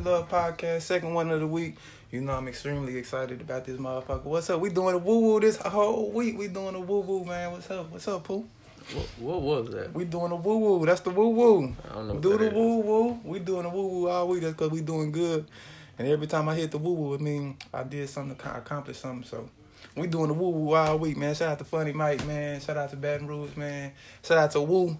Love 0.00 0.30
Podcast, 0.30 0.82
second 0.82 1.12
one 1.12 1.30
of 1.30 1.40
the 1.40 1.46
week. 1.46 1.76
You 2.10 2.22
know 2.22 2.32
I'm 2.32 2.48
extremely 2.48 2.96
excited 2.96 3.42
about 3.42 3.66
this 3.66 3.76
motherfucker. 3.76 4.24
What's 4.24 4.48
up? 4.48 4.60
We 4.60 4.70
doing 4.70 4.94
a 4.94 4.98
woo 4.98 5.20
woo 5.20 5.40
this 5.40 5.56
whole 5.56 6.10
week. 6.10 6.38
We 6.38 6.48
doing 6.48 6.74
a 6.74 6.80
woo 6.80 7.00
woo, 7.00 7.24
man. 7.24 7.52
What's 7.52 7.70
up? 7.70 7.90
What's 7.90 8.08
up, 8.08 8.24
Pooh? 8.24 8.46
What, 8.94 9.08
what 9.18 9.42
was 9.42 9.70
that? 9.70 9.92
We 9.92 10.06
doing 10.06 10.32
a 10.32 10.36
woo 10.36 10.58
woo. 10.58 10.86
That's 10.86 11.02
the 11.02 11.10
woo 11.10 11.28
woo. 11.28 11.76
I 11.90 11.94
don't 11.94 12.08
know. 12.08 12.18
Do 12.18 12.38
the 12.38 12.50
woo 12.50 12.78
woo. 12.78 13.20
We 13.22 13.38
doing 13.40 13.66
a 13.66 13.68
woo 13.68 13.86
woo 13.86 14.08
all 14.08 14.28
week. 14.28 14.40
That's 14.40 14.54
because 14.54 14.70
we 14.70 14.80
doing 14.80 15.12
good. 15.12 15.46
And 15.98 16.08
every 16.08 16.26
time 16.26 16.48
I 16.48 16.54
hit 16.54 16.70
the 16.70 16.78
woo 16.78 16.94
woo, 16.94 17.14
I 17.14 17.18
mean 17.18 17.56
I 17.72 17.82
did 17.82 18.08
something 18.08 18.36
to 18.36 18.56
accomplish 18.56 18.98
something. 18.98 19.28
So 19.28 19.48
we 19.94 20.06
doing 20.06 20.28
the 20.28 20.34
woo 20.34 20.48
woo 20.48 20.74
all 20.74 20.98
week, 20.98 21.18
man. 21.18 21.34
Shout 21.34 21.52
out 21.52 21.58
to 21.58 21.64
Funny 21.64 21.92
Mike, 21.92 22.26
man. 22.26 22.60
Shout 22.60 22.78
out 22.78 22.90
to 22.90 22.96
Baton 22.96 23.26
Rouge, 23.26 23.56
man. 23.56 23.92
Shout 24.22 24.38
out 24.38 24.50
to 24.52 24.60
Woo. 24.62 24.96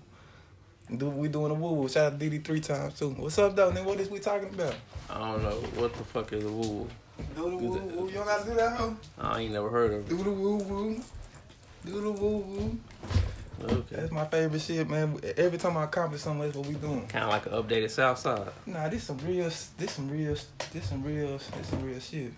Do 0.97 1.09
we 1.09 1.29
doing 1.29 1.51
a 1.51 1.55
woo 1.55 1.73
woo? 1.73 1.89
Shout 1.89 2.13
out 2.13 2.21
to 2.21 2.31
DD 2.31 2.45
three 2.45 2.61
times 2.61 2.99
too. 2.99 3.11
What's 3.11 3.39
up, 3.39 3.57
though? 3.57 3.71
Nigga, 3.71 3.85
what 3.85 4.01
is 4.01 4.11
we 4.11 4.19
talking 4.19 4.49
about? 4.49 4.75
I 5.09 5.19
don't 5.19 5.43
know. 5.43 5.57
What 5.81 5.95
the 5.95 6.05
fuck 6.05 6.33
is 6.33 6.45
a 6.45 6.49
woo? 6.49 6.69
woo? 6.69 6.91
Do 7.35 7.51
the 7.51 7.57
woo 7.57 7.71
woo. 7.71 8.07
You 8.09 8.15
don't 8.15 8.27
gotta 8.27 8.49
do 8.49 8.55
that, 8.57 8.77
huh? 8.77 8.91
I 9.19 9.41
ain't 9.41 9.53
never 9.53 9.71
heard 9.71 9.93
of 9.93 10.01
it. 10.01 10.09
Do 10.09 10.23
the 10.23 10.31
woo 10.31 10.57
woo. 10.57 11.01
Do 11.85 12.01
the 12.01 12.13
woo 12.13 12.39
woo. 12.39 12.79
Okay. 13.63 13.97
That's 13.97 14.11
my 14.11 14.25
favorite 14.27 14.61
shit, 14.61 14.89
man. 14.89 15.19
Every 15.37 15.59
time 15.59 15.77
I 15.77 15.85
accomplish 15.85 16.23
something, 16.23 16.43
that's 16.43 16.57
what 16.57 16.67
we 16.67 16.75
doing. 16.75 17.07
Kind 17.07 17.25
of 17.25 17.31
like 17.31 17.47
an 17.47 17.53
updated 17.53 17.91
South 17.91 18.19
Side. 18.19 18.49
Nah, 18.67 18.89
this 18.89 19.05
some 19.05 19.19
real, 19.19 19.45
this 19.79 19.91
some 19.93 20.11
real, 20.11 20.37
this 20.73 20.89
some 20.89 21.03
real, 21.03 21.39
this 21.39 21.69
some 21.69 21.83
real 21.85 22.01
shit. 22.01 22.33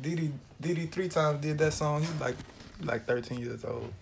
Diddy, 0.00 0.32
Diddy 0.60 0.86
three 0.86 1.08
times 1.08 1.40
did 1.40 1.58
that 1.58 1.72
song. 1.72 2.02
He 2.02 2.08
like, 2.20 2.36
like 2.82 3.06
thirteen 3.06 3.40
years 3.40 3.64
old, 3.64 3.92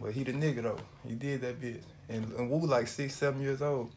but 0.00 0.12
he 0.12 0.24
the 0.24 0.32
nigga 0.32 0.62
though. 0.62 0.78
He 1.06 1.14
did 1.14 1.40
that 1.42 1.60
bitch, 1.60 1.82
and, 2.08 2.30
and 2.32 2.50
Wu 2.50 2.66
like 2.66 2.88
six, 2.88 3.14
seven 3.14 3.40
years 3.40 3.62
old. 3.62 3.92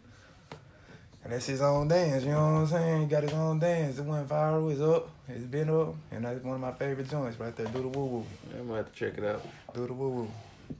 And 1.23 1.33
that's 1.33 1.47
his 1.47 1.61
own 1.61 1.87
dance, 1.87 2.23
you 2.23 2.29
know 2.31 2.37
what 2.37 2.59
I'm 2.59 2.67
saying? 2.67 3.01
He 3.01 3.07
got 3.07 3.23
his 3.23 3.33
own 3.33 3.57
dance. 3.57 3.97
It 3.97 4.05
went 4.05 4.27
viral, 4.29 4.71
it's 4.71 4.79
up, 4.79 5.09
it's 5.27 5.43
been 5.45 5.69
up, 5.71 5.95
and 6.11 6.23
that's 6.23 6.43
one 6.43 6.53
of 6.55 6.61
my 6.61 6.71
favorite 6.73 7.09
joints 7.09 7.39
right 7.39 7.55
there. 7.55 7.65
Do 7.65 7.81
the 7.81 7.87
woo 7.87 8.05
woo, 8.05 8.25
I 8.55 8.61
might 8.61 8.77
have 8.77 8.91
to 8.93 8.99
check 8.99 9.17
it 9.17 9.23
out. 9.23 9.43
do 9.73 9.87
the 9.87 9.93
woo 9.93 10.09
woo. 10.09 10.31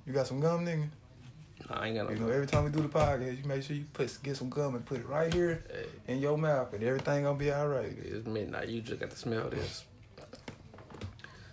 You 0.06 0.14
got 0.14 0.28
some 0.28 0.40
gum, 0.40 0.64
nigga? 0.64 0.88
Nah, 1.68 1.80
I 1.80 1.88
ain't 1.88 1.96
got 1.98 2.08
no. 2.08 2.14
You 2.14 2.20
know, 2.20 2.30
every 2.30 2.46
time 2.46 2.64
we 2.64 2.70
do 2.70 2.82
the 2.82 2.90
podcast, 2.90 3.42
you 3.42 3.48
make 3.48 3.64
sure 3.64 3.76
you 3.76 3.86
put 3.92 4.16
get 4.22 4.38
some 4.38 4.50
gum 4.52 4.76
and 4.76 4.86
put 4.86 5.00
it 5.00 5.08
right 5.08 5.34
here 5.34 5.64
Hey, 5.72 6.14
in 6.14 6.20
your 6.20 6.38
mouth, 6.38 6.72
and 6.74 6.84
everything 6.84 7.24
gonna 7.24 7.38
be 7.40 7.52
all 7.52 7.68
right. 7.68 7.92
it's 8.04 8.28
midnight. 8.28 8.68
You 8.70 8.82
just 8.82 9.00
got 9.00 9.10
to 9.10 9.18
smell 9.18 9.50
this. 9.50 9.84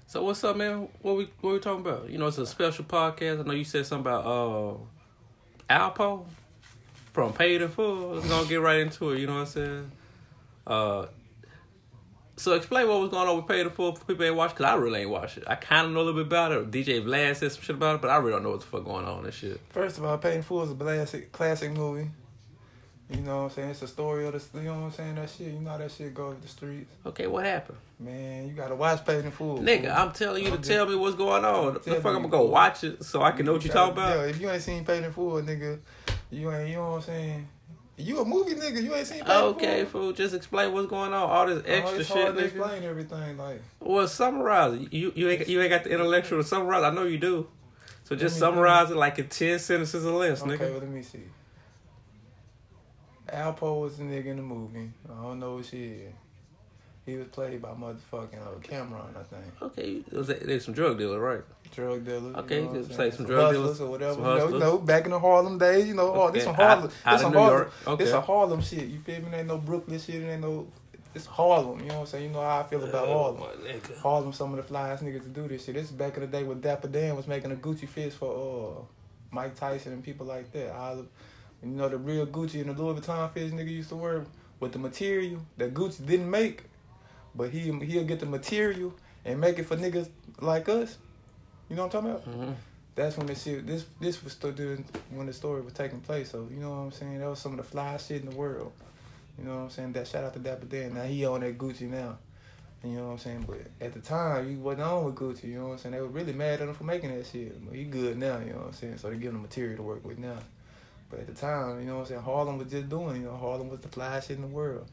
So 0.06 0.22
what's 0.22 0.44
up, 0.44 0.56
man? 0.56 0.88
What 1.00 1.16
we 1.16 1.30
what 1.40 1.54
we 1.54 1.58
talking 1.60 1.80
about? 1.80 2.10
You 2.10 2.18
know, 2.18 2.26
it's 2.26 2.36
a 2.36 2.46
special 2.46 2.84
podcast. 2.84 3.40
I 3.40 3.42
know 3.44 3.52
you 3.54 3.64
said 3.64 3.86
something 3.86 4.12
about 4.12 4.26
uh 4.26 4.74
Alpo 5.72 6.24
from 7.12 7.32
Paid 7.32 7.62
in 7.62 7.68
Full. 7.68 8.14
Let's 8.14 8.28
gonna 8.28 8.48
get 8.48 8.60
right 8.60 8.80
into 8.80 9.10
it. 9.10 9.18
You 9.18 9.26
know 9.26 9.34
what 9.34 9.40
I'm 9.40 9.46
saying? 9.46 9.90
Uh, 10.66 11.06
so 12.36 12.54
explain 12.54 12.88
what 12.88 13.00
was 13.00 13.10
going 13.10 13.28
on 13.28 13.36
with 13.36 13.46
Paid 13.46 13.66
in 13.66 13.70
Full 13.70 13.94
for 13.94 14.04
people 14.04 14.24
ain't 14.24 14.34
watch. 14.34 14.54
Cause 14.54 14.66
I 14.66 14.74
really 14.74 15.00
ain't 15.00 15.10
watch 15.10 15.36
it. 15.36 15.44
I 15.46 15.54
kind 15.54 15.86
of 15.86 15.92
know 15.92 16.00
a 16.00 16.04
little 16.04 16.22
bit 16.22 16.26
about 16.26 16.52
it. 16.52 16.70
DJ 16.70 17.02
Vlad 17.02 17.36
said 17.36 17.52
some 17.52 17.62
shit 17.62 17.76
about 17.76 17.96
it, 17.96 18.02
but 18.02 18.10
I 18.10 18.16
really 18.16 18.32
don't 18.32 18.42
know 18.42 18.50
what 18.50 18.60
the 18.60 18.66
fuck 18.66 18.84
going 18.84 19.04
on 19.04 19.24
and 19.24 19.34
shit. 19.34 19.60
First 19.70 19.98
of 19.98 20.04
all, 20.04 20.18
Paid 20.18 20.36
in 20.36 20.42
Full 20.42 20.62
is 20.62 20.70
a 20.70 20.74
classic, 20.74 21.32
classic 21.32 21.72
movie. 21.72 22.11
You 23.12 23.20
know 23.20 23.36
what 23.39 23.42
I'm 23.45 23.50
saying? 23.50 23.70
It's 23.70 23.83
a 23.83 23.89
story 23.89 24.27
of 24.27 24.33
the, 24.33 24.58
you 24.61 24.64
know 24.67 24.74
what 24.74 24.84
I'm 24.86 24.92
saying? 24.92 25.14
That 25.17 25.28
shit, 25.30 25.48
you 25.48 25.61
know 25.61 25.70
how 25.70 25.77
that 25.78 25.90
shit 25.90 26.14
goes 26.14 26.34
to 26.36 26.40
the 26.42 26.48
streets. 26.48 26.90
Okay, 27.06 27.27
what 27.27 27.45
happened? 27.45 27.78
Man, 28.00 28.48
you 28.48 28.55
gotta 28.55 28.74
watch 28.74 29.05
Paid 29.05 29.24
in 29.24 29.30
Full. 29.30 29.58
Nigga. 29.58 29.95
I'm 29.95 30.12
telling 30.12 30.42
you 30.42 30.50
to 30.50 30.56
I'm 30.56 30.62
tell 30.62 30.86
me 30.86 30.95
what's 30.96 31.14
going 31.17 31.45
on. 31.45 31.74
The 31.74 31.80
fuck. 31.80 31.96
I'm 32.06 32.14
gonna 32.14 32.28
go 32.28 32.46
watch 32.46 32.84
it 32.84 33.05
so 33.05 33.23
I 33.23 33.33
can 33.33 33.46
know 33.46 33.52
what 33.52 33.64
you 33.64 33.70
gotta- 33.70 33.92
talking 33.95 34.02
about. 34.02 34.17
Yeah, 34.18 34.30
if 34.30 34.40
you 34.40 34.50
ain't 34.50 34.62
seen 34.62 34.84
Paid 34.84 35.05
in 35.05 35.12
Full, 35.12 35.42
nigga, 35.42 35.78
you 36.30 36.50
ain't, 36.50 36.70
you 36.70 36.77
know 36.77 36.90
what 36.92 36.96
I'm 36.96 37.02
saying? 37.02 37.48
You 37.98 38.20
a 38.20 38.24
movie 38.24 38.55
nigga, 38.55 38.83
you 38.83 38.95
ain't 38.95 39.06
seen 39.06 39.23
Paid 39.24 39.30
Okay, 39.30 39.84
fool. 39.84 40.12
Just 40.12 40.34
explain 40.34 40.73
what's 40.73 40.89
going 40.89 41.12
on. 41.12 41.30
All 41.30 41.46
this 41.46 41.58
Oh, 41.58 41.70
extra 41.70 41.98
it's 42.00 42.08
shit, 42.08 42.17
hard 42.17 42.36
to 42.36 42.42
nigga. 42.42 42.46
explain 42.46 42.83
everything, 42.83 43.36
like. 43.36 43.62
Well, 43.80 44.08
summarize 44.08 44.73
it. 44.80 44.92
You 44.92 45.12
you 45.14 45.29
ain't 45.29 45.46
you 45.46 45.61
ain't 45.61 45.70
got 45.70 45.84
the 45.84 45.90
intellectual 45.90 46.42
to 46.42 46.48
summarize. 46.48 46.83
I 46.83 46.90
know 46.90 47.05
you 47.05 47.18
do. 47.18 47.46
So 48.05 48.17
just 48.17 48.39
summarize 48.39 48.90
it 48.90 48.96
like 48.96 49.18
in 49.18 49.29
ten 49.29 49.58
sentences 49.58 50.05
or 50.05 50.12
less, 50.18 50.42
Okay, 50.42 50.52
nigga. 50.56 50.70
well, 50.70 50.80
let 50.80 50.89
me 50.89 51.02
see. 51.02 51.20
Alpo 53.32 53.80
was 53.80 53.96
the 53.98 54.04
nigga 54.04 54.26
in 54.26 54.36
the 54.36 54.42
movie. 54.42 54.90
I 55.10 55.22
don't 55.22 55.40
know 55.40 55.56
what 55.56 55.66
she 55.66 55.84
is. 55.84 56.12
He 57.04 57.16
was 57.16 57.26
played 57.28 57.60
by 57.60 57.70
motherfucking 57.70 58.38
uh, 58.40 58.60
Cameron, 58.62 59.16
I 59.18 59.22
think. 59.24 59.44
Okay, 59.60 60.02
was 60.12 60.28
there's, 60.28 60.40
there's 60.42 60.64
some 60.64 60.74
drug 60.74 60.98
dealer, 60.98 61.18
right? 61.18 61.42
drug 61.74 62.04
dealers. 62.04 62.36
Okay, 62.36 62.60
you 62.60 62.66
know 62.66 62.74
just 62.74 62.90
say 62.90 62.96
saying? 62.96 63.12
some 63.12 63.26
drug 63.26 63.54
dealers, 63.54 63.80
or 63.80 63.90
whatever. 63.90 64.14
some 64.14 64.22
you, 64.22 64.28
know, 64.38 64.48
you 64.48 64.58
know, 64.58 64.78
back 64.78 65.04
in 65.04 65.10
the 65.10 65.18
Harlem 65.18 65.58
days, 65.58 65.88
you 65.88 65.94
know, 65.94 66.12
oh, 66.14 66.30
this 66.30 66.44
some 66.44 66.54
Okay, 66.54 66.62
Harlem. 66.62 66.90
out 67.04 67.12
this 67.12 67.20
some 67.22 67.32
Harlem. 67.32 67.56
York. 67.58 67.72
Okay. 67.86 68.04
This 68.04 68.12
a 68.12 68.20
Harlem 68.20 68.60
shit. 68.60 68.84
You 68.88 69.00
feel 69.00 69.20
me? 69.20 69.28
It 69.32 69.34
ain't 69.38 69.48
no 69.48 69.58
Brooklyn 69.58 69.98
shit. 69.98 70.16
It 70.16 70.28
ain't 70.30 70.42
no. 70.42 70.68
It's 71.14 71.26
Harlem. 71.26 71.80
You 71.80 71.86
know 71.86 71.94
what 71.94 72.00
I'm 72.00 72.06
saying? 72.06 72.24
You 72.24 72.30
know 72.30 72.40
how 72.40 72.60
I 72.60 72.62
feel 72.62 72.84
about 72.84 73.08
Oh, 73.08 73.34
Harlem. 73.36 73.80
Harlem, 74.02 74.32
some 74.32 74.56
of 74.56 74.66
the 74.66 74.72
flyest 74.72 75.02
niggas 75.02 75.22
to 75.22 75.28
do 75.28 75.48
this 75.48 75.64
shit. 75.64 75.74
This 75.74 75.86
is 75.86 75.92
back 75.92 76.14
in 76.16 76.20
the 76.20 76.26
day 76.26 76.42
when 76.42 76.60
Dapper 76.60 76.88
Dan 76.88 77.16
was 77.16 77.26
making 77.26 77.50
a 77.52 77.56
Gucci 77.56 77.88
fist 77.88 78.16
for 78.16 78.78
uh, 78.78 78.82
Mike 79.30 79.54
Tyson 79.56 79.92
and 79.92 80.04
people 80.04 80.26
like 80.26 80.52
that. 80.52 80.74
Of, 81.62 81.68
you 81.68 81.74
know, 81.77 81.89
the 81.89 81.96
real 81.98 82.27
Gucci 82.27 82.61
and 82.61 82.74
the 82.77 82.83
Louis 82.83 83.00
Vuitton 83.00 83.33
fist 83.33 83.55
nigga 83.55 83.70
used 83.70 83.89
to 83.90 83.96
wear 83.96 84.24
with 84.61 84.73
the 84.73 84.78
material 84.78 85.40
that 85.56 85.74
Gucci 85.74 86.05
didn't 86.06 86.30
make, 86.30 86.64
but 87.34 87.50
he 87.50 87.61
he'll 87.84 88.05
get 88.05 88.20
the 88.20 88.27
material 88.27 88.95
and 89.24 89.40
make 89.40 89.58
it 89.58 89.64
for 89.67 89.77
niggas 89.77 90.08
like 90.40 90.68
us. 90.68 90.98
You 91.68 91.77
know 91.77 91.86
what 91.86 91.95
I'm 91.95 92.05
talking 92.05 92.33
about? 92.33 92.48
Mhm. 92.48 92.55
That's 92.95 93.17
when 93.17 93.27
the 93.27 93.34
shit. 93.34 93.67
This 93.67 93.86
this 94.00 94.23
was 94.23 94.33
still 94.34 94.52
doing 94.52 94.84
when 95.11 95.27
the 95.27 95.33
story 95.33 95.62
was 95.62 95.73
taking 95.73 96.00
place. 96.00 96.30
So 96.30 96.46
you 96.52 96.61
know 96.61 96.70
what 96.70 96.77
I'm 96.77 96.92
saying. 96.92 97.18
That 97.18 97.28
was 97.30 97.39
some 97.39 97.52
of 97.52 97.58
the 97.58 97.64
fly 97.64 97.96
shit 97.96 98.23
in 98.23 98.30
the 98.30 98.36
world. 98.36 98.73
You 99.39 99.44
know 99.44 99.56
what 99.56 99.62
I'm 99.62 99.70
saying. 99.70 99.92
That 99.94 100.06
shout 100.06 100.24
out 100.24 100.34
to 100.34 100.39
Dapper 100.39 100.67
Dan. 100.67 100.94
Now 100.94 101.05
he 101.05 101.24
on 101.24 101.40
that 101.40 101.56
Gucci 101.56 101.89
now. 101.89 102.18
You 102.84 102.96
know 102.96 103.06
what 103.06 103.12
I'm 103.12 103.18
saying. 103.18 103.44
But 103.48 103.61
at 103.80 103.94
the 103.94 104.00
time 104.00 104.48
he 104.48 104.56
wasn't 104.56 104.83
on 104.83 105.05
with 105.05 105.14
Gucci. 105.14 105.44
You 105.44 105.61
know 105.61 105.67
what 105.68 105.73
I'm 105.73 105.79
saying. 105.79 105.94
They 105.94 106.00
were 106.02 106.08
really 106.08 106.34
mad 106.34 106.61
at 106.61 106.68
him 106.68 106.74
for 106.74 106.84
making 106.84 107.17
that 107.17 107.27
shit. 107.27 107.64
But 107.64 107.74
he 107.74 107.84
good 107.84 108.18
now. 108.18 108.39
You 108.40 108.50
know 108.52 108.58
what 108.58 108.67
I'm 108.67 108.73
saying. 108.74 108.98
So 108.98 109.08
they 109.08 109.17
give 109.17 109.33
him 109.33 109.40
material 109.40 109.77
to 109.79 109.83
work 109.83 110.05
with 110.05 110.18
now. 110.18 110.39
But 111.12 111.20
at 111.20 111.27
the 111.27 111.34
time, 111.34 111.78
you 111.78 111.84
know 111.86 111.96
what 111.96 112.00
I'm 112.00 112.06
saying. 112.06 112.23
Harlem 112.23 112.56
was 112.56 112.70
just 112.70 112.89
doing. 112.89 113.20
You 113.20 113.28
know, 113.28 113.36
Harlem 113.36 113.68
was 113.68 113.80
the 113.80 113.89
fly 113.89 114.18
shit 114.20 114.36
in 114.36 114.40
the 114.40 114.48
world. 114.48 114.89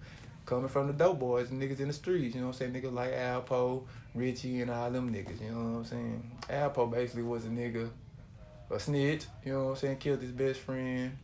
Coming 0.46 0.68
from 0.68 0.88
the 0.88 0.94
dope 0.94 1.18
boys 1.18 1.50
and 1.50 1.62
niggas 1.62 1.80
in 1.80 1.88
the 1.88 1.94
streets, 1.94 2.36
you 2.36 2.42
know 2.42 2.48
what 2.48 2.60
I'm 2.62 2.74
saying? 2.74 2.74
Niggas 2.74 2.92
like 2.94 3.14
Alpo, 3.14 3.84
Richie, 4.14 4.60
and 4.62 4.70
all 4.70 4.92
them 4.92 5.14
niggas, 5.14 5.40
you 5.42 5.52
know 5.52 5.58
what 5.58 5.78
I'm 5.78 5.86
saying? 5.86 6.32
Alpo 6.50 6.92
basically 6.92 7.22
was 7.24 7.46
a 7.46 7.50
nigga, 7.50 7.88
a 8.72 8.80
snitch, 8.80 9.26
you 9.46 9.54
know 9.54 9.66
what 9.66 9.70
I'm 9.72 9.76
saying? 9.78 9.98
Killed 9.98 10.22
his 10.22 10.32
best 10.32 10.60
friend, 10.62 11.16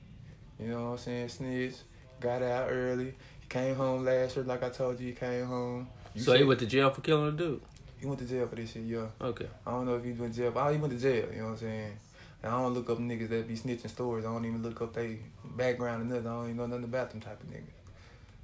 you 0.60 0.68
know 0.68 0.84
what 0.84 0.92
I'm 0.92 0.98
saying? 1.00 1.30
Snitch, 1.30 1.74
got 2.20 2.44
out 2.44 2.68
early. 2.70 3.16
He 3.42 3.48
came 3.50 3.76
home 3.76 4.06
last 4.06 4.36
year, 4.36 4.46
like 4.46 4.62
I 4.62 4.70
told 4.70 5.00
you, 5.00 5.08
he 5.08 5.14
came 5.14 5.46
home. 5.46 5.88
You 6.14 6.22
So 6.22 6.34
he 6.34 6.44
went 6.44 6.60
to 6.60 6.68
jail 6.68 6.92
for 6.92 7.02
killing 7.02 7.30
a 7.30 7.32
dude. 7.32 7.62
he 8.00 8.06
went 8.06 8.20
to 8.20 8.26
jail 8.26 8.48
for 8.48 8.56
this 8.56 8.72
shit, 8.74 8.84
yeah. 8.84 9.08
Okay. 9.20 9.48
I 9.66 9.72
don't 9.72 9.88
know 9.88 9.96
if 9.96 10.04
he 10.04 10.12
went 10.12 10.36
to 10.36 10.40
jail, 10.40 10.52
but 10.52 10.72
he 10.72 10.78
went 10.78 10.94
to 10.94 11.00
jail, 11.00 11.28
you 11.34 11.40
know 11.40 11.46
what 11.46 11.52
I'm 11.54 11.58
saying? 11.58 11.98
I 12.46 12.52
don't 12.52 12.74
look 12.74 12.90
up 12.90 13.00
niggas 13.00 13.30
that 13.30 13.48
be 13.48 13.56
snitching 13.56 13.90
stories. 13.90 14.26
I 14.26 14.28
don't 14.32 14.46
even 14.46 14.62
look 14.62 14.82
up 14.82 14.94
their 14.94 15.18
background 15.44 16.02
and 16.02 16.12
nothing. 16.12 16.28
I 16.28 16.32
don't 16.32 16.44
even 16.46 16.58
know 16.58 16.68
nothing 16.68 16.84
about 16.84 17.10
them 17.10 17.22
type 17.22 17.42
of 17.42 17.50
niggas. 17.50 17.64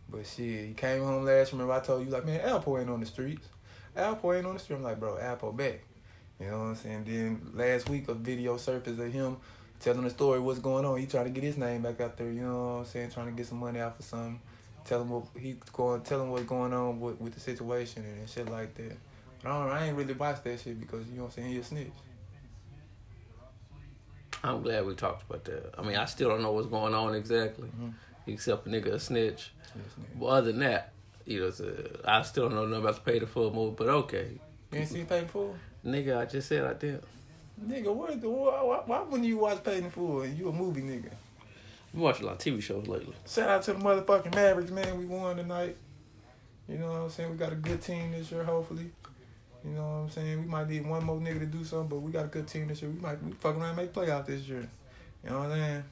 But 0.10 0.26
shit, 0.26 0.68
he 0.68 0.74
came 0.74 1.04
home 1.04 1.24
last. 1.24 1.52
Remember 1.52 1.74
I 1.74 1.80
told 1.80 2.06
you 2.06 2.12
like, 2.12 2.26
man, 2.26 2.40
Alpo 2.42 2.80
ain't 2.80 2.90
on 2.90 3.00
the 3.00 3.06
streets. 3.06 3.48
Alpo 3.96 4.36
ain't 4.36 4.46
on 4.46 4.56
the 4.56 4.60
street. 4.60 4.78
I'm 4.78 4.84
like, 4.84 5.00
bro, 5.00 5.18
Alpo 5.18 5.56
back. 5.56 5.82
You 6.40 6.48
know 6.48 6.60
what 6.60 6.66
I'm 6.66 6.76
saying? 6.76 7.04
Then 7.06 7.52
last 7.54 7.90
week 7.90 8.08
a 8.08 8.16
video 8.16 8.58
surfaced 8.58 9.00
of 9.00 9.14
him 9.14 9.38
telling 9.80 10.04
the 10.04 10.10
story 10.10 10.40
what's 10.40 10.60
going 10.60 10.86
on. 10.86 10.98
He 10.98 11.06
trying 11.06 11.26
to 11.26 11.30
get 11.30 11.44
his 11.44 11.58
name 11.58 11.84
back 11.84 12.02
out 12.02 12.18
there. 12.18 12.32
You 12.32 12.42
know 12.42 12.58
what 12.58 12.80
I'm 12.80 12.86
saying? 12.86 13.12
Trying 13.12 13.28
to 13.28 13.32
get 13.34 13.46
some 13.46 13.60
money 13.60 13.80
out 13.80 13.98
for 13.98 14.04
something. 14.04 14.40
Tell 14.84 15.02
him 15.02 15.12
what 15.12 15.26
he 15.40 15.58
going. 15.74 16.02
Tell 16.02 16.22
him 16.22 16.32
what's 16.32 16.46
going 16.46 16.74
on 16.74 17.00
with, 17.00 17.22
with 17.22 17.34
the 17.36 17.40
situation 17.40 18.04
and 18.04 18.28
shit 18.28 18.50
like 18.50 18.74
that. 18.76 18.98
But 19.44 19.52
I 19.52 19.60
don't. 19.60 19.72
I 19.72 19.88
ain't 19.88 19.98
really 19.98 20.14
watched 20.14 20.44
that 20.46 20.60
shit 20.60 20.80
because 20.80 21.08
you 21.08 21.18
know 21.18 21.24
what 21.24 21.38
I'm 21.38 21.44
saying. 21.44 21.50
He 21.50 21.58
a 21.60 21.64
snitch. 21.64 21.92
I'm 24.44 24.62
glad 24.64 24.86
we 24.86 24.96
talked 24.96 25.30
about 25.30 25.44
that. 25.46 25.74
I 25.78 25.84
mean, 25.84 25.96
I 25.98 26.06
still 26.06 26.30
don't 26.30 26.42
know 26.42 26.52
what's 26.52 26.68
going 26.68 26.94
on 26.94 27.14
exactly, 27.16 27.70
Mhm. 27.80 27.94
except 28.28 28.66
a 28.68 28.70
nigga 28.70 28.88
a 28.94 29.00
snitch. 29.00 29.52
Snitch. 29.72 29.86
But 30.20 30.26
other 30.26 30.52
than 30.52 30.62
that, 30.62 30.94
you 31.26 31.40
know, 31.42 31.52
a, 32.06 32.10
I 32.10 32.22
still 32.24 32.50
don't 32.50 32.56
know 32.56 32.66
nothing 32.66 32.84
about 32.84 32.96
the 33.06 33.12
pay 33.12 33.20
the 33.20 33.28
full 33.28 33.54
move. 33.54 33.76
But 33.76 33.88
okay, 33.90 34.40
You 34.72 34.80
ain't 34.80 34.90
seen 34.90 35.06
Paid 35.06 35.24
in 35.24 35.28
Full? 35.28 35.56
nigga, 35.86 36.18
I 36.18 36.26
just 36.26 36.48
said 36.48 36.66
I 36.66 36.74
did. 36.74 37.04
Nigga, 37.64 37.94
what 37.94 38.20
the, 38.20 38.30
why, 38.30 38.82
why, 38.86 39.02
wouldn't 39.04 39.26
you 39.28 39.38
watch 39.38 39.64
Paid 39.64 39.84
in 39.84 39.92
Full 39.92 40.26
you 40.26 40.50
a 40.50 40.52
movie 40.52 40.82
nigga? 40.82 41.12
We 41.94 42.00
watched 42.02 42.22
a 42.22 42.26
lot 42.26 42.34
of 42.34 42.38
TV 42.40 42.62
shows 42.62 42.88
lately. 42.88 43.14
Shout 43.28 43.50
out 43.50 43.64
to 43.64 43.74
the 43.74 43.80
motherfucking 43.80 44.34
Mavericks, 44.34 44.72
man. 44.72 44.98
We 44.98 45.06
won 45.06 45.36
tonight. 45.36 45.76
You 46.70 46.78
know 46.78 46.88
what 46.90 47.02
I'm 47.02 47.10
saying? 47.10 47.32
We 47.32 47.38
got 47.38 47.52
a 47.52 47.56
good 47.56 47.82
team 47.82 48.14
this 48.14 48.32
year, 48.32 48.46
hopefully. 48.46 48.92
You 49.64 49.72
know 49.72 49.82
what 49.82 49.88
I'm 49.88 50.10
saying? 50.10 50.42
We 50.42 50.48
might 50.48 50.70
need 50.70 50.86
one 50.86 51.04
more 51.04 51.18
nigga 51.18 51.40
to 51.40 51.46
do 51.46 51.64
something, 51.64 51.90
but 51.90 52.00
we 52.00 52.12
got 52.12 52.26
a 52.26 52.30
good 52.30 52.48
team 52.48 52.68
this 52.68 52.82
year. 52.82 52.90
We 52.90 53.00
might 53.00 53.22
we 53.24 53.32
fucking 53.34 53.62
around 53.62 53.70
and 53.70 53.78
make 53.78 53.94
playoff 53.94 54.26
this 54.26 54.42
year. 54.48 54.68
You 55.24 55.30
know 55.30 55.40
what 55.40 55.52
I'm 55.52 55.58
saying? 55.58 55.84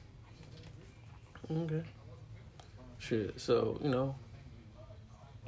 Okay. 1.52 1.82
Shit. 2.98 3.40
So 3.40 3.78
you 3.82 3.90
know, 3.90 4.16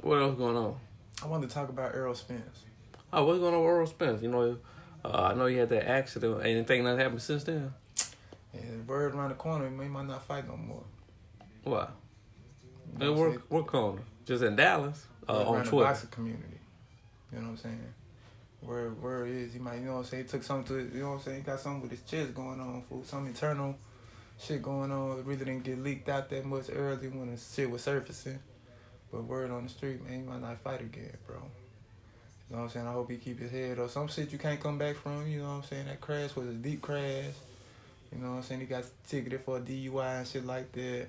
what 0.01 0.19
else 0.19 0.37
going 0.37 0.55
on? 0.55 0.77
I 1.21 1.27
wanted 1.27 1.49
to 1.49 1.53
talk 1.53 1.69
about 1.69 1.93
Errol 1.93 2.15
Spence. 2.15 2.63
Oh, 3.11 3.25
what's 3.25 3.39
going 3.39 3.53
on 3.53 3.61
with 3.61 3.69
Errol 3.69 3.87
Spence? 3.87 4.21
You 4.21 4.29
know, 4.29 4.57
uh, 5.03 5.09
I 5.09 5.33
know 5.33 5.47
you 5.47 5.59
had 5.59 5.69
that 5.69 5.87
accident. 5.87 6.45
Anything 6.45 6.85
that 6.85 6.97
happened 6.97 7.21
since 7.21 7.43
then? 7.43 7.73
And 8.53 8.87
word 8.87 9.15
around 9.15 9.29
the 9.29 9.35
corner, 9.35 9.69
he 9.69 9.89
might 9.89 10.05
not 10.05 10.23
fight 10.23 10.47
no 10.47 10.55
more. 10.55 10.83
Why? 11.63 11.87
You 12.93 12.99
know 12.99 13.13
what 13.13 13.19
work, 13.19 13.51
work 13.51 13.67
corner. 13.67 14.01
Just 14.25 14.43
in 14.43 14.55
Dallas, 14.55 15.05
uh, 15.27 15.49
on 15.49 15.63
the 15.63 15.69
Twitter. 15.69 15.85
boxing 15.85 16.09
community. 16.09 16.59
You 17.31 17.39
know 17.39 17.45
what 17.45 17.51
I'm 17.51 17.57
saying? 17.57 17.93
Where 18.65 18.89
where 18.89 19.25
it 19.25 19.33
is, 19.33 19.53
he 19.53 19.59
might, 19.59 19.79
you 19.79 19.85
know 19.85 19.93
what 19.93 19.99
I'm 19.99 20.05
saying, 20.05 20.23
he 20.23 20.29
took 20.29 20.43
something 20.43 20.89
to 20.89 20.95
you 20.95 21.03
know 21.03 21.11
what 21.11 21.15
I'm 21.15 21.21
saying, 21.21 21.37
he 21.37 21.43
got 21.43 21.59
something 21.59 21.81
with 21.81 21.91
his 21.91 22.01
chest 22.01 22.33
going 22.33 22.59
on, 22.59 22.83
fool, 22.87 23.03
some 23.05 23.27
internal 23.27 23.75
shit 24.39 24.61
going 24.61 24.91
on. 24.91 25.19
It 25.19 25.25
really 25.25 25.45
didn't 25.45 25.63
get 25.63 25.79
leaked 25.79 26.09
out 26.09 26.29
that 26.29 26.45
much 26.45 26.65
early 26.71 27.07
when 27.09 27.31
the 27.31 27.37
shit 27.37 27.69
was 27.69 27.83
surfacing. 27.83 28.39
But 29.11 29.25
word 29.25 29.51
on 29.51 29.63
the 29.63 29.69
street, 29.69 30.03
man, 30.03 30.21
he 30.21 30.25
might 30.25 30.41
not 30.41 30.57
fight 30.59 30.81
again, 30.81 31.15
bro. 31.27 31.35
You 31.35 32.55
know 32.55 32.61
what 32.61 32.63
I'm 32.63 32.69
saying? 32.69 32.87
I 32.87 32.93
hope 32.93 33.09
he 33.11 33.17
keep 33.17 33.39
his 33.39 33.51
head 33.51 33.79
or 33.79 33.87
some 33.87 34.07
shit 34.07 34.31
you 34.31 34.39
can't 34.39 34.59
come 34.59 34.77
back 34.77 34.95
from, 34.95 35.27
you 35.27 35.39
know 35.39 35.49
what 35.49 35.53
I'm 35.55 35.63
saying? 35.63 35.85
That 35.85 36.01
crash 36.01 36.35
was 36.35 36.47
a 36.47 36.53
deep 36.53 36.81
crash. 36.81 37.33
You 38.11 38.19
know 38.21 38.31
what 38.31 38.37
I'm 38.37 38.43
saying? 38.43 38.61
He 38.61 38.67
got 38.67 38.85
ticketed 39.07 39.41
for 39.41 39.57
a 39.57 39.61
DUI 39.61 40.19
and 40.19 40.27
shit 40.27 40.45
like 40.45 40.71
that. 40.73 41.07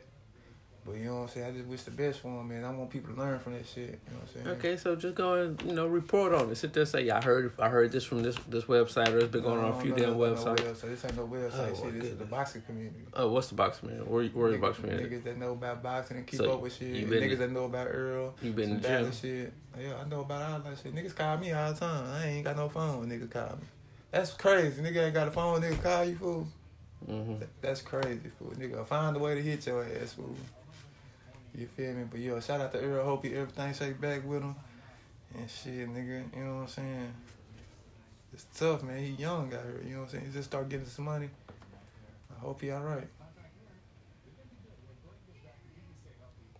But 0.86 0.96
you 0.96 1.04
know 1.06 1.14
what 1.14 1.20
I'm 1.22 1.28
saying? 1.28 1.46
I 1.46 1.50
just 1.52 1.64
wish 1.66 1.82
the 1.84 1.90
best 1.92 2.20
for 2.20 2.28
him, 2.28 2.46
man. 2.48 2.62
I 2.62 2.70
want 2.70 2.90
people 2.90 3.14
to 3.14 3.18
learn 3.18 3.38
from 3.38 3.54
that 3.54 3.66
shit. 3.66 3.86
You 3.88 4.12
know 4.12 4.18
what 4.20 4.28
I'm 4.36 4.44
saying? 4.44 4.56
Okay, 4.58 4.76
so 4.76 4.94
just 4.94 5.14
go 5.14 5.32
and 5.32 5.62
you 5.62 5.72
know 5.72 5.86
report 5.86 6.34
on 6.34 6.50
it. 6.50 6.56
Sit 6.56 6.74
there 6.74 6.82
and 6.82 6.90
say, 6.90 7.04
yeah, 7.06 7.16
I 7.16 7.22
heard 7.24 7.52
I 7.58 7.70
heard 7.70 7.90
this 7.90 8.04
from 8.04 8.22
this 8.22 8.36
this 8.50 8.64
website 8.64 9.08
or 9.14 9.18
it's 9.18 9.28
been 9.28 9.42
going 9.42 9.60
on 9.64 9.72
a 9.72 9.80
few 9.80 9.92
No, 9.92 9.96
damn 9.96 10.06
no, 10.10 10.18
no, 10.18 10.34
websites. 10.34 10.44
No 10.44 10.54
website. 10.56 10.80
This 10.82 11.04
ain't 11.06 11.16
no 11.16 11.26
website 11.26 11.52
Oh, 11.72 11.74
shit. 11.74 11.84
my 11.86 11.90
This 11.92 12.04
is 12.10 12.18
the 12.18 12.24
boxing 12.26 12.62
community. 12.62 13.00
Oh, 13.14 13.28
what's 13.30 13.48
the 13.48 13.54
box 13.54 13.82
man? 13.82 13.96
Where 14.06 14.24
where 14.26 14.50
the 14.50 14.58
Niggas- 14.58 14.60
box 14.60 14.78
man? 14.82 14.98
Niggas 14.98 15.24
that 15.24 15.38
know 15.38 15.52
about 15.52 15.82
boxing 15.82 16.16
and 16.18 16.26
keep 16.26 16.38
So, 16.38 16.52
up 16.52 16.60
with 16.60 16.76
shit. 16.76 16.88
you 16.88 17.06
been- 17.06 17.22
niggas 17.22 17.38
that 17.38 17.50
know 17.50 17.64
about 17.64 17.86
Earl. 17.86 18.34
You 18.42 18.52
been 18.52 18.72
in 18.72 18.80
the 18.82 18.88
gym? 18.88 19.12
Shit. 19.12 19.52
Yeah, 19.80 19.94
I 20.04 20.08
know 20.08 20.20
about 20.20 20.50
all 20.52 20.58
that 20.60 20.78
shit. 20.82 20.94
Niggas 20.94 21.14
call 21.16 21.38
me 21.38 21.50
all 21.52 21.72
the 21.72 21.80
time. 21.80 22.06
I 22.12 22.26
ain't 22.26 22.44
got 22.44 22.56
no 22.56 22.68
phone. 22.68 23.08
Niggas 23.08 23.30
call 23.30 23.56
me. 23.56 23.64
That's 24.10 24.34
crazy. 24.34 24.82
Nigga 24.82 25.06
ain't 25.06 25.14
got 25.14 25.28
a 25.28 25.30
phone. 25.30 25.62
Nigga 25.62 25.82
call 25.82 26.04
you 26.04 26.16
fool. 26.16 26.46
Mm-hmm. 27.10 27.34
That's 27.62 27.80
crazy 27.80 28.30
fool. 28.38 28.52
Nigga 28.58 28.86
find 28.86 29.16
a 29.16 29.18
way 29.18 29.34
to 29.34 29.42
hit 29.42 29.66
your 29.66 29.82
ass 29.82 30.12
fool. 30.12 30.36
You 31.56 31.66
feel 31.66 31.94
me? 31.94 32.04
But 32.10 32.20
yo, 32.20 32.40
shout 32.40 32.60
out 32.60 32.72
to 32.72 32.80
Earl. 32.80 33.04
Hope 33.04 33.24
he 33.24 33.34
everything 33.34 33.72
shake 33.74 34.00
back 34.00 34.26
with 34.26 34.42
him. 34.42 34.56
And 35.36 35.48
shit, 35.48 35.88
nigga. 35.88 36.36
You 36.36 36.44
know 36.44 36.54
what 36.54 36.60
I'm 36.62 36.68
saying? 36.68 37.14
It's 38.32 38.46
tough, 38.56 38.82
man. 38.82 38.98
He 38.98 39.10
young 39.12 39.52
out 39.54 39.62
here. 39.62 39.80
You 39.84 39.94
know 39.94 40.00
what 40.00 40.04
I'm 40.06 40.10
saying? 40.10 40.26
He 40.26 40.32
just 40.32 40.50
start 40.50 40.68
getting 40.68 40.86
some 40.86 41.04
money. 41.04 41.28
I 42.34 42.40
hope 42.40 42.60
he 42.60 42.70
all 42.70 42.82
right. 42.82 43.06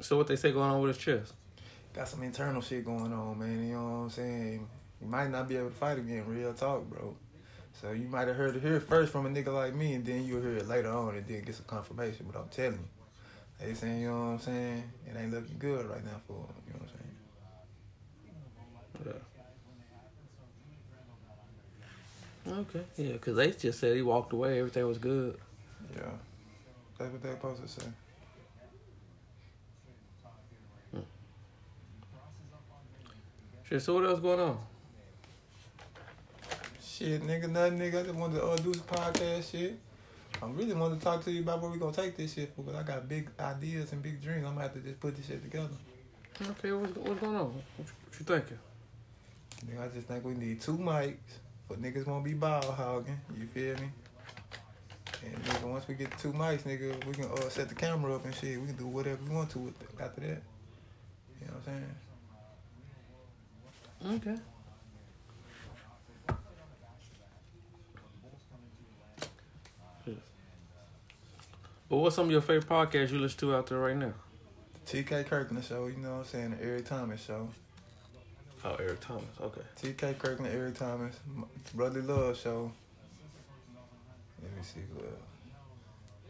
So 0.01 0.17
what 0.17 0.27
they 0.27 0.37
say 0.37 0.53
going 0.53 0.71
on 0.71 0.81
with 0.81 0.97
his 0.97 1.05
chest? 1.05 1.35
got 1.95 2.09
some 2.09 2.23
internal 2.23 2.61
shit 2.61 2.85
going 2.85 3.13
on, 3.13 3.39
man. 3.39 3.67
You 3.67 3.75
know 3.75 3.83
what 3.83 3.91
I'm 3.91 4.11
saying? 4.11 4.69
You 5.01 5.07
might 5.07 5.31
not 5.31 5.49
be 5.49 5.57
able 5.57 5.71
to 5.71 5.75
fight 5.75 5.99
again. 5.99 6.25
Real 6.27 6.53
talk, 6.53 6.85
bro. 6.91 7.17
So 7.81 7.93
you 7.93 8.09
might 8.09 8.29
have 8.29 8.37
heard 8.37 8.57
it 8.57 8.63
here 8.63 8.81
first 8.81 9.13
from 9.13 9.27
a 9.27 9.29
nigga 9.29 9.53
like 9.55 9.75
me, 9.75 9.95
and 9.95 10.05
then 10.05 10.25
you'll 10.25 10.41
hear 10.41 10.57
it 10.57 10.69
later 10.69 10.91
on 10.91 11.17
and 11.17 11.27
then 11.27 11.43
get 11.43 11.55
some 11.55 11.65
confirmation. 11.67 12.27
But 12.31 12.39
I'm 12.39 12.49
telling 12.49 12.73
you, 12.73 12.89
they 13.61 13.75
saying, 13.75 14.01
you 14.03 14.09
know 14.11 14.25
what 14.25 14.33
I'm 14.33 14.39
saying? 14.41 14.93
It 15.07 15.17
ain't 15.19 15.33
looking 15.33 15.57
good 15.59 15.87
right 15.87 16.05
now 16.05 16.21
for 16.27 16.35
him. 16.35 16.55
You 16.67 16.73
know 16.73 16.81
what 16.81 16.91
I'm 16.91 16.97
saying? 19.05 19.23
Yeah. 22.47 22.53
Okay. 22.53 22.85
Yeah, 22.97 23.13
because 23.13 23.37
they 23.37 23.51
just 23.53 23.81
said 23.81 23.97
he 23.97 24.03
walked 24.03 24.33
away. 24.33 24.59
Everything 24.59 24.87
was 24.87 24.99
good. 24.99 25.39
Yeah, 25.95 26.03
that's 26.99 27.13
what 27.13 27.23
they 27.23 27.31
supposed 27.31 27.63
to 27.63 27.69
say. 27.69 27.87
Shit. 33.69 33.81
So 33.83 33.95
what 33.95 34.05
else 34.05 34.21
going 34.21 34.41
on? 34.41 34.59
Shit, 36.83 37.23
nigga, 37.23 37.51
nothing, 37.51 37.79
nigga. 37.79 38.01
I 38.01 38.03
just 38.03 38.15
wanted 38.15 38.37
to 38.37 38.45
uh, 38.45 38.57
do 38.57 38.75
some 38.75 38.85
podcast 38.85 39.51
shit. 39.51 39.79
I 40.43 40.47
really 40.47 40.75
wanted 40.75 40.99
to 40.99 41.05
talk 41.05 41.25
to 41.25 41.31
you 41.31 41.41
about 41.41 41.63
where 41.63 41.71
we 41.71 41.79
gonna 41.79 41.93
take 41.93 42.17
this 42.17 42.35
shit 42.35 42.55
because 42.57 42.75
I 42.75 42.83
got 42.83 43.09
big 43.09 43.31
ideas 43.39 43.93
and 43.93 44.03
big 44.03 44.23
dreams. 44.23 44.45
I'm 44.47 44.55
gonna 44.55 44.63
have 44.63 44.75
to 44.75 44.81
just 44.81 45.01
put 45.01 45.17
this 45.17 45.27
shit 45.27 45.43
together. 45.43 45.69
Okay. 46.51 46.73
What's, 46.73 46.97
what's 46.97 47.21
going 47.21 47.37
on? 47.37 47.47
What 47.47 47.65
you, 47.79 47.85
what 48.05 48.19
you 48.19 48.27
thinking? 48.27 48.59
I 49.81 49.89
just 49.89 50.07
think 50.07 50.25
we 50.25 50.35
need 50.35 50.61
two 50.61 50.77
mics 50.77 51.17
for 51.67 51.77
niggas 51.77 52.07
won't 52.07 52.25
be 52.25 52.35
ball 52.35 52.63
hogging. 52.63 53.19
You 53.39 53.47
feel 53.47 53.75
me? 53.77 53.89
And 55.25 55.45
nigga, 55.45 55.65
once 55.65 55.89
we 55.89 55.95
get 55.95 56.17
two 56.19 56.33
mics, 56.33 56.65
nigga, 56.65 57.03
we 57.07 57.15
can 57.15 57.25
uh, 57.25 57.49
set 57.49 57.69
the 57.69 57.75
camera 57.75 58.15
up 58.15 58.25
and 58.25 58.35
shit. 58.35 58.61
We 58.61 58.67
can 58.67 58.77
do 58.77 58.87
whatever 58.87 59.19
we 59.27 59.35
want 59.35 59.51
to 59.51 59.59
with 59.59 59.81
it 59.81 59.89
after 59.99 60.21
that. 60.21 60.43
You 61.41 61.47
know 61.47 61.55
what 61.55 61.73
I'm 64.13 64.21
saying? 64.21 64.35
Okay. 64.35 64.43
But 71.89 71.99
what's 71.99 72.17
some 72.17 72.27
of 72.27 72.31
your 72.31 72.41
favorite 72.41 72.69
podcasts 72.69 73.11
you 73.11 73.19
listen 73.19 73.39
to 73.41 73.55
out 73.55 73.67
there 73.67 73.79
right 73.79 73.97
now? 73.97 74.15
TK 74.87 75.27
Kirkland 75.27 75.65
show, 75.65 75.87
you 75.87 75.97
know 75.97 76.13
what 76.13 76.19
I'm 76.19 76.25
saying? 76.25 76.51
The 76.59 76.65
Eric 76.65 76.87
Thomas 76.87 77.25
show. 77.25 77.49
Oh, 78.65 78.77
Eric 78.81 79.01
Thomas. 79.01 79.25
Okay. 79.41 79.61
TK 79.81 80.19
Kirkland, 80.19 80.55
Eric 80.55 80.79
Thomas, 80.79 81.17
Brotherly 81.75 82.07
Love 82.07 82.39
show. 82.39 82.73
Let 84.43 84.57
me 84.57 84.63
see 84.63 84.81
who 84.93 85.01
else. 85.01 85.15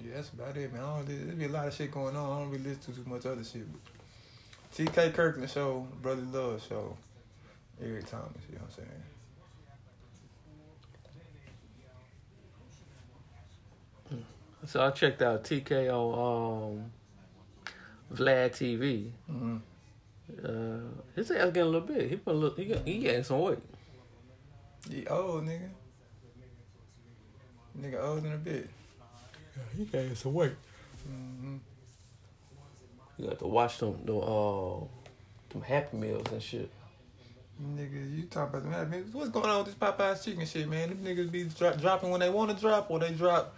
Yeah, 0.04 0.16
that's 0.16 0.30
about 0.30 0.56
it, 0.56 0.72
man. 0.72 0.82
I 0.82 0.96
don't, 0.96 1.06
there's 1.06 1.34
be 1.36 1.44
a 1.44 1.48
lot 1.48 1.68
of 1.68 1.74
shit 1.74 1.90
going 1.90 2.16
on. 2.16 2.32
I 2.32 2.40
don't 2.40 2.50
really 2.50 2.64
listen 2.64 2.94
to 2.94 3.00
too 3.00 3.08
much 3.08 3.24
other 3.26 3.44
shit. 3.44 3.66
But 3.72 4.94
TK 4.94 5.14
Kirkland 5.14 5.48
show, 5.48 5.86
Brotherly 6.02 6.26
Love 6.26 6.66
show, 6.68 6.96
Eric 7.80 8.10
Thomas. 8.10 8.32
You 8.48 8.56
know 8.56 8.62
what 8.62 8.70
I'm 8.70 8.84
saying? 8.84 9.02
So 14.66 14.82
I 14.82 14.90
checked 14.90 15.22
out 15.22 15.44
TK 15.44 15.90
on 15.93 16.78
um, 16.78 18.16
Vlad 18.16 18.50
TV. 18.50 19.11
Mm-hmm. 19.31 19.56
Uh, 20.43 21.02
his 21.14 21.31
ass 21.31 21.46
getting 21.46 21.62
a 21.62 21.64
little 21.66 21.81
big. 21.82 22.08
He 22.08 22.16
put 22.16 22.34
a 22.34 22.37
little, 22.37 22.56
he 22.56 22.64
got, 22.64 22.87
he 22.87 22.99
gained 22.99 23.26
some 23.26 23.40
weight. 23.40 23.58
He 24.90 25.06
old 25.06 25.44
nigga. 25.44 25.68
Nigga 27.78 28.02
old 28.02 28.23
than 28.23 28.33
a 28.33 28.37
bit. 28.37 28.68
he 29.76 29.85
gained 29.85 30.16
some 30.16 30.33
weight. 30.33 30.52
Mm-hmm. 31.09 31.56
You 33.18 33.28
got 33.28 33.38
to 33.38 33.47
watch 33.47 33.78
them, 33.78 33.99
the 34.04 34.16
uh, 34.16 34.80
them 35.50 35.62
Happy 35.62 35.97
Meals 35.97 36.26
and 36.33 36.42
shit. 36.42 36.71
Nigga, 37.62 38.16
you 38.16 38.25
talk 38.25 38.49
about 38.49 38.64
them 38.64 38.73
happy. 38.73 39.04
What's 39.12 39.28
going 39.30 39.49
on 39.49 39.59
with 39.59 39.66
this 39.66 39.75
Popeye's 39.76 40.25
chicken 40.25 40.44
shit, 40.44 40.68
man? 40.68 40.88
Them 40.88 40.99
niggas 41.04 41.30
be 41.30 41.44
dro- 41.44 41.76
dropping 41.76 42.11
when 42.11 42.21
they 42.21 42.28
want 42.28 42.50
to 42.50 42.56
drop 42.56 42.90
or 42.90 42.99
they 42.99 43.12
drop. 43.12 43.54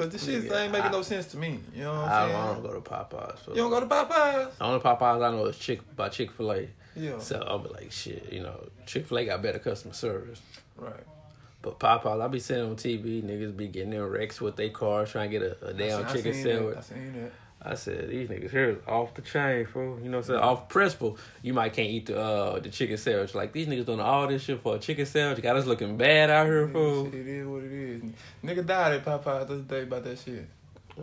Cause 0.00 0.08
this 0.12 0.24
shit 0.24 0.44
Yeah, 0.44 0.62
ain't 0.62 0.72
making 0.72 0.88
I- 0.88 0.92
no 0.92 1.02
sense 1.02 1.26
to 1.26 1.36
me. 1.36 1.60
You 1.74 1.84
know 1.84 1.92
what 1.92 2.08
I'm 2.08 2.28
saying? 2.30 2.40
I 2.40 2.46
don't 2.54 2.62
go 2.62 2.72
to 2.72 2.80
Popeyes. 2.80 3.44
So. 3.44 3.50
You 3.52 3.56
don't 3.58 3.70
go 3.70 3.80
to 3.80 3.86
Popeyes? 3.86 4.56
The 4.56 4.64
only 4.64 4.80
Popeyes 4.80 5.26
I 5.28 5.30
know 5.30 5.44
is 5.46 5.58
Chick 5.58 5.80
by 5.94 6.08
Chick 6.08 6.30
Fil 6.32 6.52
A. 6.52 6.68
Yeah. 6.96 7.18
So 7.18 7.44
I'll 7.46 7.58
be 7.58 7.68
like, 7.68 7.92
shit, 7.92 8.32
you 8.32 8.42
know, 8.42 8.58
Chick 8.86 9.06
Fil 9.06 9.18
A 9.18 9.24
got 9.26 9.42
better 9.42 9.58
customer 9.58 9.92
service. 9.94 10.40
Right. 10.76 10.94
But 11.62 11.78
Popeyes, 11.78 12.22
I 12.24 12.28
be 12.28 12.40
seeing 12.40 12.62
on 12.62 12.76
TV, 12.76 13.22
niggas 13.22 13.54
be 13.54 13.68
getting 13.68 13.92
in 13.92 14.02
wrecks 14.02 14.40
with 14.40 14.56
their 14.56 14.70
cars 14.70 15.10
trying 15.10 15.30
to 15.30 15.38
get 15.38 15.46
a, 15.62 15.66
a 15.66 15.72
damn 15.74 16.06
chicken 16.10 16.32
sandwich. 16.32 16.76
That. 16.76 16.78
I 16.78 16.94
seen 16.94 17.12
that. 17.22 17.32
I 17.62 17.74
said, 17.74 18.08
these 18.08 18.28
niggas 18.28 18.50
here 18.50 18.70
is 18.70 18.78
off 18.88 19.12
the 19.12 19.20
chain, 19.20 19.66
fool. 19.66 19.98
You 20.02 20.08
know 20.08 20.18
what 20.18 20.28
I'm 20.30 20.34
saying? 20.34 20.40
Off 20.40 20.68
principle, 20.70 21.18
you 21.42 21.52
might 21.52 21.74
can't 21.74 21.90
eat 21.90 22.06
the 22.06 22.18
uh, 22.18 22.58
the 22.58 22.70
chicken 22.70 22.96
sandwich. 22.96 23.34
Like, 23.34 23.52
these 23.52 23.66
niggas 23.66 23.84
doing 23.84 24.00
all 24.00 24.26
this 24.26 24.42
shit 24.42 24.60
for 24.62 24.76
a 24.76 24.78
chicken 24.78 25.04
sandwich. 25.04 25.42
Got 25.42 25.56
us 25.56 25.66
looking 25.66 25.98
bad 25.98 26.30
out 26.30 26.46
here, 26.46 26.68
fool. 26.68 27.06
It 27.08 27.14
is 27.14 27.46
what 27.46 27.62
it 27.62 27.72
is. 27.72 28.02
Nigga 28.42 28.64
died 28.64 28.94
at 28.94 29.04
Popeyes 29.04 29.24
the 29.24 29.54
other 29.54 29.56
day 29.58 29.82
about 29.82 30.04
that 30.04 30.18
shit. 30.18 30.46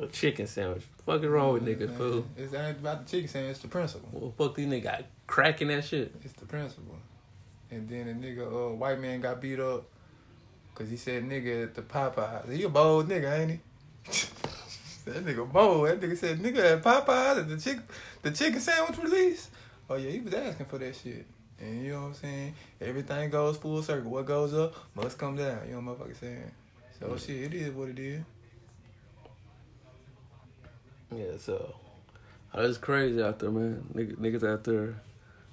A 0.01 0.07
chicken 0.07 0.47
sandwich. 0.47 0.83
Fuck 1.05 1.21
is 1.21 1.27
wrong 1.27 1.53
with 1.53 1.63
niggas, 1.63 1.89
Man, 1.89 1.97
fool? 1.97 2.25
It's 2.35 2.53
ain't 2.53 2.79
about 2.79 3.05
the 3.05 3.11
chicken 3.11 3.29
sandwich. 3.29 3.51
It's 3.51 3.59
the 3.59 3.67
principle. 3.67 4.09
Well, 4.11 4.33
fuck 4.35 4.55
these 4.55 4.67
niggas 4.67 4.83
got 4.83 5.03
cracking 5.27 5.67
that 5.67 5.85
shit. 5.85 6.13
It's 6.23 6.33
the 6.33 6.45
principle. 6.45 6.95
And 7.69 7.87
then 7.87 8.07
a 8.07 8.13
nigga, 8.13 8.71
uh, 8.71 8.73
white 8.73 8.99
man 8.99 9.21
got 9.21 9.41
beat 9.41 9.59
up 9.59 9.85
because 10.73 10.89
he 10.89 10.97
said 10.97 11.23
nigga 11.23 11.65
at 11.65 11.75
the 11.75 11.83
Popeyes. 11.83 12.51
He 12.51 12.63
a 12.63 12.69
bold 12.69 13.07
nigga, 13.09 13.39
ain't 13.39 13.51
he? 13.51 14.27
that 15.07 15.25
nigga 15.25 15.51
bold. 15.51 15.87
That 15.87 15.99
nigga 15.99 16.17
said 16.17 16.39
nigga 16.39 16.77
at 16.77 16.83
Popeyes 16.83 17.39
at 17.39 17.49
the 17.49 17.57
chick, 17.57 17.79
the 18.21 18.31
chicken 18.31 18.59
sandwich 18.59 18.97
release. 18.99 19.49
Oh 19.89 19.95
yeah, 19.95 20.11
he 20.11 20.19
was 20.19 20.33
asking 20.33 20.65
for 20.65 20.77
that 20.77 20.95
shit. 20.95 21.25
And 21.59 21.83
you 21.83 21.93
know 21.93 22.01
what 22.01 22.07
I'm 22.07 22.13
saying? 22.13 22.53
Everything 22.79 23.29
goes 23.29 23.57
full 23.57 23.81
circle. 23.81 24.11
What 24.11 24.25
goes 24.25 24.53
up 24.53 24.75
must 24.95 25.17
come 25.17 25.35
down. 25.35 25.61
You 25.67 25.75
know 25.75 25.81
what 25.81 25.99
I'm 25.99 26.07
motherfucker 26.07 26.19
saying? 26.19 26.51
So 26.99 27.17
shit, 27.17 27.43
it 27.43 27.53
is 27.53 27.71
what 27.71 27.89
it 27.89 27.99
is. 27.99 28.21
Yeah, 31.15 31.37
so 31.39 31.75
oh, 32.53 32.65
it's 32.65 32.77
crazy 32.77 33.21
out 33.21 33.39
there, 33.39 33.49
man. 33.49 33.85
Niggas, 33.93 34.17
niggas 34.17 34.47
out 34.47 34.63
there 34.65 35.01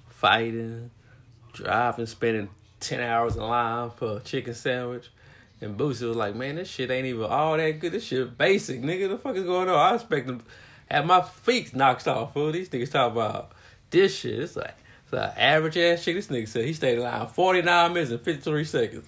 fighting, 0.09 0.91
driving, 1.53 2.05
spending 2.05 2.49
ten 2.79 2.99
hours 2.99 3.35
in 3.35 3.41
line 3.41 3.91
for 3.91 4.17
a 4.17 4.19
chicken 4.19 4.53
sandwich. 4.53 5.09
And 5.61 5.77
Boosie 5.77 6.07
was 6.07 6.17
like, 6.17 6.35
"Man, 6.35 6.55
this 6.55 6.67
shit 6.67 6.91
ain't 6.91 7.05
even 7.05 7.23
all 7.23 7.57
that 7.57 7.79
good. 7.79 7.93
This 7.93 8.03
shit 8.03 8.37
basic, 8.37 8.81
nigga. 8.81 9.09
The 9.09 9.17
fuck 9.17 9.35
is 9.35 9.43
going 9.43 9.69
on? 9.69 9.75
I 9.75 9.95
expect 9.95 10.27
them 10.27 10.43
have 10.89 11.05
my 11.05 11.21
feet 11.21 11.75
knocked 11.75 12.07
off. 12.07 12.33
Fool. 12.33 12.51
These 12.51 12.69
niggas 12.69 12.91
talk 12.91 13.11
about 13.11 13.51
this 13.89 14.15
shit. 14.15 14.39
It's 14.39 14.55
like 14.55 14.75
it's 15.03 15.13
an 15.13 15.31
average 15.37 15.77
ass 15.77 16.01
shit. 16.01 16.15
This 16.15 16.27
nigga 16.27 16.47
said 16.47 16.65
he 16.65 16.73
stayed 16.73 16.97
in 16.97 17.03
line 17.03 17.27
forty 17.27 17.61
nine 17.61 17.93
minutes 17.93 18.11
and 18.11 18.21
fifty 18.21 18.41
three 18.41 18.65
seconds. 18.65 19.07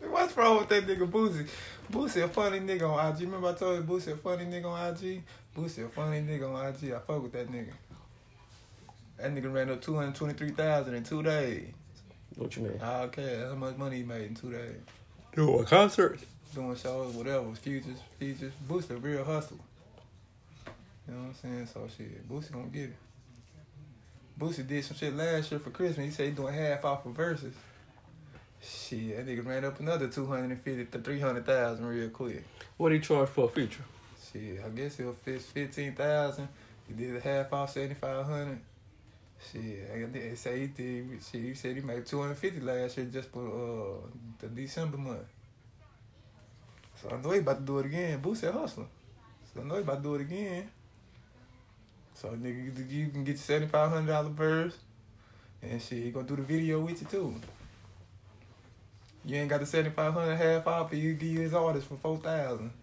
What's 0.00 0.36
wrong 0.36 0.58
with 0.58 0.68
that 0.70 0.86
nigga 0.86 1.08
Boosie? 1.10 1.48
Boosie 1.92 2.24
a 2.24 2.28
funny 2.28 2.60
nigga 2.60 2.88
on 2.88 3.14
IG. 3.14 3.22
Remember 3.22 3.48
I 3.48 3.52
told 3.54 3.76
you 3.76 3.82
Boosie 3.82 4.12
a 4.12 4.16
funny 4.16 4.44
nigga 4.44 4.66
on 4.66 4.94
IG? 4.94 5.22
Boosie 5.56 5.84
a 5.84 5.88
funny 5.88 6.20
nigga 6.20 6.52
on 6.52 6.66
IG. 6.66 6.92
I 6.92 6.98
fuck 6.98 7.22
with 7.22 7.32
that 7.32 7.50
nigga. 7.50 7.72
That 9.18 9.34
nigga 9.34 9.52
ran 9.52 9.70
up 9.70 9.80
two 9.80 9.94
hundred 9.96 10.14
twenty 10.14 10.34
three 10.34 10.50
thousand 10.50 10.94
in 10.94 11.04
two 11.04 11.22
days. 11.22 11.68
What 12.38 12.56
you 12.56 12.62
mean? 12.62 12.80
I 12.80 13.02
okay, 13.02 13.36
that's 13.36 13.50
how 13.50 13.56
much 13.56 13.76
money 13.76 13.96
he 13.96 14.02
made 14.04 14.28
in 14.28 14.34
two 14.36 14.52
days. 14.52 14.76
Doing 15.34 15.60
a 15.60 15.64
concert. 15.64 16.20
Doing 16.54 16.76
shows, 16.76 17.12
whatever, 17.14 17.52
futures, 17.56 17.98
features. 18.18 18.52
Boosie, 18.68 18.90
a 18.90 18.96
real 18.96 19.24
hustle. 19.24 19.58
You 21.06 21.14
know 21.14 21.20
what 21.20 21.28
I'm 21.28 21.34
saying? 21.34 21.66
So 21.66 21.88
shit, 21.96 22.28
Boosie 22.28 22.52
gonna 22.52 22.66
get 22.66 22.90
it. 22.90 22.96
Boosie 24.38 24.66
did 24.66 24.84
some 24.84 24.96
shit 24.96 25.16
last 25.16 25.50
year 25.50 25.58
for 25.58 25.70
Christmas. 25.70 26.06
He 26.06 26.12
said 26.12 26.26
he 26.26 26.32
doing 26.32 26.54
half 26.54 26.84
off 26.84 27.04
of 27.06 27.12
verses. 27.12 27.54
Shit, 28.62 29.16
that 29.16 29.26
nigga 29.26 29.44
ran 29.44 29.64
up 29.64 29.80
another 29.80 30.06
two 30.06 30.26
hundred 30.26 30.50
and 30.50 30.60
fifty 30.60 30.84
to 30.84 30.98
three 31.00 31.18
hundred 31.18 31.44
thousand 31.44 31.86
real 31.86 32.08
quick. 32.08 32.44
What 32.76 32.92
he 32.92 33.00
charge 33.00 33.30
for 33.30 33.46
a 33.46 33.48
feature? 33.48 33.84
Shit, 34.32 34.62
I 34.64 34.68
guess 34.68 34.96
he'll 34.96 35.12
fit 35.12 35.42
fifteen 35.42 35.92
thousand. 35.92 36.48
He 36.86 36.94
did 36.94 37.16
a 37.16 37.20
half 37.20 37.52
off 37.52 37.72
seventy 37.72 37.94
five 37.94 38.24
hundred. 38.26 38.60
Shit, 39.40 39.90
I 39.94 40.04
they 40.06 40.34
say 40.34 40.60
he 40.60 40.66
did. 40.66 41.20
Shit, 41.22 41.42
he 41.42 41.54
said 41.54 41.76
he 41.76 41.82
made 41.82 42.04
two 42.04 42.20
hundred 42.20 42.38
fifty 42.38 42.60
last 42.60 42.96
year 42.96 43.06
just 43.06 43.30
for 43.30 43.46
uh 43.46 44.06
the 44.40 44.48
December 44.48 44.98
month. 44.98 45.26
So 47.00 47.10
I 47.10 47.22
know 47.22 47.30
he 47.30 47.38
about 47.38 47.58
to 47.60 47.64
do 47.64 47.78
it 47.78 47.86
again. 47.86 48.20
Boosie 48.20 48.48
a 48.48 48.52
hustler. 48.52 48.86
So 49.54 49.60
I 49.60 49.64
know 49.64 49.76
he 49.76 49.82
about 49.82 49.98
to 49.98 50.02
do 50.02 50.14
it 50.16 50.22
again. 50.22 50.70
So 52.14 52.30
nigga, 52.30 52.90
you 52.90 53.08
can 53.10 53.22
get 53.22 53.32
your 53.32 53.38
seventy 53.38 53.68
five 53.70 53.90
hundred 53.90 54.08
dollar 54.08 54.30
verse, 54.30 54.76
and 55.62 55.80
shit, 55.80 56.02
he 56.02 56.10
gonna 56.10 56.26
do 56.26 56.36
the 56.36 56.42
video 56.42 56.80
with 56.80 57.00
you 57.00 57.06
too. 57.06 57.34
You 59.24 59.36
ain't 59.36 59.48
got 59.48 59.60
the 59.60 59.66
seventy 59.66 59.94
five 59.94 60.14
hundred 60.14 60.34
half 60.34 60.66
off, 60.66 60.90
but 60.90 60.98
you 60.98 61.14
give 61.14 61.28
you 61.28 61.40
his 61.40 61.54
artist 61.54 61.86
for 61.86 61.96
four 61.96 62.18
thousand. 62.18 62.70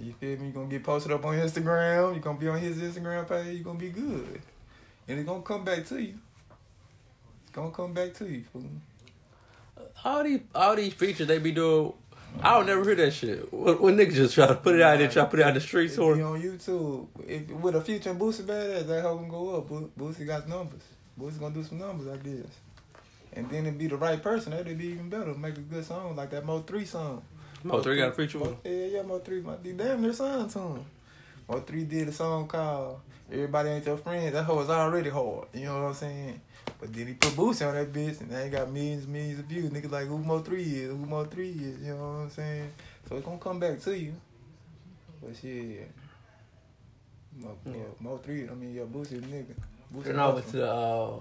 You 0.00 0.12
feel 0.12 0.38
me? 0.38 0.46
You 0.46 0.52
gonna 0.52 0.68
get 0.68 0.84
posted 0.84 1.10
up 1.10 1.24
on 1.24 1.34
Instagram. 1.34 2.14
You 2.14 2.20
gonna 2.20 2.38
be 2.38 2.46
on 2.46 2.60
his 2.60 2.78
Instagram 2.78 3.28
page. 3.28 3.58
You 3.58 3.64
gonna 3.64 3.80
be 3.80 3.90
good, 3.90 4.40
and 5.08 5.18
it's 5.18 5.28
gonna 5.28 5.42
come 5.42 5.64
back 5.64 5.86
to 5.86 6.00
you. 6.00 6.14
It's 7.42 7.52
gonna 7.52 7.70
come 7.70 7.92
back 7.92 8.14
to 8.14 8.26
you, 8.26 8.44
fool. 8.52 8.64
All 10.04 10.22
these 10.22 10.40
all 10.54 10.76
these 10.76 10.92
features 10.94 11.26
they 11.26 11.38
be 11.38 11.52
doing. 11.52 11.92
I 12.42 12.54
don't 12.54 12.66
never 12.66 12.84
hear 12.84 12.94
that 12.96 13.12
shit. 13.12 13.52
When, 13.52 13.80
when 13.80 13.96
niggas 13.96 14.14
just 14.14 14.34
try 14.34 14.46
to 14.46 14.54
put 14.54 14.74
it 14.74 14.82
out 14.82 14.98
there, 14.98 15.08
try 15.08 15.24
to 15.24 15.30
put 15.30 15.40
it 15.40 15.46
out 15.46 15.54
the 15.54 15.60
streets 15.60 15.96
or 15.98 16.12
on 16.12 16.40
YouTube. 16.40 17.08
If, 17.26 17.50
with 17.50 17.74
a 17.74 17.80
future 17.80 18.10
and 18.10 18.20
Boosie 18.20 18.42
badass, 18.42 18.86
that 18.86 19.02
hoe 19.02 19.18
can 19.18 19.28
go 19.28 19.56
up. 19.56 19.68
Bo- 19.68 19.90
Boosie 19.98 20.26
got 20.26 20.48
numbers. 20.48 20.82
Boosie 21.18 21.40
gonna 21.40 21.54
do 21.54 21.64
some 21.64 21.78
numbers, 21.78 22.06
I 22.06 22.16
guess. 22.18 22.46
And 23.32 23.48
then 23.50 23.66
it 23.66 23.78
be 23.78 23.86
the 23.86 23.96
right 23.96 24.22
person. 24.22 24.52
That'd 24.52 24.78
be 24.78 24.86
even 24.88 25.08
better. 25.08 25.34
Make 25.34 25.56
a 25.56 25.60
good 25.60 25.84
song 25.84 26.16
like 26.16 26.30
that 26.30 26.44
Mo 26.44 26.60
three 26.60 26.84
song. 26.84 27.22
Mo 27.64 27.80
three 27.80 27.96
got 27.96 28.10
a 28.10 28.12
feature 28.12 28.38
with 28.38 28.56
yeah, 28.64 28.86
yeah, 28.86 29.02
Mo 29.02 29.18
three. 29.18 29.40
My 29.40 29.54
damn 29.56 30.02
near 30.02 30.12
signed 30.12 30.50
to 30.50 30.58
him. 30.58 30.84
Mo 31.48 31.60
three 31.60 31.84
did 31.84 32.08
a 32.08 32.12
song 32.12 32.46
called 32.46 33.00
"Everybody 33.30 33.70
Ain't 33.70 33.86
Your 33.86 33.96
Friend." 33.96 34.34
That 34.34 34.44
hoe 34.44 34.56
was 34.56 34.70
already 34.70 35.10
hard. 35.10 35.48
You 35.54 35.64
know 35.66 35.82
what 35.82 35.88
I'm 35.88 35.94
saying? 35.94 36.40
But 36.80 36.92
then 36.92 37.06
he 37.08 37.14
put 37.14 37.30
Boosie 37.32 37.66
on 37.66 37.74
that 37.74 37.92
bitch, 37.92 38.20
and 38.20 38.30
they 38.30 38.48
got 38.50 38.70
millions, 38.70 39.04
and 39.04 39.12
millions 39.12 39.38
of 39.40 39.46
views. 39.46 39.70
Niggas 39.70 39.90
like 39.90 40.06
who 40.06 40.18
Mo 40.18 40.40
three 40.40 40.62
years? 40.62 40.90
who 40.90 40.98
Mo 40.98 41.24
three 41.24 41.48
years? 41.50 41.80
You 41.82 41.94
know 41.94 41.96
what 41.96 42.22
I'm 42.24 42.30
saying? 42.30 42.70
So 43.08 43.16
it's 43.16 43.24
gonna 43.24 43.38
come 43.38 43.58
back 43.58 43.80
to 43.80 43.98
you. 43.98 44.14
But 45.22 45.36
shit, 45.36 45.90
Mo, 47.36 47.56
Yeah. 47.64 47.72
Mo, 47.72 47.96
Mo 48.00 48.16
three. 48.18 48.48
I 48.48 48.54
mean, 48.54 48.74
yeah, 48.74 48.82
Boosie 48.82 49.20
nigga. 49.20 49.54
Boosie 49.94 50.10
And 50.10 50.20
I 50.20 50.28
went 50.28 50.48
to, 50.48 50.70
uh, 50.70 51.18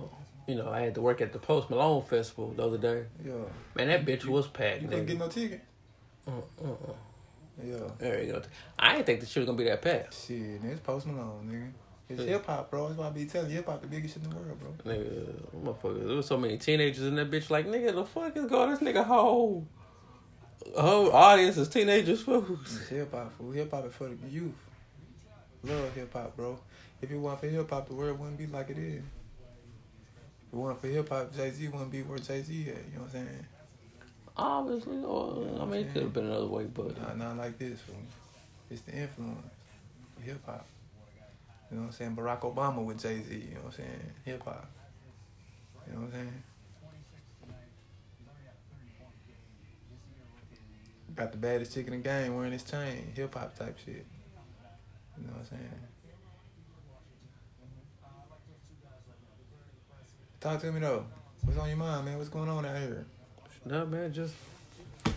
you 0.48 0.56
know, 0.56 0.70
I 0.70 0.82
had 0.82 0.96
to 0.96 1.02
work 1.02 1.22
at 1.22 1.34
the 1.34 1.40
Post 1.40 1.70
Malone 1.70 2.04
Festival 2.04 2.54
the 2.56 2.64
other 2.64 2.78
day. 2.78 3.06
Yeah. 3.26 3.34
Man, 3.76 3.88
that 3.88 4.06
bitch 4.06 4.26
was 4.26 4.48
packed. 4.48 4.82
You 4.82 4.88
couldn't 4.88 5.06
get 5.06 5.18
no 5.18 5.28
ticket. 5.28 5.62
Uh, 6.28 6.32
uh, 6.64 6.72
uh. 6.72 6.94
Yeah. 7.64 7.78
There 7.98 8.22
you 8.22 8.34
go. 8.34 8.42
I 8.78 8.94
didn't 8.94 9.06
think 9.08 9.20
the 9.22 9.26
shit 9.26 9.42
was 9.42 9.46
gonna 9.48 9.58
be 9.58 9.64
that 9.64 9.82
packed. 9.82 10.14
Shit, 10.14 10.62
it's 10.64 10.80
Post 10.82 11.08
Malone, 11.08 11.50
nigga. 11.50 11.87
It's 12.10 12.24
hip 12.24 12.46
hop, 12.46 12.72
bro. 12.72 12.88
That's 12.88 12.98
why 12.98 13.08
I 13.08 13.10
be 13.10 13.26
telling 13.26 13.50
you, 13.50 13.58
hip 13.58 13.66
hop 13.66 13.82
the 13.82 13.88
biggest 13.88 14.14
shit 14.14 14.24
in 14.24 14.30
the 14.30 14.36
world, 14.36 14.60
bro. 14.60 14.94
Nigga, 14.94 15.34
motherfucker, 15.62 16.08
there 16.08 16.16
was 16.16 16.26
so 16.26 16.38
many 16.38 16.58
teenagers 16.58 17.04
in 17.04 17.16
that 17.16 17.30
bitch. 17.30 17.50
Like, 17.50 17.68
nigga, 17.68 17.94
the 17.94 18.06
fuck 18.06 18.36
is 18.38 18.46
going? 18.46 18.70
This 18.70 18.80
nigga 18.80 19.04
whole 19.04 19.68
whole 20.76 21.12
audience 21.12 21.58
is 21.58 21.68
teenagers. 21.68 22.22
Fool. 22.22 22.60
Hip 22.90 23.12
hop, 23.12 23.38
fool. 23.38 23.52
Hip 23.52 23.72
hop 23.72 23.86
is 23.86 23.94
for 23.94 24.08
the 24.08 24.30
youth. 24.30 24.54
Love 25.64 25.94
hip 25.96 26.14
hop, 26.14 26.36
bro. 26.38 26.58
If 27.02 27.12
it 27.12 27.18
wasn't 27.18 27.42
for 27.42 27.48
hip 27.48 27.70
hop, 27.70 27.88
the 27.90 27.96
world 27.96 28.20
wouldn't 28.20 28.38
be 28.38 28.48
like 28.48 28.70
it 28.70 28.78
is. 28.78 29.04
If 29.04 30.54
it 30.54 30.56
wasn't 30.56 30.82
for 30.82 30.88
hip 30.88 31.10
hop, 31.10 31.36
Jay 31.36 31.52
Z 31.52 31.68
wouldn't 31.68 31.92
be 31.92 32.04
where 32.04 32.20
Jay 32.20 32.42
Z 32.42 32.62
at. 32.62 32.68
You 32.68 32.74
know 32.74 33.02
what 33.02 33.04
I'm 33.06 33.10
saying? 33.10 33.46
Obviously, 34.38 34.98
oh, 35.04 35.58
or, 35.58 35.62
I 35.62 35.66
mean, 35.66 35.82
it 35.82 35.94
could 35.94 36.04
have 36.04 36.14
been 36.14 36.28
another 36.28 36.46
way, 36.46 36.66
but 36.66 37.00
Not, 37.02 37.18
not 37.18 37.38
like 37.38 37.58
this, 37.58 37.82
fool. 37.82 37.96
It's 38.70 38.82
the 38.82 38.94
influence. 38.94 39.48
Hip 40.24 40.46
hop. 40.46 40.66
You 41.70 41.78
know 41.78 41.84
what 41.84 41.88
I'm 41.88 41.94
saying? 41.94 42.16
Barack 42.16 42.42
Obama 42.42 42.84
with 42.84 43.02
Jay 43.02 43.22
Z. 43.22 43.36
You 43.36 43.56
know 43.56 43.62
what 43.62 43.66
I'm 43.66 43.72
saying? 43.74 44.12
Hip 44.26 44.44
hop. 44.44 44.70
You 45.86 45.94
know 45.94 46.00
what 46.00 46.06
I'm 46.08 46.12
saying? 46.14 46.44
Got 51.16 51.32
the 51.32 51.38
baddest 51.38 51.74
chick 51.74 51.88
in 51.88 51.94
the 51.94 51.98
game 51.98 52.36
wearing 52.36 52.52
his 52.52 52.64
chain. 52.64 53.12
Hip 53.16 53.34
hop 53.34 53.58
type 53.58 53.78
shit. 53.84 54.06
You 55.18 55.26
know 55.26 55.34
what 55.34 55.40
I'm 55.40 55.46
saying? 55.46 55.70
Talk 60.40 60.62
to 60.62 60.72
me 60.72 60.80
though. 60.80 61.06
What's 61.44 61.58
on 61.60 61.68
your 61.68 61.78
mind, 61.78 62.06
man? 62.06 62.18
What's 62.18 62.30
going 62.30 62.50
on 62.50 62.66
out 62.66 62.78
here? 62.78 63.06
no, 63.66 63.86
man, 63.86 64.14
just 64.14 64.34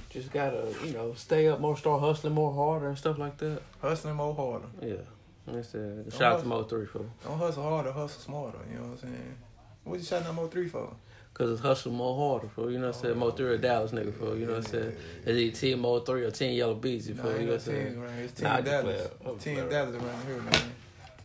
just 0.09 0.33
gotta, 0.33 0.75
you 0.85 0.93
know, 0.93 1.13
stay 1.15 1.47
up 1.49 1.61
more, 1.61 1.77
start 1.77 2.01
hustling 2.01 2.35
more 2.35 2.53
harder 2.53 2.89
and 2.89 2.99
stuff 2.99 3.19
like 3.19 3.37
that. 3.39 3.63
Hustling 3.81 4.17
more 4.17 4.35
harder. 4.35 4.67
Yeah, 4.83 5.03
that's 5.47 5.75
it. 5.75 6.13
Shout 6.13 6.35
out 6.35 6.41
to 6.41 6.47
Mo 6.47 6.63
Three 6.65 6.87
for, 6.87 7.05
Don't 7.25 7.39
hustle 7.39 7.63
harder, 7.63 7.93
hustle 7.93 8.21
smarter. 8.21 8.59
You 8.71 8.77
know 8.77 8.83
what 8.83 8.91
I'm 8.93 8.99
saying? 8.99 9.37
What 9.85 9.99
you 9.99 10.05
shouting 10.05 10.29
out 10.29 10.35
Mo 10.35 10.47
3 10.47 10.69
for? 10.69 10.95
cause 11.33 11.51
it's 11.53 11.61
hustle 11.61 11.93
more 11.93 12.17
harder 12.17 12.49
for. 12.49 12.71
You 12.71 12.79
know 12.79 12.89
what 12.89 12.97
I'm 12.97 13.03
saying? 13.03 13.19
Mo 13.19 13.31
Three 13.31 13.55
a 13.55 13.59
Dallas 13.59 13.93
nigga 13.93 14.13
for. 14.13 14.37
You 14.37 14.47
know 14.47 14.55
what 14.55 14.67
I'm 14.67 14.71
saying? 14.71 14.97
Is 15.25 15.37
he 15.39 15.51
Team 15.51 15.81
Mo 15.81 16.01
Three 16.01 16.25
or 16.25 16.31
Team 16.31 16.53
Yella 16.53 16.75
Nah, 16.75 16.81
for? 16.81 16.87
You 16.87 17.15
know 17.15 17.15
what 17.15 17.53
I'm 17.55 17.61
saying? 17.61 17.99
around 17.99 18.15
here. 18.15 18.25
It's 18.25 18.33
Team 18.35 18.45
Nah, 18.45 18.61
Dallas. 18.61 19.09
Team. 19.39 19.69
Dallas 19.69 19.95
around 19.95 20.27
here, 20.27 20.37
man. 20.43 20.73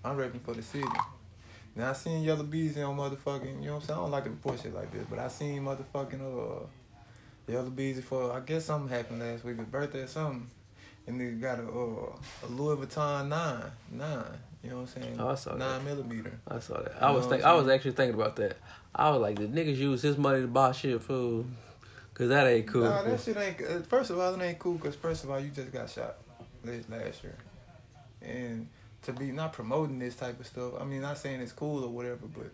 I'm 0.03 0.17
repping 0.17 0.41
for 0.41 0.53
the 0.53 0.61
city. 0.61 0.87
Now 1.75 1.89
I 1.89 1.93
seen 1.93 2.23
Yella 2.23 2.43
Beezy 2.43 2.81
on 2.81 2.95
motherfucking, 2.95 3.59
you 3.61 3.65
know 3.67 3.73
what 3.73 3.81
I'm 3.81 3.87
saying? 3.87 3.99
I 3.99 4.01
don't 4.03 4.11
like 4.11 4.23
to 4.23 4.29
report 4.29 4.61
shit 4.61 4.73
like 4.73 4.91
this, 4.91 5.05
but 5.09 5.19
I 5.19 5.27
seen 5.27 5.63
motherfucking 5.63 6.21
uh 6.21 6.65
Yella 7.51 7.69
Beezy 7.69 8.01
for 8.01 8.31
I 8.31 8.39
guess 8.39 8.65
something 8.65 8.87
happened 8.95 9.19
last 9.19 9.43
week, 9.43 9.57
his 9.57 9.65
birthday 9.67 10.03
or 10.03 10.07
something. 10.07 10.49
And 11.07 11.21
they 11.21 11.31
got 11.31 11.59
a 11.59 11.63
uh, 11.63 12.15
a 12.43 12.47
Louis 12.49 12.77
Vuitton 12.77 13.27
nine, 13.27 13.63
nine. 13.91 14.23
You 14.63 14.71
know 14.71 14.77
what 14.77 14.95
I'm 14.95 15.03
saying? 15.03 15.15
Oh, 15.19 15.29
I 15.29 15.35
saw 15.35 15.51
that. 15.51 15.59
nine 15.59 15.85
millimeter. 15.85 16.39
I 16.47 16.59
saw 16.59 16.81
that. 16.81 16.95
I 17.01 17.11
You 17.11 17.17
was 17.17 17.27
think 17.27 17.45
I'm 17.45 17.57
was 17.57 17.67
actually 17.67 17.91
thinking 17.91 18.19
about 18.19 18.35
that. 18.37 18.57
I 18.95 19.11
was 19.11 19.21
like, 19.21 19.37
the 19.37 19.45
niggas 19.47 19.77
use 19.77 20.01
his 20.01 20.17
money 20.17 20.41
to 20.41 20.47
buy 20.47 20.71
shit 20.71 20.99
food, 21.01 21.45
cause 22.15 22.29
that 22.29 22.47
ain't 22.47 22.65
cool. 22.67 22.85
Nah, 22.85 23.03
that 23.03 23.19
shit 23.19 23.37
ain't. 23.37 23.61
Uh, 23.61 23.81
first 23.81 24.09
of 24.09 24.17
all, 24.19 24.33
it 24.33 24.41
ain't 24.43 24.57
cool 24.57 24.75
because 24.75 24.95
first 24.95 25.23
of 25.23 25.29
all, 25.29 25.39
you 25.39 25.49
just 25.49 25.71
got 25.71 25.89
shot 25.89 26.15
last 26.63 26.89
last 26.89 27.23
year, 27.23 27.37
and 28.23 28.67
to 29.03 29.13
be 29.13 29.31
not 29.31 29.53
promoting 29.53 29.99
this 29.99 30.15
type 30.15 30.39
of 30.39 30.47
stuff. 30.47 30.73
I 30.79 30.85
mean, 30.85 31.01
not 31.01 31.19
saying 31.19 31.41
it's 31.41 31.51
cool 31.51 31.83
or 31.83 31.89
whatever, 31.89 32.25
but 32.35 32.51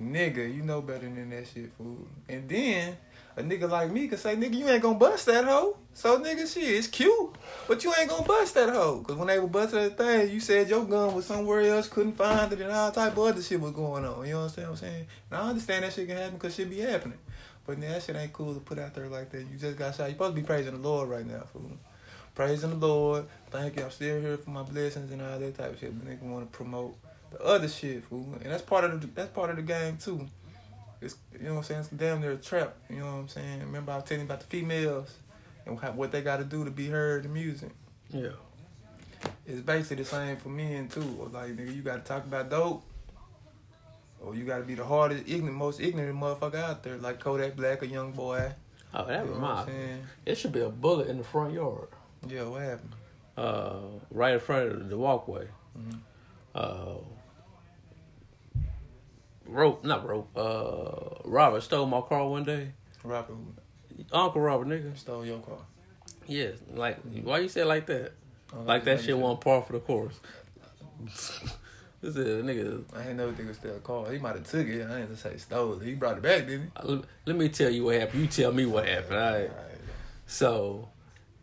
nigga, 0.00 0.52
you 0.52 0.62
know 0.62 0.82
better 0.82 1.00
than 1.08 1.30
that 1.30 1.46
shit, 1.46 1.70
fool. 1.78 2.08
And 2.28 2.48
then 2.48 2.96
a 3.36 3.42
nigga 3.42 3.68
like 3.68 3.90
me 3.90 4.08
could 4.08 4.18
say, 4.18 4.36
nigga, 4.36 4.54
you 4.54 4.68
ain't 4.68 4.82
gonna 4.82 4.98
bust 4.98 5.26
that 5.26 5.44
hoe. 5.44 5.76
So 5.92 6.20
nigga, 6.20 6.52
shit, 6.52 6.64
it's 6.64 6.86
cute, 6.86 7.34
but 7.68 7.82
you 7.84 7.92
ain't 7.98 8.10
gonna 8.10 8.26
bust 8.26 8.54
that 8.54 8.68
hoe. 8.68 9.02
Cause 9.06 9.16
when 9.16 9.28
they 9.28 9.38
were 9.38 9.46
busting 9.46 9.80
that 9.80 9.96
thing, 9.96 10.30
you 10.30 10.40
said 10.40 10.68
your 10.68 10.84
gun 10.84 11.14
was 11.14 11.26
somewhere 11.26 11.60
else, 11.62 11.88
couldn't 11.88 12.14
find 12.14 12.52
it, 12.52 12.60
and 12.60 12.72
all 12.72 12.90
type 12.90 13.12
of 13.12 13.18
other 13.18 13.42
shit 13.42 13.60
was 13.60 13.72
going 13.72 14.04
on. 14.04 14.26
You 14.26 14.34
know 14.34 14.42
what 14.42 14.58
I'm 14.58 14.76
saying? 14.76 15.06
And 15.30 15.40
I 15.40 15.48
understand 15.48 15.84
that 15.84 15.92
shit 15.92 16.08
can 16.08 16.16
happen 16.16 16.38
cause 16.38 16.54
shit 16.54 16.70
be 16.70 16.80
happening. 16.80 17.18
But 17.66 17.80
that 17.80 18.02
shit 18.02 18.16
ain't 18.16 18.32
cool 18.32 18.54
to 18.54 18.60
put 18.60 18.78
out 18.78 18.94
there 18.94 19.08
like 19.08 19.30
that. 19.30 19.40
You 19.40 19.56
just 19.58 19.78
got 19.78 19.94
shot. 19.94 20.08
You 20.08 20.12
supposed 20.12 20.36
to 20.36 20.40
be 20.40 20.46
praising 20.46 20.74
the 20.74 20.88
Lord 20.88 21.08
right 21.08 21.26
now, 21.26 21.44
fool. 21.52 21.70
Praising 22.34 22.70
the 22.78 22.86
Lord. 22.86 23.26
Thank 23.50 23.76
you. 23.76 23.84
I'm 23.84 23.90
still 23.90 24.20
here 24.20 24.36
for 24.36 24.50
my 24.50 24.62
blessings 24.62 25.10
and 25.10 25.22
all 25.22 25.38
that 25.38 25.56
type 25.56 25.72
of 25.72 25.78
shit. 25.78 25.98
But 25.98 26.10
nigga 26.10 26.22
want 26.22 26.50
to 26.50 26.56
promote 26.56 26.96
the 27.30 27.40
other 27.42 27.68
shit, 27.68 28.04
fool. 28.04 28.34
And 28.42 28.52
that's 28.52 28.62
part 28.62 28.84
of 28.84 29.00
the 29.00 29.06
that's 29.06 29.30
part 29.30 29.50
of 29.50 29.56
the 29.56 29.62
game 29.62 29.96
too. 29.96 30.26
It's 31.04 31.16
you 31.32 31.46
know 31.46 31.52
what 31.54 31.58
I'm 31.58 31.64
saying. 31.64 31.80
It's 31.80 31.88
damn 31.90 32.20
near 32.20 32.32
a 32.32 32.36
trap. 32.36 32.74
You 32.90 32.96
know 33.00 33.06
what 33.06 33.12
I'm 33.20 33.28
saying. 33.28 33.60
Remember 33.60 33.92
I 33.92 33.96
was 33.96 34.04
telling 34.04 34.22
you 34.22 34.26
about 34.26 34.40
the 34.40 34.46
females 34.46 35.14
and 35.66 35.78
what 35.96 36.12
they 36.12 36.22
got 36.22 36.38
to 36.38 36.44
do 36.44 36.64
to 36.64 36.70
be 36.70 36.88
heard 36.88 37.24
in 37.24 37.32
music. 37.32 37.70
Yeah. 38.10 38.28
It's 39.46 39.60
basically 39.60 40.02
the 40.02 40.08
same 40.08 40.36
for 40.36 40.48
men 40.48 40.88
too. 40.88 41.28
Like 41.32 41.56
nigga, 41.56 41.74
you 41.74 41.82
got 41.82 41.96
to 41.96 42.08
talk 42.08 42.24
about 42.24 42.50
dope. 42.50 42.82
Or 44.20 44.34
you 44.34 44.44
got 44.44 44.58
to 44.58 44.64
be 44.64 44.74
the 44.74 44.84
hardest, 44.84 45.24
ignorant, 45.28 45.56
most 45.58 45.80
ignorant 45.80 46.18
motherfucker 46.18 46.54
out 46.54 46.82
there, 46.82 46.96
like 46.96 47.20
Kodak 47.20 47.56
Black, 47.56 47.82
a 47.82 47.86
young 47.86 48.12
boy. 48.12 48.52
Oh, 48.94 49.04
that 49.06 49.26
You 49.26 49.32
know 49.34 49.38
what 49.38 49.66
reminds 49.66 49.68
me. 49.68 49.96
It 50.24 50.36
should 50.36 50.52
be 50.52 50.60
a 50.60 50.70
bullet 50.70 51.08
in 51.08 51.18
the 51.18 51.24
front 51.24 51.52
yard, 51.52 51.88
Yeah, 52.26 52.44
what 52.44 52.62
happened? 52.62 52.94
uh, 53.36 53.80
right 54.10 54.32
in 54.34 54.40
front 54.40 54.70
of 54.70 54.88
the 54.88 54.96
walkway. 54.96 55.46
Mhm. 55.78 55.98
Uh, 56.54 56.94
rope, 59.46 59.84
not 59.84 60.06
rope. 60.08 60.30
Uh, 60.36 61.20
Robert 61.28 61.62
stole 61.62 61.86
my 61.86 62.00
car 62.00 62.26
one 62.28 62.44
day. 62.44 62.72
Robert 63.02 63.36
Uncle 64.12 64.40
Robert, 64.40 64.68
nigga. 64.68 64.96
stole 64.96 65.24
your 65.24 65.38
car. 65.40 65.58
Yeah, 66.26 66.50
like 66.72 66.98
why 67.22 67.38
you 67.40 67.48
say 67.48 67.64
like 67.64 67.86
that? 67.86 68.12
Oh, 68.54 68.62
Like 68.62 68.84
that 68.84 69.00
shit 69.02 69.16
wasn't 69.16 69.40
par 69.42 69.62
for 69.62 69.72
the 69.74 69.80
course. 69.80 70.18
This 72.00 72.16
is 72.16 72.40
a 72.40 72.42
nigga. 72.42 72.84
I 72.94 73.08
ain't 73.08 73.16
never 73.16 73.32
think 73.32 73.48
it 73.48 73.54
still 73.54 73.76
a 73.76 73.78
car. 73.78 74.12
He 74.12 74.18
might 74.18 74.34
have 74.34 74.46
took 74.46 74.66
it. 74.66 74.86
I 74.86 75.00
ain't 75.00 75.08
just 75.08 75.22
say 75.22 75.38
stole 75.38 75.80
it. 75.80 75.86
He 75.86 75.94
brought 75.94 76.18
it 76.18 76.22
back, 76.22 76.46
didn't 76.46 76.70
Let, 76.82 77.04
let 77.24 77.34
me 77.36 77.48
tell 77.48 77.70
you 77.70 77.84
what 77.84 77.98
happened. 77.98 78.20
You 78.20 78.26
tell 78.26 78.52
me 78.52 78.66
what 78.66 78.86
happened. 78.86 79.16
All 79.18 79.32
he? 79.32 79.38
right. 79.46 79.50
So, 80.26 80.90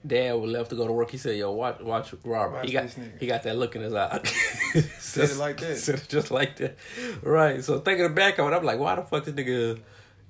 Dad 0.06 0.34
was 0.34 0.50
left 0.50 0.72
to 0.72 0.76
go 0.76 0.88
to 0.88 0.94
work. 0.94 1.12
He 1.12 1.18
said, 1.18 1.38
"Yo, 1.38 1.52
watch, 1.52 1.80
watch 1.80 2.14
Robert. 2.24 2.56
Watch 2.56 2.66
he 2.66 2.72
got, 2.72 2.90
he 3.20 3.28
got 3.28 3.44
that 3.44 3.56
look 3.58 3.76
in 3.76 3.84
his 3.84 3.94
eye. 3.94 4.22
Said 4.98 5.30
it 5.30 5.38
like 5.38 5.60
that. 5.60 5.78
Said 5.78 5.96
it 6.00 6.10
just 6.10 6.32
like 6.32 6.58
that. 6.58 6.78
Right. 7.22 7.64
So 7.64 7.80
thinking 7.80 8.14
back 8.16 8.40
on 8.40 8.52
it, 8.52 8.56
I'm 8.56 8.64
like, 8.64 8.80
why 8.80 8.96
the 8.96 9.04
fuck 9.04 9.26
this 9.26 9.36
nigga 9.36 9.80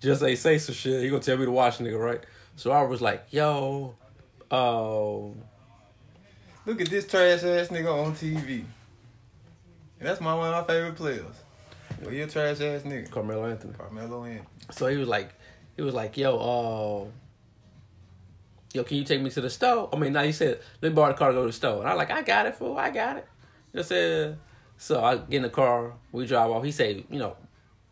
just 0.01 0.23
ain't 0.23 0.39
say 0.39 0.57
some 0.57 0.75
shit? 0.75 1.03
He 1.03 1.09
gonna 1.09 1.21
tell 1.21 1.37
me 1.37 1.45
to 1.45 1.51
watch 1.51 1.77
nigga, 1.77 1.99
right? 1.99 2.21
So 2.57 2.71
I 2.71 2.81
was 2.81 3.01
like, 3.01 3.27
yo, 3.31 3.95
oh, 4.51 5.35
Look 6.65 6.79
at 6.79 6.89
this 6.89 7.07
trash 7.07 7.43
ass 7.43 7.69
nigga 7.69 7.91
on 7.91 8.13
TV. 8.13 8.63
And 9.99 10.07
that's 10.07 10.21
my 10.21 10.35
one 10.35 10.53
of 10.53 10.67
my 10.67 10.73
favorite 10.73 10.95
players. 10.95 11.25
Well, 12.01 12.11
he 12.11 12.21
a 12.21 12.27
trash 12.27 12.61
ass 12.61 12.83
nigga. 12.83 13.09
Carmelo 13.09 13.45
Anthony. 13.45 13.73
Carmelo 13.73 14.23
in. 14.25 14.41
So 14.69 14.85
he 14.87 14.97
was 14.97 15.07
like, 15.07 15.33
he 15.75 15.81
was 15.81 15.95
like, 15.95 16.17
yo, 16.17 16.37
uh, 16.37 17.11
yo, 18.73 18.83
can 18.83 18.97
you 18.97 19.03
take 19.03 19.21
me 19.21 19.29
to 19.29 19.41
the 19.41 19.49
store? 19.49 19.89
I 19.91 19.97
mean, 19.97 20.13
now 20.13 20.21
you 20.21 20.33
said, 20.33 20.59
let 20.81 20.89
me 20.89 20.95
borrow 20.95 21.11
the 21.11 21.17
car 21.17 21.29
to 21.29 21.33
go 21.33 21.41
to 21.41 21.47
the 21.47 21.53
store. 21.53 21.81
And 21.81 21.89
I 21.89 21.93
like, 21.93 22.11
I 22.11 22.21
got 22.21 22.45
it, 22.45 22.55
fool, 22.55 22.77
I 22.77 22.89
got 22.89 23.17
it. 23.17 23.27
I 23.75 23.81
said, 23.81 24.37
so 24.77 25.03
I 25.03 25.17
get 25.17 25.37
in 25.37 25.41
the 25.43 25.49
car, 25.49 25.93
we 26.11 26.25
drive 26.25 26.49
off. 26.49 26.63
He 26.63 26.71
said, 26.71 27.03
you 27.09 27.19
know, 27.19 27.35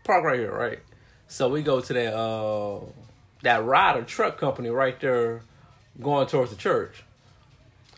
park 0.04 0.24
right 0.24 0.40
here, 0.40 0.52
right? 0.52 0.80
So 1.28 1.48
we 1.48 1.62
go 1.62 1.80
to 1.80 1.94
that 1.94 2.16
uh 2.16 2.80
that 3.44 3.64
Ryder 3.64 4.04
truck 4.04 4.38
company 4.38 4.70
right 4.70 5.00
there, 5.00 5.42
going 6.02 6.28
towards 6.28 6.52
the 6.52 6.58
church. 6.58 7.04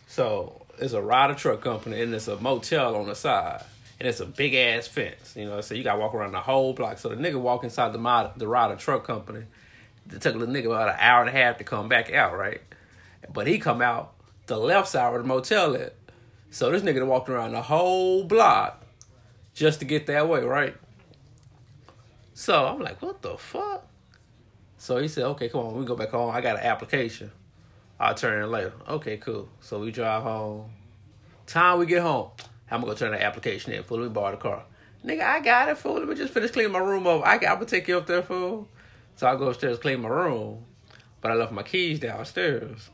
So 0.06 0.66
it's 0.78 0.92
a 0.92 1.00
Ryder 1.00 1.34
truck 1.34 1.62
company 1.62 2.02
and 2.02 2.14
it's 2.14 2.28
a 2.28 2.36
motel 2.36 2.96
on 2.96 3.06
the 3.06 3.14
side. 3.14 3.64
And 3.98 4.08
it's 4.08 4.20
a 4.20 4.26
big 4.26 4.54
ass 4.54 4.88
fence, 4.88 5.34
you 5.36 5.46
know. 5.46 5.60
So 5.60 5.74
you 5.74 5.82
gotta 5.82 5.98
walk 5.98 6.14
around 6.14 6.32
the 6.32 6.40
whole 6.40 6.74
block. 6.74 6.98
So 6.98 7.08
the 7.08 7.16
nigga 7.16 7.40
walk 7.40 7.64
inside 7.64 7.92
the 7.92 7.98
mod, 7.98 8.32
the 8.36 8.46
Ryder 8.46 8.76
truck 8.76 9.04
company. 9.04 9.44
It 10.10 10.20
took 10.20 10.34
the 10.34 10.38
little 10.40 10.54
nigga 10.54 10.66
about 10.66 10.88
an 10.88 10.96
hour 10.98 11.20
and 11.20 11.30
a 11.30 11.32
half 11.32 11.58
to 11.58 11.64
come 11.64 11.88
back 11.88 12.12
out, 12.12 12.36
right? 12.36 12.60
But 13.30 13.46
he 13.46 13.58
come 13.58 13.82
out 13.82 14.14
the 14.46 14.58
left 14.58 14.88
side 14.88 15.14
of 15.14 15.22
the 15.22 15.28
motel 15.28 15.74
at. 15.76 15.94
So 16.50 16.70
this 16.70 16.82
nigga 16.82 17.06
walked 17.06 17.28
around 17.28 17.52
the 17.52 17.62
whole 17.62 18.24
block 18.24 18.84
just 19.54 19.78
to 19.80 19.84
get 19.84 20.06
that 20.06 20.28
way, 20.28 20.42
right? 20.42 20.76
So 22.34 22.66
I'm 22.66 22.80
like, 22.80 23.00
what 23.00 23.22
the 23.22 23.36
fuck? 23.36 23.86
So 24.76 24.98
he 24.98 25.08
said, 25.08 25.24
okay, 25.24 25.48
come 25.48 25.60
on, 25.60 25.76
we 25.76 25.84
go 25.84 25.96
back 25.96 26.10
home. 26.10 26.34
I 26.34 26.40
got 26.40 26.58
an 26.58 26.64
application. 26.64 27.30
I'll 28.00 28.14
turn 28.14 28.42
in 28.42 28.50
later. 28.50 28.72
Okay, 28.88 29.16
cool. 29.16 29.48
So 29.60 29.78
we 29.78 29.92
drive 29.92 30.24
home. 30.24 30.72
Time 31.46 31.78
we 31.78 31.86
get 31.86 32.02
home, 32.02 32.30
I'm 32.70 32.80
gonna 32.80 32.92
go 32.92 32.98
turn 32.98 33.12
the 33.12 33.22
application 33.22 33.72
in. 33.72 33.82
Fool, 33.82 33.98
let 33.98 34.08
me 34.08 34.12
borrow 34.12 34.32
the 34.32 34.38
car. 34.38 34.64
Nigga, 35.04 35.22
I 35.22 35.40
got 35.40 35.68
it, 35.68 35.78
fool. 35.78 35.94
Let 35.94 36.08
me 36.08 36.14
just 36.14 36.32
finish 36.32 36.50
cleaning 36.50 36.72
my 36.72 36.78
room 36.78 37.06
up. 37.06 37.22
I 37.24 37.38
got, 37.38 37.52
I'm 37.52 37.56
gonna 37.56 37.66
take 37.66 37.88
you 37.88 37.98
up 37.98 38.06
there, 38.06 38.22
fool. 38.22 38.68
So 39.16 39.26
I 39.26 39.36
go 39.36 39.48
upstairs, 39.48 39.78
clean 39.78 40.00
my 40.00 40.08
room, 40.08 40.64
but 41.20 41.30
I 41.30 41.34
left 41.34 41.52
my 41.52 41.62
keys 41.62 42.00
downstairs. 42.00 42.90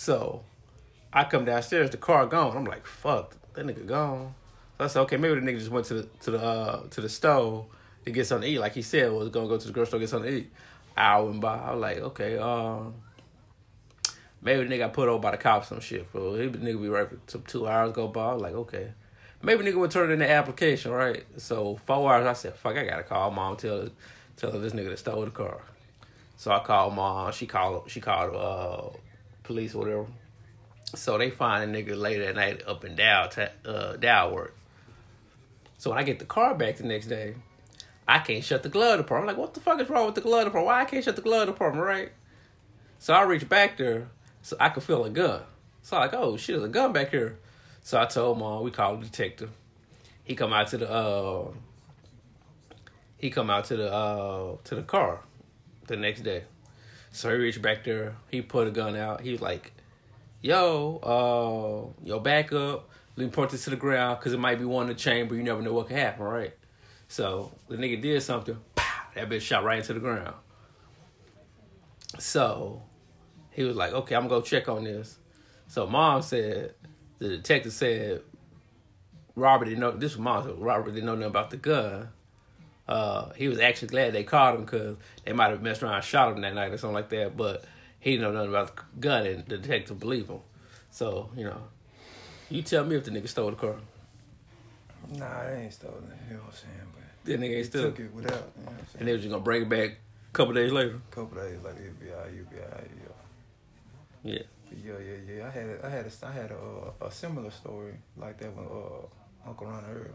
So 0.00 0.44
I 1.12 1.24
come 1.24 1.44
downstairs, 1.44 1.90
the 1.90 1.98
car 1.98 2.24
gone. 2.24 2.56
I'm 2.56 2.64
like, 2.64 2.86
fuck, 2.86 3.36
that 3.52 3.66
nigga 3.66 3.86
gone. 3.86 4.34
So 4.78 4.84
I 4.84 4.86
said, 4.86 5.00
okay, 5.00 5.18
maybe 5.18 5.38
the 5.38 5.42
nigga 5.42 5.58
just 5.58 5.70
went 5.70 5.84
to 5.86 5.94
the 5.94 6.02
to 6.22 6.30
the 6.30 6.42
uh, 6.42 6.88
to 6.88 7.02
the 7.02 7.08
store 7.10 7.66
to 8.06 8.10
get 8.10 8.26
something 8.26 8.48
to 8.48 8.54
eat, 8.54 8.58
like 8.60 8.72
he 8.72 8.80
said 8.80 9.12
was 9.12 9.28
gonna 9.28 9.46
go 9.46 9.58
to 9.58 9.66
the 9.66 9.74
grocery 9.74 9.88
store 9.88 10.00
get 10.00 10.08
something 10.08 10.30
to 10.30 10.38
eat. 10.38 10.50
Hour 10.96 11.26
went 11.26 11.42
by. 11.42 11.58
I 11.58 11.72
was 11.72 11.82
like, 11.82 11.98
okay, 11.98 12.38
um, 12.38 12.94
maybe 14.40 14.64
the 14.66 14.74
nigga 14.74 14.78
got 14.78 14.94
put 14.94 15.10
over 15.10 15.20
by 15.20 15.32
the 15.32 15.36
cops 15.36 15.68
some 15.68 15.80
shit, 15.80 16.10
bro. 16.10 16.34
He 16.34 16.46
the 16.46 16.56
nigga 16.56 16.80
be 16.80 16.88
right 16.88 17.06
for 17.06 17.18
some 17.26 17.42
two 17.42 17.68
hours 17.68 17.92
go 17.92 18.08
by. 18.08 18.30
I 18.30 18.32
was 18.32 18.42
like, 18.42 18.54
okay. 18.54 18.94
Maybe 19.42 19.64
nigga 19.64 19.76
would 19.80 19.90
turn 19.90 20.10
in 20.10 20.20
the 20.20 20.30
application, 20.30 20.92
right? 20.92 21.26
So 21.36 21.78
four 21.84 22.10
hours, 22.10 22.26
I 22.26 22.32
said, 22.32 22.54
fuck, 22.54 22.74
I 22.74 22.86
gotta 22.86 23.02
call 23.02 23.32
mom, 23.32 23.58
tell 23.58 23.82
her, 23.82 23.90
tell 24.38 24.50
her 24.50 24.58
this 24.60 24.72
nigga 24.72 24.88
that 24.88 24.98
stole 24.98 25.26
the 25.26 25.30
car. 25.30 25.60
So 26.38 26.52
I 26.52 26.60
called 26.60 26.94
mom. 26.94 27.32
She 27.32 27.44
called. 27.44 27.90
She 27.90 28.00
called 28.00 28.34
uh, 28.34 28.96
police, 29.50 29.74
or 29.74 29.78
whatever. 29.78 30.06
So 30.94 31.18
they 31.18 31.30
find 31.30 31.64
a 31.64 31.82
nigga 31.82 31.96
late 31.96 32.20
at 32.20 32.36
night 32.36 32.62
up 32.66 32.84
in 32.84 32.94
Dow, 32.94 33.24
uh, 33.24 33.96
Dowworth. 33.96 34.52
So 35.78 35.90
when 35.90 35.98
I 35.98 36.04
get 36.04 36.20
the 36.20 36.24
car 36.24 36.54
back 36.54 36.76
the 36.76 36.84
next 36.84 37.06
day, 37.06 37.34
I 38.06 38.18
can't 38.20 38.44
shut 38.44 38.62
the 38.62 38.68
glove 38.68 38.98
department. 38.98 39.30
I'm 39.30 39.36
like, 39.36 39.40
what 39.44 39.54
the 39.54 39.60
fuck 39.60 39.80
is 39.80 39.88
wrong 39.88 40.06
with 40.06 40.14
the 40.14 40.20
glove 40.20 40.44
department? 40.44 40.66
Why 40.66 40.82
I 40.82 40.84
can't 40.84 41.04
shut 41.04 41.16
the 41.16 41.22
glove 41.22 41.46
department, 41.48 41.84
right? 41.84 42.12
So 42.98 43.12
I 43.12 43.22
reach 43.22 43.48
back 43.48 43.76
there 43.76 44.08
so 44.42 44.56
I 44.60 44.68
could 44.68 44.82
feel 44.82 45.04
a 45.04 45.10
gun. 45.10 45.42
So 45.82 45.96
I'm 45.96 46.02
like, 46.02 46.14
oh 46.14 46.36
shit, 46.36 46.54
there's 46.54 46.64
a 46.64 46.68
gun 46.68 46.92
back 46.92 47.10
here. 47.10 47.38
So 47.82 48.00
I 48.00 48.04
told 48.04 48.38
mom, 48.38 48.62
we 48.62 48.70
called 48.70 49.00
the 49.00 49.06
detective. 49.06 49.50
He 50.22 50.34
come 50.34 50.52
out 50.52 50.68
to 50.68 50.78
the 50.78 50.90
uh 50.90 51.48
he 53.16 53.30
come 53.30 53.50
out 53.50 53.64
to 53.66 53.76
the 53.76 53.92
uh 53.92 54.56
to 54.64 54.74
the 54.74 54.82
car 54.82 55.20
the 55.86 55.96
next 55.96 56.20
day. 56.20 56.44
So 57.12 57.30
he 57.30 57.36
reached 57.36 57.60
back 57.60 57.84
there, 57.84 58.16
he 58.30 58.40
put 58.40 58.68
a 58.68 58.70
gun 58.70 58.96
out, 58.96 59.20
he 59.20 59.32
was 59.32 59.40
like, 59.40 59.72
Yo, 60.42 60.96
uh, 61.02 62.06
yo, 62.06 62.18
back 62.18 62.52
up. 62.52 62.88
Let 63.16 63.24
me 63.24 63.30
point 63.30 63.50
this 63.50 63.64
to 63.64 63.70
the 63.70 63.76
ground 63.76 64.18
because 64.18 64.32
it 64.32 64.40
might 64.40 64.58
be 64.58 64.64
one 64.64 64.84
in 64.84 64.88
the 64.88 64.94
chamber. 64.94 65.34
You 65.34 65.42
never 65.42 65.60
know 65.60 65.74
what 65.74 65.88
could 65.88 65.98
happen, 65.98 66.24
right? 66.24 66.54
So 67.08 67.52
the 67.68 67.76
nigga 67.76 68.00
did 68.00 68.22
something. 68.22 68.56
Pow, 68.74 69.02
that 69.14 69.28
bitch 69.28 69.42
shot 69.42 69.64
right 69.64 69.78
into 69.78 69.92
the 69.92 70.00
ground. 70.00 70.34
So 72.18 72.82
he 73.50 73.64
was 73.64 73.76
like, 73.76 73.92
okay, 73.92 74.14
I'm 74.14 74.28
gonna 74.28 74.40
go 74.40 74.42
check 74.42 74.68
on 74.68 74.84
this. 74.84 75.18
So 75.66 75.86
mom 75.86 76.22
said, 76.22 76.74
the 77.18 77.28
detective 77.28 77.72
said, 77.72 78.22
Robert 79.34 79.66
didn't 79.66 79.80
know, 79.80 79.90
this 79.90 80.12
was 80.12 80.20
mom, 80.20 80.58
Robert 80.58 80.94
didn't 80.94 81.04
know 81.04 81.14
nothing 81.14 81.26
about 81.26 81.50
the 81.50 81.58
gun. 81.58 82.08
Uh, 82.90 83.32
he 83.36 83.46
was 83.46 83.60
actually 83.60 83.86
glad 83.86 84.12
they 84.12 84.24
caught 84.24 84.56
him 84.56 84.64
because 84.64 84.96
they 85.24 85.32
might 85.32 85.50
have 85.50 85.62
messed 85.62 85.80
around 85.80 85.94
and 85.94 86.04
shot 86.04 86.32
him 86.32 86.40
that 86.40 86.54
night 86.54 86.72
or 86.72 86.76
something 86.76 86.94
like 86.94 87.08
that. 87.10 87.36
But 87.36 87.64
he 88.00 88.16
didn't 88.16 88.22
know 88.22 88.32
nothing 88.32 88.50
about 88.50 88.76
the 88.76 88.82
gun 88.98 89.26
and 89.26 89.46
the 89.46 89.58
detective 89.58 90.00
believed 90.00 90.28
him. 90.28 90.40
So, 90.90 91.30
you 91.36 91.44
know, 91.44 91.62
you 92.50 92.62
tell 92.62 92.84
me 92.84 92.96
if 92.96 93.04
the 93.04 93.12
nigga 93.12 93.28
stole 93.28 93.50
the 93.50 93.56
car. 93.56 93.76
Nah, 95.12 95.44
they 95.44 95.62
ain't 95.62 95.72
stolen 95.72 96.02
it. 96.10 96.18
You 96.28 96.34
know 96.34 96.42
what 96.42 96.48
I'm 96.48 96.56
saying? 96.56 96.86
But 97.24 97.30
That 97.30 97.40
nigga 97.40 97.56
ain't 97.58 97.66
still. 97.66 97.82
took 97.84 98.00
it 98.00 98.12
without. 98.12 98.32
You 98.32 98.64
know 98.64 98.72
what 98.72 98.72
I'm 98.72 98.98
And 98.98 99.08
they 99.08 99.12
was 99.12 99.22
just 99.22 99.30
gonna 99.30 99.44
bring 99.44 99.62
it 99.62 99.68
back 99.68 99.90
a 99.90 100.32
couple 100.32 100.54
days 100.54 100.72
later. 100.72 100.96
A 101.12 101.14
couple 101.14 101.40
days 101.40 101.58
like 101.62 101.76
it'd 101.76 102.00
be 102.00 102.10
alright, 102.10 102.32
you'd 102.34 102.50
be 102.50 102.56
alright. 102.56 102.90
Yeah. 104.24 104.32
Yeah. 104.32 104.42
Yeah, 104.84 104.92
yeah, 104.98 105.34
yeah. 105.36 105.46
I 105.46 105.50
had 105.50 105.66
a, 105.68 105.86
I 105.86 105.88
had 105.90 106.06
a, 106.06 106.26
I 106.26 106.32
had 106.32 106.50
a, 106.50 107.06
a 107.06 107.10
similar 107.12 107.50
story 107.50 107.94
like 108.16 108.38
that 108.38 108.54
when 108.56 108.66
uh, 108.66 109.48
Uncle 109.48 109.66
Ron 109.68 109.84
Earl. 109.84 110.10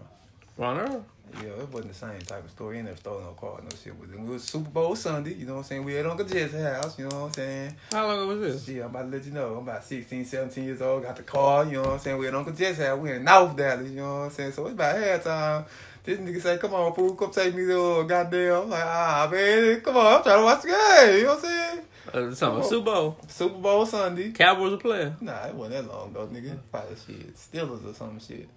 Ron 0.57 0.79
Earl? 0.79 1.05
Yeah, 1.41 1.49
it 1.49 1.69
wasn't 1.69 1.91
the 1.91 1.99
same 1.99 2.21
type 2.21 2.45
of 2.45 2.51
story. 2.51 2.77
He 2.77 2.83
never 2.83 2.95
stole 2.95 3.19
no 3.19 3.31
car, 3.31 3.59
no 3.61 3.69
shit. 3.69 3.93
It 4.13 4.19
was 4.21 4.43
Super 4.43 4.69
Bowl 4.69 4.95
Sunday, 4.95 5.33
you 5.33 5.45
know 5.45 5.55
what 5.55 5.59
I'm 5.59 5.65
saying? 5.65 5.83
We 5.83 5.97
at 5.97 6.05
Uncle 6.05 6.25
Jed's 6.25 6.53
house, 6.53 6.97
you 6.97 7.09
know 7.09 7.21
what 7.21 7.25
I'm 7.25 7.33
saying? 7.33 7.75
How 7.91 8.07
long 8.07 8.17
ago 8.17 8.27
was 8.27 8.65
this? 8.65 8.75
Yeah, 8.75 8.85
I'm 8.85 8.91
about 8.91 9.11
to 9.11 9.17
let 9.17 9.25
you 9.25 9.31
know. 9.33 9.55
I'm 9.55 9.67
about 9.67 9.83
16, 9.83 10.23
17 10.23 10.63
years 10.63 10.81
old, 10.81 11.03
got 11.03 11.17
the 11.17 11.23
car, 11.23 11.65
you 11.65 11.73
know 11.73 11.81
what 11.81 11.89
I'm 11.91 11.99
saying? 11.99 12.17
We 12.17 12.27
at 12.27 12.35
Uncle 12.35 12.53
Jed's 12.53 12.79
house. 12.79 12.97
We 12.99 13.11
in 13.11 13.25
North 13.25 13.55
Dallas, 13.57 13.89
you 13.89 13.97
know 13.97 14.19
what 14.19 14.25
I'm 14.25 14.29
saying? 14.31 14.51
So 14.53 14.65
it's 14.67 14.73
about 14.73 14.95
halftime. 14.95 15.65
This 16.03 16.19
nigga 16.19 16.41
say, 16.41 16.57
come 16.57 16.73
on, 16.73 16.93
fool, 16.93 17.15
come 17.15 17.31
take 17.31 17.53
me 17.53 17.65
to 17.65 17.81
uh, 17.81 18.03
goddamn. 18.03 18.61
I'm 18.61 18.69
like, 18.69 18.85
ah, 18.85 19.27
man, 19.29 19.81
come 19.81 19.97
on, 19.97 20.05
I'm 20.05 20.23
trying 20.23 20.37
to 20.39 20.43
watch 20.43 20.61
the 20.61 20.67
game, 20.67 21.17
you 21.17 21.23
know 21.23 21.35
what 21.35 21.45
I'm 21.45 21.49
saying? 21.49 21.85
Uh, 22.13 22.33
something, 22.33 22.69
Super 22.69 22.85
Bowl. 22.85 23.17
Super 23.27 23.57
Bowl 23.57 23.85
Sunday. 23.85 24.31
Cowboys 24.31 24.73
are 24.73 24.77
playing. 24.77 25.15
Nah, 25.19 25.47
it 25.47 25.55
wasn't 25.55 25.87
that 25.87 25.93
long 25.93 26.11
ago, 26.11 26.29
nigga. 26.31 26.57
Probably 26.71 26.95
shit. 26.95 27.35
Steelers 27.35 27.89
or 27.89 27.93
some 27.93 28.19
shit. 28.19 28.47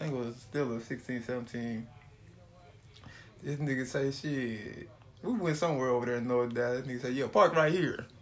I 0.00 0.04
think 0.04 0.14
it 0.14 0.18
was 0.18 0.46
Steelers 0.50 0.82
16, 0.84 1.22
17. 1.24 1.86
This 3.42 3.58
nigga 3.58 3.86
say 3.86 4.10
shit. 4.10 4.88
We 5.22 5.32
went 5.34 5.58
somewhere 5.58 5.90
over 5.90 6.06
there 6.06 6.16
in 6.16 6.26
North 6.26 6.54
Dallas. 6.54 6.86
This 6.86 6.96
nigga 6.96 7.02
say, 7.02 7.10
yo, 7.10 7.28
park 7.28 7.54
right 7.54 7.72
here. 7.72 8.06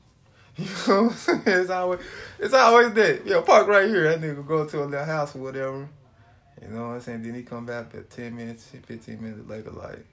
You 0.58 0.64
know 0.88 1.02
what 1.04 1.12
I'm 1.12 1.16
saying? 1.16 1.42
It's 1.46 1.70
always, 1.70 2.00
it's 2.40 2.52
always 2.52 2.92
that. 2.94 3.24
Yo, 3.24 3.42
park 3.42 3.68
right 3.68 3.86
here. 3.86 4.08
That 4.08 4.20
nigga 4.20 4.44
go 4.44 4.66
to 4.66 4.80
a 4.80 5.04
house 5.04 5.36
or 5.36 5.38
whatever. 5.38 5.88
You 6.60 6.68
know 6.68 6.88
what 6.88 6.94
I'm 6.94 7.00
saying? 7.00 7.22
Then 7.22 7.34
he 7.34 7.44
come 7.44 7.64
back 7.64 7.94
at 7.94 8.10
10 8.10 8.34
minutes, 8.34 8.64
15 8.64 9.22
minutes 9.22 9.48
later, 9.48 9.70
like, 9.70 10.04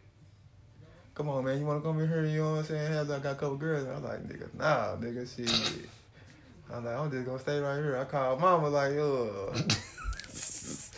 come 1.15 1.29
on, 1.29 1.45
man, 1.45 1.59
you 1.59 1.65
want 1.65 1.81
to 1.81 1.89
come 1.89 1.99
in 1.99 2.07
here? 2.07 2.27
You 2.27 2.43
know 2.43 2.51
what 2.51 2.57
I'm 2.59 2.65
saying? 2.65 2.91
Has 2.91 3.09
I 3.09 3.17
got 3.17 3.31
a 3.31 3.35
couple 3.35 3.55
girls? 3.55 3.87
I'm 3.87 4.03
like, 4.03 4.21
nigga, 4.27 4.53
nah, 4.53 4.95
nigga, 4.97 5.35
shit. 5.35 5.89
I'm 6.71 6.85
like, 6.85 6.95
I'm 6.95 7.09
just 7.09 7.25
gonna 7.25 7.39
stay 7.39 7.59
right 7.59 7.77
here. 7.77 7.97
I 7.97 8.03
called 8.05 8.39
mama 8.39 8.69
like, 8.69 8.95
uh, 8.95 9.75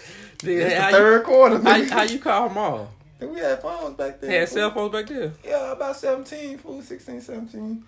the 0.40 0.76
how, 0.76 0.90
you, 0.90 0.96
third 0.96 1.24
quarter. 1.24 1.60
how, 1.60 1.84
how 1.86 2.04
you 2.04 2.20
call 2.20 2.50
them 2.50 2.58
all? 2.58 2.90
We 3.20 3.40
had 3.40 3.62
phones 3.62 3.98
back 3.98 4.22
then. 4.22 4.30
They 4.30 4.36
had 4.38 4.50
cell 4.50 4.72
phones 4.72 4.92
back 4.92 5.08
then. 5.08 5.34
Yeah, 5.44 5.72
about 5.72 5.96
17, 5.96 6.60
fool, 6.60 6.82
16, 6.82 7.22
17. 7.22 7.84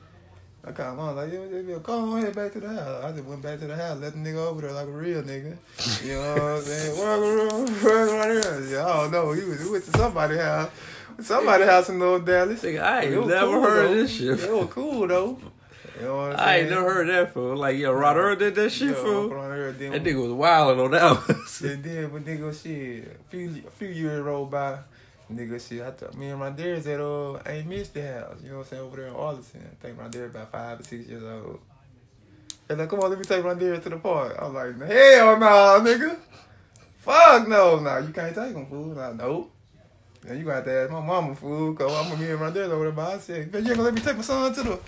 I 0.61 0.71
called 0.71 0.97
mom 0.97 1.15
like, 1.15 1.31
yo, 1.31 1.45
yo, 1.45 1.59
yo, 1.59 1.79
come 1.79 2.13
on, 2.13 2.21
head 2.21 2.35
back 2.35 2.51
to 2.53 2.59
the 2.59 2.67
house. 2.67 3.03
I 3.05 3.11
just 3.11 3.23
went 3.23 3.41
back 3.41 3.59
to 3.59 3.67
the 3.67 3.75
house, 3.75 3.97
let 3.99 4.13
the 4.13 4.19
nigga 4.19 4.35
over 4.35 4.61
there 4.61 4.71
like 4.73 4.87
a 4.87 4.91
real 4.91 5.23
nigga. 5.23 5.57
You 6.03 6.15
know 6.15 6.33
what 6.33 6.41
I'm 6.41 6.61
saying? 6.61 6.97
Work, 6.99 7.83
work, 7.83 8.11
right 8.11 8.43
here. 8.43 8.67
Yeah, 8.69 8.85
I 8.85 8.97
don't 8.97 9.11
know. 9.11 9.31
He 9.31 9.43
was 9.45 9.63
he 9.63 9.69
went 9.69 9.85
to 9.85 9.91
somebody's 9.91 10.39
house. 10.39 10.69
Somebody's 11.21 11.67
house 11.67 11.89
in 11.89 11.99
North 11.99 12.25
Dallas. 12.25 12.61
Nigga, 12.61 12.81
I 12.81 13.01
ain't 13.03 13.27
never 13.27 13.51
cool, 13.51 13.61
heard 13.61 13.89
though. 13.89 13.95
this 13.95 14.11
shit. 14.11 14.39
It 14.39 14.51
was 14.51 14.69
cool 14.69 15.07
though. 15.07 15.39
You 15.99 16.05
know 16.05 16.17
what 16.17 16.39
I'm 16.39 16.47
I 16.47 16.57
ain't 16.59 16.69
never 16.69 16.93
heard 16.93 17.09
that 17.09 17.33
fool. 17.33 17.57
Like, 17.57 17.77
yo, 17.77 17.91
Rod 17.91 18.15
Earl 18.15 18.35
did 18.37 18.55
that 18.55 18.69
shit, 18.71 18.89
Yeah, 18.89 18.93
fool. 18.93 19.23
Uncle 19.23 19.37
Ron 19.37 19.51
Earl 19.51 19.73
did 19.73 19.91
That 19.91 20.03
nigga 20.03 20.23
was 20.23 20.31
wilding 20.31 20.85
on 20.85 20.91
that 20.91 21.29
one. 21.29 21.45
They 21.61 21.75
did, 21.75 22.11
but 22.13 22.23
nigga, 22.23 22.63
shit. 22.63 23.19
A 23.19 23.29
few, 23.29 23.63
a 23.67 23.71
few 23.71 23.89
years 23.89 24.21
rolled 24.21 24.51
by. 24.51 24.79
Nigga, 25.31 25.67
shit. 25.67 25.81
I 25.81 25.91
thought 25.91 26.17
me 26.17 26.29
and 26.29 26.39
my 26.39 26.49
dad's 26.49 26.87
at 26.87 26.99
uh, 26.99 27.37
ain't 27.45 27.67
missed 27.67 27.93
the 27.93 28.01
house. 28.01 28.37
You 28.41 28.49
know 28.49 28.57
what 28.57 28.63
I'm 28.63 28.69
saying? 28.69 28.81
Over 28.81 28.95
there 28.97 29.07
in 29.07 29.13
Arlington. 29.13 29.69
I 29.71 29.85
think 29.85 29.97
my 29.97 30.07
dad 30.07 30.23
about 30.23 30.51
five 30.51 30.79
or 30.79 30.83
six 30.83 31.07
years 31.07 31.23
old. 31.23 31.59
They 32.67 32.75
like, 32.75 32.89
come 32.89 32.99
on, 32.99 33.09
let 33.09 33.19
me 33.19 33.25
take 33.25 33.43
my 33.43 33.53
dad 33.53 33.83
to 33.83 33.89
the 33.89 33.97
park. 33.97 34.37
I 34.39 34.45
was 34.45 34.53
like, 34.53 34.89
hell 34.89 35.37
no, 35.37 35.81
nigga. 35.81 36.17
Fuck 36.99 37.47
no, 37.47 37.79
nah, 37.79 37.97
you 37.97 38.13
can't 38.13 38.33
take 38.33 38.55
him, 38.55 38.65
fool. 38.67 38.95
Nah, 38.95 39.13
nope. 39.13 39.51
Yeah, 40.27 40.33
you 40.33 40.43
got 40.43 40.65
to 40.65 40.71
ask 40.71 40.91
my 40.91 40.99
mama, 40.99 41.33
fool, 41.33 41.73
cause 41.73 41.91
I'm 41.93 42.19
me 42.19 42.29
and 42.29 42.39
my 42.41 42.49
dad 42.49 42.71
over 42.71 42.91
there. 42.91 43.05
I 43.05 43.17
said, 43.19 43.53
man, 43.53 43.63
you 43.63 43.69
ain't 43.69 43.77
gonna 43.77 43.89
let 43.89 43.93
me 43.93 44.01
take 44.01 44.17
my 44.17 44.21
son 44.21 44.53
to 44.53 44.63
the. 44.63 44.79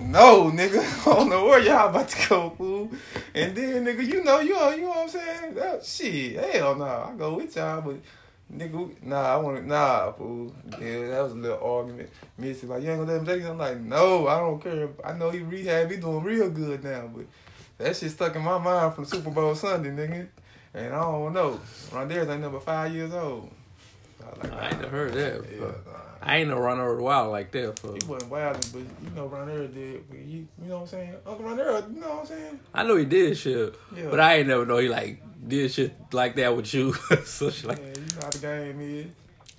No, 0.00 0.52
nigga. 0.52 0.78
I 1.06 1.14
don't 1.16 1.28
know 1.28 1.46
where 1.46 1.60
y'all 1.60 1.88
about 1.88 2.08
to 2.08 2.28
go, 2.28 2.50
fool. 2.50 2.90
And 3.34 3.56
then, 3.56 3.84
nigga, 3.84 4.06
you 4.06 4.22
know, 4.22 4.38
you 4.38 4.54
know, 4.54 4.70
you 4.70 4.82
know 4.82 4.90
what 4.90 4.98
I'm 4.98 5.08
saying? 5.08 5.54
That, 5.54 5.84
shit, 5.84 6.54
hell 6.54 6.76
no. 6.76 6.84
I 6.84 7.12
go 7.18 7.34
with 7.34 7.56
y'all, 7.56 7.80
but 7.80 7.96
nigga, 8.56 9.02
nah, 9.02 9.34
I 9.34 9.36
want 9.38 9.56
to, 9.56 9.66
nah, 9.66 10.12
fool. 10.12 10.54
Yeah, 10.80 11.08
that 11.08 11.22
was 11.24 11.32
a 11.32 11.36
little 11.36 11.60
argument. 11.60 12.10
Missy, 12.38 12.68
like, 12.68 12.84
you 12.84 12.90
ain't 12.90 13.00
gonna 13.00 13.12
let 13.12 13.20
him 13.20 13.26
take 13.26 13.42
it? 13.42 13.50
I'm 13.50 13.58
like, 13.58 13.80
no, 13.80 14.28
I 14.28 14.38
don't 14.38 14.62
care. 14.62 14.90
I 15.04 15.12
know 15.14 15.30
he 15.30 15.40
rehab, 15.40 15.90
he 15.90 15.96
doing 15.96 16.22
real 16.22 16.50
good 16.50 16.84
now, 16.84 17.10
but 17.12 17.26
that 17.78 17.96
shit 17.96 18.12
stuck 18.12 18.36
in 18.36 18.42
my 18.42 18.58
mind 18.58 18.94
from 18.94 19.06
Super 19.06 19.30
Bowl 19.30 19.56
Sunday, 19.56 19.90
nigga. 19.90 20.28
And 20.72 20.94
I 20.94 21.00
don't 21.00 21.32
know. 21.32 21.60
Rondaris 21.90 22.30
ain't 22.30 22.42
number 22.42 22.60
five 22.60 22.94
years 22.94 23.12
old. 23.12 23.50
I, 24.22 24.46
like, 24.46 24.52
I 24.52 24.68
ain't 24.70 24.80
never 24.82 24.96
heard 24.96 25.12
that. 25.14 25.44
Yeah, 25.52 25.60
nah. 25.60 25.72
I 26.20 26.36
ain't 26.38 26.48
no 26.48 26.58
run 26.58 26.78
over 26.80 26.96
the 26.96 27.02
wild 27.02 27.30
like 27.30 27.52
that. 27.52 27.78
He 27.80 28.06
wasn't 28.06 28.30
wilding, 28.30 28.62
but 28.72 28.80
you 29.08 29.16
know 29.16 29.26
Ron 29.26 29.48
Earl 29.48 29.68
did. 29.68 30.04
You, 30.12 30.46
you 30.60 30.68
know 30.68 30.74
what 30.76 30.80
I'm 30.82 30.86
saying? 30.88 31.14
Uncle 31.26 31.44
Ron 31.44 31.60
Earl, 31.60 31.84
you 31.92 32.00
know 32.00 32.08
what 32.08 32.20
I'm 32.20 32.26
saying? 32.26 32.60
I 32.74 32.82
know 32.82 32.96
he 32.96 33.04
did 33.04 33.36
shit, 33.38 33.74
Yeah. 33.96 34.08
but 34.10 34.20
I 34.20 34.36
ain't 34.36 34.48
never 34.48 34.66
know 34.66 34.78
he 34.78 34.88
like 34.88 35.22
did 35.46 35.70
shit 35.72 35.94
like 36.12 36.34
that 36.36 36.54
with 36.56 36.74
you. 36.74 36.92
so 37.24 37.50
shit 37.50 37.66
like 37.68 37.78
yeah, 37.78 37.84
you 37.86 38.00
know 38.00 38.20
how 38.22 38.30
the 38.30 38.38
game 38.38 38.80
is. 38.80 39.06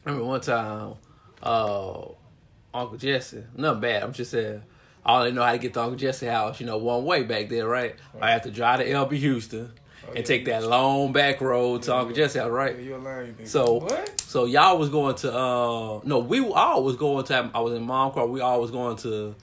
I 0.06 0.10
remember 0.10 0.26
one 0.28 0.42
time, 0.42 0.94
uh, 1.42 2.02
Uncle 2.74 2.98
Jesse, 2.98 3.44
nothing 3.56 3.82
bad. 3.82 4.04
I'm 4.04 4.14
just 4.14 4.32
saying, 4.32 4.62
I 5.06 5.18
only 5.18 5.32
know 5.32 5.44
how 5.44 5.54
to 5.54 5.58
get 5.58 5.74
to 5.74 5.82
Uncle 5.82 5.98
Jesse 5.98 6.28
house, 6.28 6.60
you 6.60 6.66
know, 6.66 6.78
one 6.78 7.06
way 7.06 7.24
back 7.24 7.50
there, 7.50 7.68
right? 7.68 7.96
I 8.22 8.32
have 8.32 8.44
to 8.44 8.52
drive 8.52 8.80
to 8.80 8.86
LB 8.88 9.14
Houston 9.14 9.72
Oh, 10.10 10.14
and 10.16 10.26
take 10.26 10.46
that 10.46 10.64
long 10.64 11.12
back 11.14 11.42
road 11.42 11.84
to 11.84 11.92
Yeah, 11.92 11.98
Uncle 11.98 12.16
Jesse 12.16 12.40
house, 12.40 12.50
right? 12.50 12.78
Yeah, 12.80 12.96
lying. 12.98 13.36
So- 13.46 13.74
what? 13.76 14.22
So 14.22 14.46
y'all 14.46 14.78
was 14.78 14.90
going 14.90 15.16
to, 15.18 15.34
uh, 15.34 16.02
no, 16.04 16.20
we 16.20 16.40
all 16.48 16.84
was 16.84 16.96
going 16.96 17.26
to, 17.26 17.50
I 17.54 17.60
was 17.60 17.74
in 17.74 17.84
mom 17.84 18.12
car, 18.12 18.28
we 18.28 18.42
all 18.42 18.62
was 18.62 18.70
going 18.72 18.98
to 18.98 19.36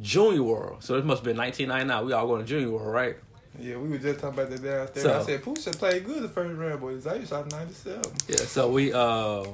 Junior 0.00 0.42
World. 0.42 0.82
So 0.82 0.96
it 0.96 1.04
must 1.04 1.20
have 1.20 1.24
been 1.24 1.36
1999. 1.36 2.06
We 2.06 2.12
all 2.12 2.26
going 2.26 2.42
to 2.42 2.46
Junior 2.48 2.70
World, 2.70 2.92
right? 2.92 3.16
Yeah, 3.60 3.76
we 3.76 3.88
were 3.90 3.98
just 3.98 4.18
talking 4.20 4.38
about 4.40 4.50
that 4.50 4.62
downstairs. 4.62 5.02
So- 5.04 5.18
I 5.20 5.22
said 5.22 5.42
Pusha 5.42 5.78
played 5.78 6.04
good 6.04 6.22
the 6.22 6.28
first 6.28 6.58
round, 6.58 6.80
but 6.80 6.98
Zay 7.00 7.24
shot 7.24 7.50
97. 7.52 8.00
Yeah, 8.28 8.36
so 8.36 8.70
we 8.70 8.92
uh 8.92 9.44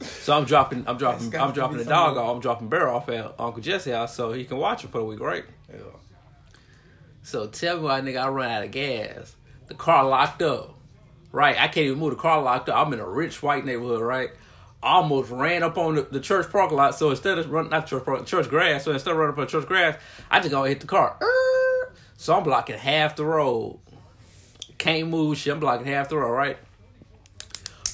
so 0.00 0.36
I'm 0.36 0.44
dropping 0.44 0.84
I'm 0.86 0.98
dropping 0.98 1.34
I'm 1.34 1.52
dropping 1.52 1.78
the 1.78 1.84
dog 1.84 2.16
off, 2.18 2.34
I'm 2.36 2.40
dropping 2.40 2.68
Bear 2.68 2.88
off 2.88 3.08
at 3.08 3.34
Uncle 3.38 3.62
Jesse 3.62 3.90
house 3.90 4.14
so 4.14 4.32
he 4.32 4.44
can 4.44 4.58
watch 4.58 4.84
it 4.84 4.90
for 4.90 4.98
a 5.00 5.04
week, 5.04 5.18
right? 5.20 5.44
Yeah. 5.72 5.78
So 7.22 7.46
tell 7.46 7.78
me 7.78 7.84
why 7.84 8.00
nigga 8.02 8.22
I 8.22 8.28
run 8.28 8.50
out 8.50 8.64
of 8.64 8.70
gas. 8.70 9.34
The 9.66 9.74
car 9.74 10.06
locked 10.06 10.42
up. 10.42 10.74
Right? 11.32 11.56
I 11.56 11.66
can't 11.66 11.86
even 11.86 11.98
move 11.98 12.10
the 12.10 12.16
car 12.16 12.40
locked 12.42 12.68
up. 12.68 12.76
I'm 12.76 12.92
in 12.92 13.00
a 13.00 13.08
rich 13.08 13.42
white 13.42 13.64
neighborhood, 13.64 14.00
right? 14.00 14.30
Almost 14.82 15.30
ran 15.30 15.62
up 15.62 15.78
on 15.78 15.96
the, 15.96 16.02
the 16.02 16.20
church 16.20 16.50
parking 16.52 16.76
lot. 16.76 16.94
So 16.94 17.10
instead 17.10 17.38
of 17.38 17.50
running 17.50 17.70
not 17.70 17.86
church 17.86 18.04
park, 18.04 18.24
church 18.26 18.48
grass, 18.48 18.84
so 18.84 18.92
instead 18.92 19.12
of 19.12 19.16
running 19.16 19.32
up 19.32 19.38
on 19.38 19.48
church 19.48 19.66
grass, 19.66 19.96
I 20.30 20.38
just 20.38 20.50
gonna 20.50 20.68
hit 20.68 20.80
the 20.80 20.86
car. 20.86 21.18
So 22.16 22.34
I'm 22.36 22.44
blocking 22.44 22.78
half 22.78 23.16
the 23.16 23.24
road. 23.24 23.80
Can't 24.78 25.08
move 25.08 25.36
shit. 25.38 25.52
I'm 25.52 25.60
blocking 25.60 25.86
half 25.86 26.08
the 26.08 26.18
road, 26.18 26.32
right? 26.32 26.58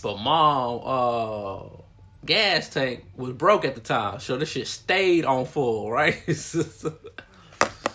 But 0.02 0.18
mom, 0.18 0.80
uh, 0.84 1.82
gas 2.24 2.70
tank 2.70 3.04
was 3.16 3.32
broke 3.32 3.64
at 3.64 3.74
the 3.74 3.80
time, 3.80 4.20
so 4.20 4.36
this 4.36 4.50
shit 4.50 4.66
stayed 4.66 5.24
on 5.24 5.44
full, 5.46 5.90
right? 5.90 6.14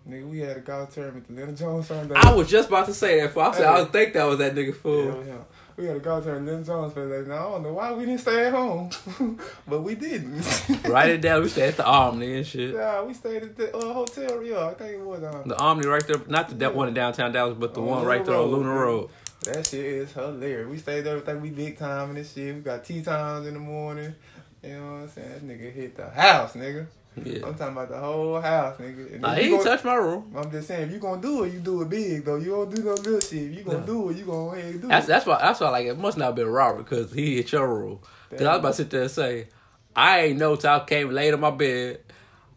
Nigga, 0.08 0.28
we 0.28 0.38
had 0.38 0.56
a 0.56 0.60
golf 0.60 0.94
tournament, 0.94 1.26
the 1.28 1.34
Leonard 1.34 1.56
Jones 1.56 1.88
Sunday. 1.88 2.14
I 2.14 2.32
was 2.32 2.48
just 2.48 2.68
about 2.68 2.86
to 2.86 2.94
say 2.94 3.20
that. 3.20 3.32
For 3.32 3.40
I 3.42 3.52
said 3.52 3.64
I 3.66 3.80
Hey. 3.84 3.84
think 3.90 4.12
that 4.14 4.24
was 4.24 4.38
that 4.38 4.54
nigga 4.54 4.74
fool. 4.74 5.04
Yeah, 5.06 5.32
yeah. 5.34 5.38
We 5.76 5.84
had 5.86 5.96
a 5.96 6.00
golf 6.00 6.22
tournament, 6.24 6.46
Leonard 6.48 6.66
Jones 6.66 6.94
Sunday. 6.94 7.28
Now 7.28 7.48
I 7.48 7.50
don't 7.52 7.62
know 7.64 7.72
why 7.72 7.92
we 7.92 8.06
didn't 8.06 8.20
stay 8.20 8.46
at 8.46 8.52
home, 8.52 8.90
but 9.66 9.80
we 9.82 9.96
didn't. 9.96 10.44
Write 10.88 11.10
it 11.10 11.20
down. 11.22 11.42
We 11.42 11.48
stayed 11.48 11.68
at 11.70 11.76
the 11.78 11.86
Omni 11.86 12.36
and 12.36 12.46
shit. 12.46 12.74
Yeah, 12.74 13.02
we 13.02 13.14
stayed 13.14 13.42
at 13.42 13.56
the 13.56 13.76
uh, 13.76 13.92
hotel. 13.92 14.42
Yeah, 14.44 14.66
I 14.68 14.74
think 14.74 14.92
it 14.92 15.00
was. 15.00 15.24
Um, 15.24 15.42
The 15.48 15.58
Omni 15.58 15.86
right 15.88 16.06
there, 16.06 16.16
not 16.28 16.50
the 16.50 16.54
that 16.56 16.74
one 16.76 16.86
in 16.86 16.94
downtown 16.94 17.32
Dallas, 17.32 17.56
but 17.58 17.74
the 17.74 17.80
On 17.80 17.86
one 17.86 17.98
Luna 17.98 18.08
right 18.08 18.24
there 18.24 18.36
on 18.36 18.46
Luna. 18.46 18.70
Road. 18.70 19.10
That 19.42 19.66
shit 19.66 19.84
is 19.84 20.12
hilarious. 20.12 20.68
We 20.68 20.78
stayed 20.78 21.00
there, 21.02 21.18
think 21.20 21.42
we 21.42 21.50
big 21.50 21.78
time 21.78 22.10
and 22.10 22.18
this 22.18 22.32
shit. 22.32 22.54
We 22.54 22.60
got 22.62 22.84
tee 22.84 23.02
times 23.02 23.46
in 23.46 23.54
the 23.54 23.60
morning. 23.60 24.14
You 24.62 24.70
know 24.76 24.92
what 24.92 25.00
I'm 25.02 25.08
saying? 25.08 25.28
That 25.32 25.46
nigga 25.48 25.72
hit 25.72 25.96
the 25.96 26.08
house, 26.10 26.54
nigga. 26.54 26.86
Yeah. 27.24 27.46
I'm 27.46 27.54
talking 27.54 27.72
about 27.72 27.88
the 27.88 27.98
whole 27.98 28.38
house, 28.40 28.76
nigga. 28.78 29.12
And 29.12 29.22
Nah, 29.22 29.32
he 29.34 29.54
ain't 29.54 29.62
touch 29.64 29.82
my 29.84 29.94
room. 29.94 30.32
I'm 30.36 30.50
just 30.50 30.68
saying, 30.68 30.88
if 30.88 30.92
you 30.92 30.98
gonna 30.98 31.20
do 31.22 31.44
it, 31.44 31.52
you 31.54 31.60
do 31.60 31.80
it 31.82 31.88
big 31.88 32.24
though. 32.24 32.36
You 32.36 32.50
don't 32.50 32.74
do 32.74 32.82
no 32.82 32.92
little 32.92 33.20
shit. 33.20 33.50
If 33.50 33.56
you 33.58 33.64
gonna 33.64 33.78
Yeah. 33.78 33.86
do 33.86 34.10
it, 34.10 34.16
you 34.18 34.24
gonna 34.26 34.38
go 34.50 34.52
ahead 34.52 34.64
and 34.72 34.82
do 34.82 34.88
That's 34.88 35.06
it. 35.06 35.08
that's 35.08 35.26
why 35.26 35.38
that's 35.40 35.60
why 35.60 35.70
like 35.70 35.86
it 35.86 35.98
must 35.98 36.18
not 36.18 36.26
have 36.26 36.34
been 36.34 36.48
Robert 36.48 36.84
because 36.84 37.12
he 37.12 37.36
hit 37.36 37.52
your 37.52 37.66
room. 37.66 38.00
Cause 38.30 38.42
I 38.42 38.50
was 38.50 38.58
about 38.58 38.68
to 38.68 38.74
sit 38.74 38.90
there 38.90 39.02
and 39.02 39.10
say, 39.10 39.48
I 39.94 40.20
ain't 40.20 40.38
know 40.38 40.56
till 40.56 40.70
I 40.70 40.80
came 40.84 41.10
late 41.10 41.32
on 41.32 41.40
my 41.40 41.50
bed. 41.50 42.00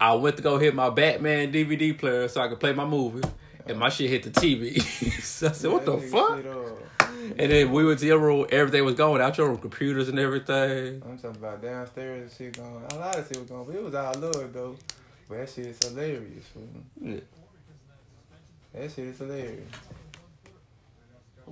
I 0.02 0.14
went 0.16 0.36
to 0.38 0.44
go 0.44 0.58
hit 0.58 0.76
my 0.76 0.90
Batman 0.90 1.52
DVD 1.54 1.98
player 1.98 2.28
so 2.28 2.42
I 2.42 2.48
could 2.50 2.60
play 2.60 2.74
my 2.74 2.86
movie, 2.86 3.22
and 3.70 3.80
my 3.80 3.90
shit 3.90 4.10
hit 4.10 4.24
the 4.24 4.32
TV. 4.32 4.82
so 5.22 5.48
I 5.48 5.52
said, 5.52 5.72
"What 5.72 5.86
the 5.86 5.98
fuck?" 5.98 6.44
And 7.38 7.52
then 7.52 7.72
we 7.72 7.86
went 7.86 8.00
to 8.00 8.06
your 8.06 8.20
room. 8.20 8.48
Everything 8.50 8.84
was 8.86 8.96
going 8.96 9.22
out 9.22 9.38
your 9.38 9.50
room, 9.50 9.58
computers 9.58 10.10
and 10.10 10.18
everything. 10.18 11.02
I'm 11.06 11.18
talking 11.18 11.38
about 11.38 11.62
downstairs 11.62 12.22
and 12.22 12.32
shit 12.32 12.58
going. 12.58 12.84
A 12.92 12.96
lot 12.96 13.18
of 13.18 13.28
shit 13.28 13.38
was 13.40 13.50
going, 13.50 13.66
but 13.66 13.76
it 13.76 13.84
was 13.84 13.96
all 13.96 14.14
love 14.16 14.54
though. 14.54 14.76
But 15.28 15.38
that 15.40 15.50
shit 15.50 15.68
is 15.68 15.80
hilarious. 15.84 16.46
fool. 16.48 16.68
Yeah. 17.02 17.20
That 18.74 18.92
shit 18.92 19.06
is 19.06 19.18
hilarious. 19.18 19.68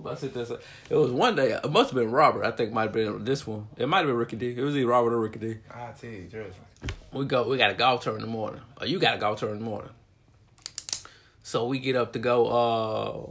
I 0.05 0.13
there. 0.13 0.57
It 0.89 0.95
was 0.95 1.11
one 1.11 1.35
day. 1.35 1.51
It 1.51 1.71
must 1.71 1.91
have 1.91 1.99
been 1.99 2.11
Robert. 2.11 2.45
I 2.45 2.51
think 2.51 2.69
it 2.69 2.73
might 2.73 2.83
have 2.83 2.93
been 2.93 3.23
this 3.23 3.47
one. 3.47 3.67
It 3.77 3.87
might 3.87 3.99
have 3.99 4.07
been 4.07 4.15
Ricky 4.15 4.35
D. 4.35 4.53
It 4.55 4.61
was 4.61 4.75
either 4.75 4.87
Robert 4.87 5.13
or 5.13 5.19
Ricky 5.19 5.39
D. 5.39 5.55
I 5.71 5.91
tell 5.99 6.09
you, 6.09 6.27
trust 6.29 6.49
me. 6.49 6.89
we 7.11 7.25
go. 7.25 7.47
We 7.47 7.57
got 7.57 7.71
a 7.71 7.73
golf 7.73 8.03
tour 8.03 8.15
in 8.15 8.21
the 8.21 8.27
morning. 8.27 8.61
Or 8.79 8.87
you 8.87 8.99
got 8.99 9.15
a 9.15 9.17
golf 9.17 9.39
tour 9.39 9.49
in 9.49 9.59
the 9.59 9.65
morning. 9.65 9.89
So 11.47 11.65
we 11.65 11.79
get 11.79 11.95
up 11.95 12.11
to 12.11 12.19
go. 12.19 12.47
uh 12.47 13.29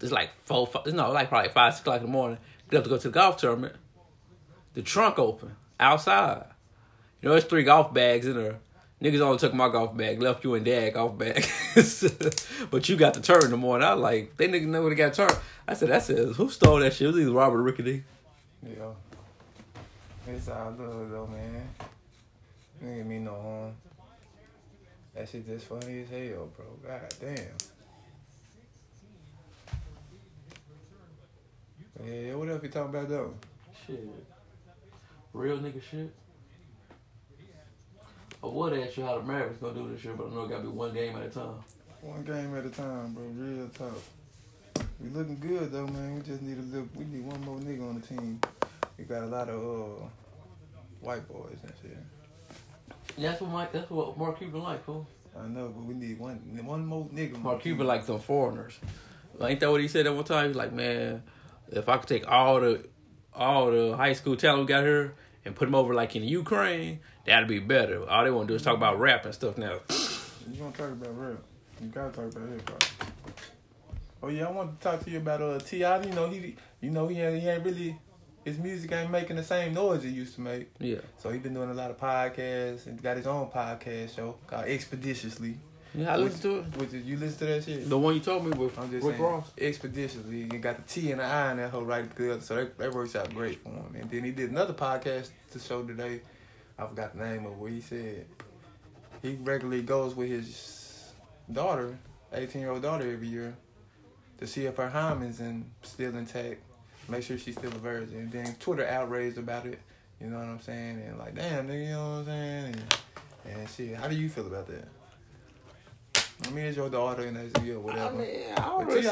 It's 0.00 0.10
like 0.10 0.30
four. 0.44 0.66
Five, 0.66 0.86
no, 0.94 1.12
like 1.12 1.28
probably 1.28 1.50
five 1.50 1.74
six 1.74 1.82
o'clock 1.82 2.00
in 2.00 2.06
the 2.06 2.08
morning. 2.10 2.38
Get 2.70 2.78
up 2.78 2.84
to 2.84 2.90
go 2.90 2.96
to 2.96 3.08
the 3.08 3.12
golf 3.12 3.36
tournament. 3.36 3.76
The 4.72 4.80
trunk 4.80 5.18
open 5.18 5.56
outside. 5.78 6.46
You 7.20 7.28
know, 7.28 7.34
there's 7.34 7.44
three 7.44 7.64
golf 7.64 7.92
bags 7.92 8.26
in 8.26 8.34
there. 8.34 8.56
Niggas 9.02 9.20
only 9.20 9.36
took 9.36 9.52
my 9.52 9.68
golf 9.68 9.94
bag, 9.94 10.22
left 10.22 10.42
you 10.42 10.54
and 10.54 10.64
dad 10.64 10.94
golf 10.94 11.18
bag. 11.18 11.44
but 12.70 12.88
you 12.88 12.96
got 12.96 13.12
the 13.12 13.20
turn 13.20 13.44
in 13.44 13.50
the 13.50 13.58
morning. 13.58 13.86
I 13.86 13.92
was 13.92 14.02
like, 14.02 14.38
they 14.38 14.48
niggas 14.48 14.88
they 14.88 14.94
got 14.94 15.12
turned. 15.12 15.36
I 15.68 15.74
said, 15.74 15.90
that 15.90 16.02
says, 16.04 16.34
who 16.34 16.48
stole 16.48 16.78
that 16.78 16.94
shit? 16.94 17.08
It 17.08 17.12
was 17.12 17.20
either 17.20 17.30
Robert 17.30 17.60
or. 17.60 17.74
Yeah. 17.78 18.04
It's 20.28 20.48
all 20.48 20.74
love 20.78 21.10
though, 21.10 21.26
man. 21.26 21.68
Ain't 22.82 22.96
get 22.96 23.06
me 23.06 23.18
no 23.18 23.32
harm. 23.32 23.74
That 25.14 25.28
shit 25.28 25.46
just 25.46 25.66
funny 25.66 26.02
as 26.02 26.10
hell, 26.10 26.50
bro. 26.56 26.66
God 26.84 27.14
damn. 27.20 27.36
Yeah, 32.04 32.20
yeah, 32.20 32.34
what 32.34 32.48
else 32.48 32.62
you 32.62 32.68
talking 32.68 32.94
about 32.94 33.08
though? 33.08 33.34
Shit. 33.86 34.08
Real 35.32 35.58
nigga 35.58 35.80
shit. 35.82 36.12
I 38.42 38.46
would 38.46 38.72
ask 38.74 38.96
you 38.96 39.04
how 39.04 39.18
the 39.18 39.24
Mavericks 39.24 39.58
gonna 39.58 39.74
do 39.74 39.88
this 39.90 40.04
year, 40.04 40.14
but 40.14 40.26
I 40.26 40.30
know 40.30 40.44
it 40.44 40.50
gotta 40.50 40.62
be 40.62 40.68
one 40.68 40.92
game 40.92 41.16
at 41.16 41.22
a 41.22 41.30
time. 41.30 41.54
One 42.02 42.22
game 42.24 42.54
at 42.56 42.66
a 42.66 42.70
time, 42.70 43.14
bro. 43.14 43.24
Real 43.24 43.68
tough. 43.68 44.10
We 45.00 45.08
looking 45.10 45.38
good 45.38 45.72
though, 45.72 45.86
man. 45.86 46.16
We 46.16 46.22
just 46.22 46.42
need 46.42 46.58
a 46.58 46.62
little. 46.62 46.88
We 46.94 47.04
need 47.04 47.24
one 47.24 47.40
more 47.40 47.58
nigga 47.58 47.88
on 47.88 48.00
the 48.00 48.06
team. 48.06 48.40
We 48.98 49.04
got 49.04 49.22
a 49.22 49.26
lot 49.26 49.48
of 49.48 49.60
uh, 49.60 50.04
white 51.00 51.26
boys 51.28 51.56
and 51.62 51.72
shit. 51.80 51.96
That's 53.18 53.40
what 53.40 53.50
Mike. 53.50 53.72
That's 53.72 53.90
what 53.90 54.16
Mark 54.18 54.38
Cuban 54.38 54.62
like, 54.62 54.84
fool. 54.84 55.06
I 55.38 55.46
know, 55.46 55.68
but 55.68 55.84
we 55.84 55.94
need 55.94 56.18
one 56.18 56.36
one 56.64 56.86
more 56.86 57.06
nigga. 57.06 57.34
on 57.36 57.42
Mark 57.42 57.58
the 57.58 57.62
Cuban 57.64 57.80
team. 57.80 57.86
like 57.86 58.04
some 58.04 58.20
foreigners. 58.20 58.78
Ain't 59.40 59.60
that 59.60 59.70
what 59.70 59.80
he 59.80 59.88
said 59.88 60.06
that 60.06 60.12
one 60.12 60.24
time? 60.24 60.48
He's 60.48 60.56
like, 60.56 60.72
man, 60.72 61.22
if 61.70 61.88
I 61.88 61.96
could 61.96 62.08
take 62.08 62.28
all 62.28 62.60
the 62.60 62.86
all 63.34 63.70
the 63.70 63.96
high 63.96 64.12
school 64.12 64.36
talent 64.36 64.60
we 64.60 64.66
got 64.66 64.84
here 64.84 65.14
and 65.44 65.54
put 65.54 65.64
them 65.64 65.74
over 65.74 65.92
like 65.92 66.14
in 66.14 66.22
Ukraine, 66.22 67.00
that'd 67.26 67.48
be 67.48 67.58
better. 67.58 68.08
All 68.08 68.24
they 68.24 68.30
want 68.30 68.46
to 68.48 68.52
do 68.52 68.56
is 68.56 68.62
talk 68.62 68.76
about 68.76 68.98
rap 69.00 69.24
and 69.24 69.34
stuff 69.34 69.58
now. 69.58 69.80
You 70.50 70.58
gonna 70.58 70.72
talk 70.72 70.90
about 70.90 71.18
rap? 71.18 71.38
You 71.80 71.88
gotta 71.88 72.10
talk 72.12 72.36
about 72.36 72.48
hip 72.48 72.70
hop. 72.70 72.84
Oh 74.22 74.28
yeah, 74.28 74.46
I 74.46 74.50
want 74.50 74.80
to 74.80 74.84
talk 74.84 75.04
to 75.04 75.10
you 75.10 75.18
about 75.18 75.42
uh 75.42 75.58
Ti. 75.58 75.78
You 75.78 76.14
know 76.14 76.30
he, 76.30 76.56
you 76.80 76.90
know 76.90 77.08
he 77.08 77.20
ain't, 77.20 77.42
he 77.42 77.48
ain't 77.48 77.64
really 77.64 77.98
his 78.44 78.58
music 78.58 78.92
ain't 78.92 79.10
making 79.10 79.36
the 79.36 79.42
same 79.42 79.72
noise 79.74 80.04
it 80.04 80.08
used 80.08 80.34
to 80.34 80.40
make. 80.40 80.70
Yeah, 80.78 80.98
So 81.18 81.30
he 81.30 81.38
been 81.38 81.54
doing 81.54 81.70
a 81.70 81.74
lot 81.74 81.90
of 81.90 81.98
podcasts 81.98 82.86
and 82.86 83.02
got 83.02 83.16
his 83.16 83.26
own 83.26 83.48
podcast 83.48 84.14
show 84.16 84.36
called 84.46 84.66
Expeditiously. 84.66 85.56
yeah, 85.94 86.14
I 86.14 86.16
listened 86.16 86.42
to 86.42 86.58
it. 86.58 86.76
Which 86.76 86.92
you 87.04 87.16
listen 87.16 87.38
to 87.38 87.44
that 87.46 87.64
shit? 87.64 87.88
The 87.88 87.96
one 87.98 88.14
you 88.14 88.20
told 88.20 88.44
me 88.44 88.50
with 88.52 88.78
I'm 88.78 88.90
just 88.90 89.06
Rick 89.06 89.16
saying, 89.16 89.22
Ross. 89.30 89.50
expeditiously. 89.58 90.42
He 90.42 90.58
got 90.58 90.76
the 90.76 90.82
T 90.82 91.10
and 91.12 91.20
the 91.20 91.24
I 91.24 91.52
in 91.52 91.56
that 91.58 91.70
whole 91.70 91.84
right 91.84 92.08
together, 92.14 92.40
so 92.40 92.56
that, 92.56 92.76
that 92.78 92.92
works 92.92 93.16
out 93.16 93.32
great 93.34 93.60
for 93.62 93.70
him. 93.70 93.94
And 93.98 94.10
then 94.10 94.24
he 94.24 94.30
did 94.30 94.50
another 94.50 94.74
podcast 94.74 95.30
to 95.52 95.58
show 95.58 95.82
today. 95.82 96.20
I 96.78 96.86
forgot 96.86 97.16
the 97.16 97.24
name 97.24 97.46
of 97.46 97.58
what 97.58 97.70
he 97.70 97.80
said. 97.80 98.26
He 99.22 99.36
regularly 99.40 99.82
goes 99.82 100.14
with 100.14 100.28
his 100.28 101.12
daughter, 101.50 101.96
18 102.32 102.60
year 102.60 102.70
old 102.72 102.82
daughter, 102.82 103.10
every 103.10 103.28
year 103.28 103.54
to 104.38 104.46
see 104.46 104.66
if 104.66 104.76
her 104.76 104.88
hymen's 104.88 105.40
in, 105.40 105.64
still 105.82 106.14
intact, 106.16 106.60
make 107.08 107.22
sure 107.22 107.38
she's 107.38 107.54
still 107.56 107.70
a 107.72 107.78
virgin. 107.78 108.16
And 108.18 108.32
then 108.32 108.54
Twitter 108.60 108.86
outraged 108.86 109.38
about 109.38 109.66
it. 109.66 109.78
You 110.20 110.28
know 110.28 110.38
what 110.38 110.46
I'm 110.46 110.60
saying? 110.60 111.02
And 111.06 111.18
like, 111.18 111.34
damn, 111.34 111.68
nigga, 111.68 111.84
you 111.84 111.90
know 111.92 112.10
what 112.10 112.16
I'm 112.18 112.24
saying? 112.26 112.64
And, 113.44 113.56
and 113.60 113.68
shit, 113.68 113.96
how 113.96 114.08
do 114.08 114.14
you 114.16 114.28
feel 114.28 114.46
about 114.46 114.66
that? 114.68 114.88
I 116.46 116.50
mean, 116.50 116.64
it's 116.66 116.76
your 116.76 116.90
daughter 116.90 117.22
and 117.22 117.36
that's 117.36 117.64
you 117.64 117.76
or 117.76 117.78
I 117.78 117.94
whatever. 117.94 118.16
mean, 118.16 118.40
I 118.56 118.60
don't 118.60 118.78
But 118.80 118.86
really 118.88 119.02
see, 119.02 119.08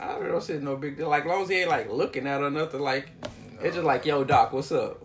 I 0.00 0.18
don't 0.18 0.40
see 0.42 0.54
no 0.58 0.76
big 0.76 0.96
deal. 0.96 1.08
Like, 1.08 1.24
long 1.26 1.42
as 1.42 1.48
he 1.48 1.56
ain't 1.60 1.68
like 1.70 1.90
looking 1.90 2.26
at 2.26 2.40
her 2.40 2.46
or 2.46 2.50
nothing, 2.50 2.80
like 2.80 3.08
it's 3.62 3.74
just 3.76 3.86
like, 3.86 4.04
yo, 4.06 4.24
Doc, 4.24 4.52
what's 4.52 4.72
up? 4.72 5.04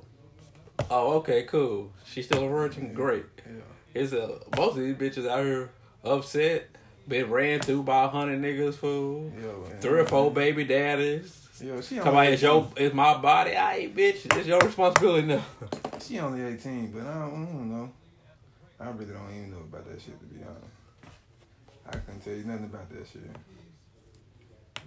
Oh, 0.89 1.13
okay, 1.17 1.43
cool. 1.43 1.91
She's 2.05 2.25
still 2.25 2.45
a 2.45 2.47
virgin. 2.47 2.93
Great. 2.93 3.25
Yeah. 3.45 4.01
It's 4.01 4.13
a 4.13 4.39
most 4.55 4.77
of 4.77 4.83
these 4.83 4.95
bitches 4.95 5.27
out 5.27 5.43
here 5.43 5.71
upset, 6.03 6.67
been 7.07 7.29
ran 7.29 7.59
through 7.61 7.83
by 7.83 8.05
a 8.05 8.07
hundred 8.07 8.41
niggas, 8.41 8.75
fool. 8.75 9.31
Yo, 9.41 9.65
man. 9.69 9.79
Three 9.81 9.99
or 9.99 10.05
four 10.05 10.31
baby 10.31 10.63
daddies. 10.63 11.46
Yo, 11.59 11.81
she 11.81 11.95
Come 11.95 12.09
out, 12.09 12.15
only 12.17 12.33
it's 12.33 12.41
your, 12.41 12.67
it's 12.75 12.93
my 12.93 13.17
body. 13.17 13.55
I 13.55 13.77
ain't 13.77 13.95
bitch. 13.95 14.37
It's 14.37 14.47
your 14.47 14.59
responsibility 14.59 15.27
now. 15.27 15.43
She 15.99 16.19
only 16.19 16.41
18, 16.43 16.91
but 16.91 17.01
I 17.01 17.13
don't, 17.13 17.43
I 17.43 17.51
don't 17.51 17.71
know. 17.71 17.91
I 18.79 18.89
really 18.91 19.11
don't 19.11 19.29
even 19.35 19.51
know 19.51 19.57
about 19.57 19.85
that 19.89 19.99
shit, 19.99 20.17
to 20.19 20.25
be 20.27 20.41
honest. 20.43 20.63
I 21.87 21.97
couldn't 21.97 22.21
tell 22.21 22.33
you 22.33 22.43
nothing 22.43 22.65
about 22.65 22.89
that 22.89 23.07
shit. 23.11 23.23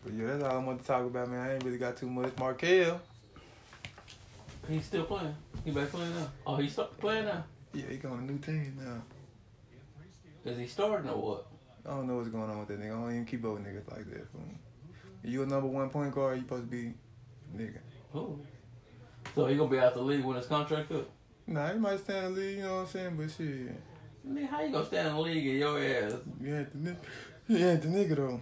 But 0.04 0.12
yeah, 0.14 0.26
that's 0.28 0.44
all 0.44 0.60
I 0.60 0.64
want 0.64 0.80
to 0.80 0.86
talk 0.86 1.04
about, 1.04 1.28
man. 1.28 1.46
I 1.46 1.54
ain't 1.54 1.64
really 1.64 1.78
got 1.78 1.96
too 1.96 2.08
much. 2.08 2.32
Markelle. 2.38 3.00
He's 4.68 4.84
still 4.84 5.04
playing. 5.04 5.34
He 5.64 5.72
back 5.72 5.90
playing 5.90 6.14
now. 6.14 6.28
Oh, 6.46 6.56
he 6.56 6.68
started 6.68 6.96
playing 6.98 7.26
now. 7.26 7.44
Yeah, 7.74 7.86
he 7.90 7.96
got 7.96 8.12
a 8.12 8.22
new 8.22 8.38
team 8.38 8.78
now. 8.80 10.50
Is 10.50 10.58
he 10.58 10.66
starting 10.66 11.10
or 11.10 11.16
what? 11.16 11.46
I 11.84 11.90
don't 11.90 12.06
know 12.06 12.16
what's 12.16 12.28
going 12.28 12.48
on 12.48 12.60
with 12.60 12.68
that 12.68 12.80
nigga. 12.80 12.96
I 12.96 13.00
don't 13.00 13.10
even 13.10 13.26
keep 13.26 13.44
up 13.44 13.54
with 13.54 13.64
niggas 13.64 13.90
like 13.90 14.10
that. 14.10 14.30
Fool. 14.30 14.42
You 15.22 15.42
a 15.42 15.46
number 15.46 15.66
one 15.66 15.90
point 15.90 16.14
guard, 16.14 16.36
you 16.36 16.42
supposed 16.42 16.64
to 16.64 16.70
be 16.70 16.94
nigga. 17.56 17.78
Who? 18.12 18.40
So 19.34 19.46
he 19.46 19.56
gonna 19.56 19.70
be 19.70 19.78
out 19.78 19.94
the 19.94 20.00
league 20.00 20.24
when 20.24 20.36
his 20.36 20.46
contract 20.46 20.90
up? 20.92 21.08
Nah, 21.46 21.72
he 21.72 21.78
might 21.78 21.98
stay 22.00 22.18
in 22.18 22.24
the 22.24 22.40
league, 22.40 22.56
you 22.58 22.62
know 22.62 22.74
what 22.76 22.80
I'm 22.82 22.86
saying? 22.86 23.16
But 23.16 23.30
shit, 23.30 23.74
I 24.24 24.28
mean, 24.28 24.46
how 24.46 24.62
you 24.62 24.72
gonna 24.72 24.86
stand 24.86 25.08
in 25.08 25.14
the 25.14 25.20
league 25.20 25.46
in 25.46 25.56
your 25.56 25.78
ass? 25.78 26.14
you 26.40 26.56
ain't 26.56 26.84
the, 26.84 26.90
ni- 26.90 26.96
you 27.48 27.66
ain't 27.66 27.82
the 27.82 27.88
nigga 27.88 28.16
though. 28.16 28.40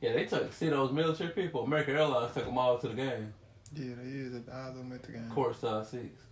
Yeah, 0.00 0.12
they 0.12 0.26
took 0.26 0.52
see 0.52 0.68
those 0.68 0.92
military 0.92 1.30
people. 1.30 1.64
American 1.64 1.96
Airlines 1.96 2.34
took 2.34 2.44
them 2.44 2.58
all 2.58 2.78
to 2.78 2.88
the 2.88 2.94
game. 2.94 3.32
Yeah, 3.74 3.94
they 4.02 4.08
is 4.10 4.34
at 4.34 4.46
the 4.46 4.54
eyes 4.54 4.70
of 4.70 4.76
them 4.76 4.92
at 4.92 5.02
the 5.02 5.12
game. 5.12 5.30
Courtside 5.34 5.86
seats. 5.86 6.22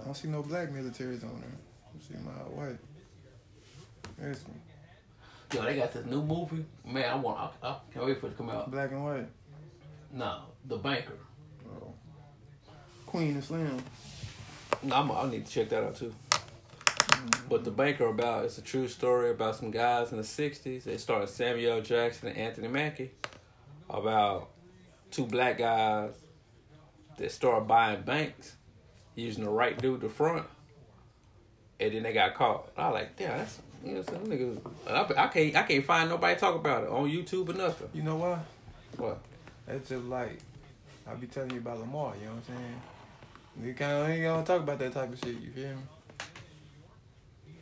I 0.00 0.04
don't 0.04 0.14
see 0.14 0.28
no 0.28 0.42
black 0.42 0.70
militaries 0.70 1.22
on 1.22 1.40
there. 1.40 1.50
I 1.94 2.00
see 2.00 2.14
my 2.24 2.30
white. 2.30 2.78
That's 4.18 4.46
me. 4.48 4.54
Yo, 5.52 5.62
they 5.64 5.76
got 5.76 5.92
this 5.92 6.06
new 6.06 6.22
movie. 6.22 6.64
Man, 6.84 7.10
I 7.10 7.14
want. 7.16 7.52
I, 7.62 7.68
I 7.68 7.76
can't 7.92 8.06
wait 8.06 8.20
for 8.20 8.26
it 8.26 8.30
to 8.30 8.36
come 8.36 8.50
out. 8.50 8.70
Black 8.70 8.90
and 8.92 9.04
white. 9.04 9.28
No, 10.12 10.42
The 10.66 10.76
Banker. 10.76 11.18
Oh. 11.66 11.92
Queen 13.06 13.32
and 13.32 13.44
Slim. 13.44 13.82
No, 14.82 14.96
I'm, 14.96 15.10
I 15.10 15.28
need 15.28 15.46
to 15.46 15.52
check 15.52 15.68
that 15.70 15.84
out 15.84 15.96
too. 15.96 16.14
Mm-hmm. 16.30 17.48
But 17.48 17.64
The 17.64 17.70
Banker 17.70 18.06
about 18.06 18.44
it's 18.44 18.58
a 18.58 18.62
true 18.62 18.88
story 18.88 19.30
about 19.30 19.56
some 19.56 19.70
guys 19.70 20.12
in 20.12 20.16
the 20.16 20.22
'60s. 20.22 20.84
They 20.84 20.96
started 20.96 21.28
Samuel 21.28 21.78
L. 21.78 21.82
Jackson 21.82 22.28
and 22.28 22.38
Anthony 22.38 22.68
Mackie 22.68 23.10
about 23.88 24.50
two 25.10 25.26
black 25.26 25.58
guys 25.58 26.14
that 27.18 27.32
start 27.32 27.66
buying 27.66 28.02
banks 28.02 28.56
using 29.14 29.44
the 29.44 29.50
right 29.50 29.80
dude 29.80 30.00
to 30.02 30.08
front, 30.08 30.46
and 31.78 31.94
then 31.94 32.02
they 32.02 32.12
got 32.12 32.34
caught. 32.34 32.70
I 32.76 32.88
was 32.88 32.94
like, 32.94 33.16
damn, 33.16 33.38
that's 33.38 33.58
you 33.84 33.94
know, 33.94 34.02
some 34.02 34.24
niggas. 34.26 34.60
I, 34.86 35.24
I 35.24 35.28
can't, 35.28 35.56
I 35.56 35.62
can't 35.62 35.84
find 35.84 36.08
nobody 36.08 36.38
talk 36.38 36.54
about 36.54 36.84
it 36.84 36.90
on 36.90 37.08
YouTube 37.08 37.48
or 37.48 37.54
nothing. 37.54 37.88
You 37.94 38.02
know 38.02 38.16
why? 38.16 38.38
What? 38.96 39.18
That's 39.66 39.88
just 39.88 40.04
like 40.04 40.38
I 41.06 41.14
be 41.14 41.26
telling 41.26 41.52
you 41.52 41.58
about 41.58 41.80
Lamar. 41.80 42.14
You 42.18 42.26
know 42.26 42.32
what 42.32 42.44
I'm 42.48 42.56
saying? 42.56 42.82
We 43.62 43.72
kind 43.72 43.92
of 43.92 44.08
ain't 44.08 44.22
gonna 44.22 44.44
talk 44.46 44.62
about 44.62 44.78
that 44.78 44.92
type 44.92 45.12
of 45.12 45.18
shit. 45.18 45.40
You 45.40 45.50
feel 45.50 45.68
me? 45.68 45.82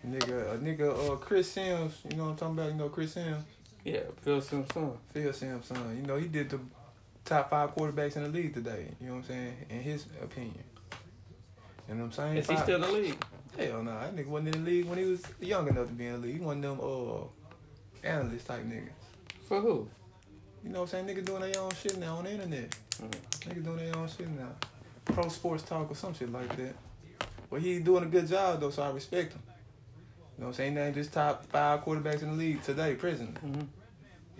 Nigga, 0.07 0.55
a 0.55 0.59
nigga, 0.59 1.13
uh, 1.13 1.17
Chris 1.17 1.51
Simms. 1.51 1.99
You 2.09 2.17
know 2.17 2.25
what 2.25 2.31
I'm 2.31 2.37
talking 2.37 2.59
about? 2.59 2.71
You 2.71 2.77
know 2.77 2.89
Chris 2.89 3.13
Simms, 3.13 3.45
Yeah, 3.85 4.01
Phil 4.23 4.41
Simpson. 4.41 4.93
Phil 5.13 5.33
Simms' 5.33 5.67
son. 5.67 5.97
You 6.01 6.07
know 6.07 6.17
he 6.17 6.29
did 6.29 6.51
the 6.51 6.61
top 7.25 7.51
five 7.51 7.75
quarterbacks 7.75 8.17
in 8.17 8.23
the 8.23 8.29
league 8.29 8.55
today. 8.55 8.89
You 9.01 9.09
know 9.09 9.15
what 9.15 9.19
I'm 9.21 9.25
saying? 9.29 9.57
In 9.71 9.81
his 9.81 10.07
opinion. 10.23 10.65
And 11.89 12.01
them 12.01 12.13
same 12.13 12.37
Is 12.37 12.47
he 12.47 12.55
five- 12.55 12.65
still 12.65 12.77
in 12.77 12.81
the 12.83 12.93
league? 12.99 13.25
Hell 13.57 13.83
no, 13.83 13.99
that 13.99 14.15
nigga 14.15 14.27
wasn't 14.29 14.55
in 14.55 14.65
the 14.65 14.71
league 14.71 14.87
when 14.87 14.99
he 14.99 15.05
was 15.05 15.23
young 15.41 15.67
enough 15.69 15.89
to 15.89 15.93
be 15.95 16.07
in 16.07 16.13
the 16.13 16.19
league. 16.19 16.35
He 16.39 16.41
one 16.41 16.63
of 16.65 16.79
them 16.79 16.81
uh 16.81 18.07
analyst 18.09 18.47
type 18.47 18.65
niggas. 18.65 18.91
For 19.49 19.61
who? 19.61 19.89
You 20.63 20.71
know 20.71 20.81
what 20.83 20.95
I'm 20.95 21.07
saying? 21.07 21.17
Niggas 21.17 21.25
doing 21.25 21.41
their 21.51 21.61
own 21.61 21.71
shit 21.75 21.97
now 21.99 22.17
on 22.17 22.25
the 22.25 22.33
internet. 22.33 22.71
Mhm. 22.99 23.11
Niggas 23.11 23.65
doing 23.65 23.77
their 23.79 23.97
own 23.97 24.09
shit 24.09 24.29
now. 24.29 24.51
Pro 25.07 25.29
sports 25.29 25.63
talk 25.63 25.91
or 25.91 25.95
some 25.95 26.15
shit 26.15 26.31
like 26.31 26.55
that. 26.57 26.75
But 27.51 27.63
he 27.63 27.79
doing 27.81 28.05
a 28.05 28.07
good 28.07 28.27
job 28.29 28.61
though, 28.61 28.71
so 28.71 28.83
I 28.83 28.91
respect 28.91 29.33
him. 29.33 29.43
You 30.37 30.43
know 30.43 30.47
what 30.47 30.47
I'm 30.49 30.55
saying? 30.55 30.73
He 30.77 30.79
named 30.79 30.95
just 30.95 31.13
top 31.13 31.47
five 31.47 31.83
quarterbacks 31.85 32.23
in 32.23 32.31
the 32.31 32.37
league 32.37 32.63
today, 32.63 32.95
prison. 32.95 33.37
Mm-hmm. 33.43 33.63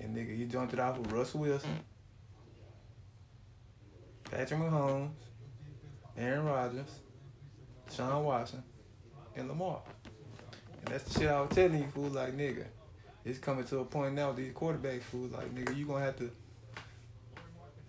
And 0.01 0.17
nigga, 0.17 0.37
he 0.37 0.45
jumped 0.45 0.75
it 0.75 0.79
off 0.79 0.99
with 0.99 1.11
Russell 1.11 1.41
Wilson, 1.41 1.71
Patrick 4.31 4.61
Mahomes, 4.61 5.11
Aaron 6.17 6.45
Rodgers, 6.45 7.01
Sean 7.95 8.25
Watson, 8.25 8.63
and 9.37 9.49
Lamar. 9.49 9.81
And 10.85 10.95
that's 10.95 11.05
the 11.05 11.21
shit 11.21 11.29
I 11.29 11.41
was 11.41 11.51
telling 11.55 11.79
you, 11.79 11.89
fool. 11.95 12.09
Like, 12.09 12.37
nigga, 12.37 12.65
it's 13.25 13.39
coming 13.39 13.65
to 13.67 13.79
a 13.81 13.85
point 13.85 14.15
now. 14.15 14.33
These 14.33 14.53
quarterbacks, 14.53 15.03
who 15.13 15.29
like 15.29 15.55
nigga, 15.55 15.77
you 15.77 15.87
gonna 15.87 16.05
have 16.05 16.17
to 16.19 16.31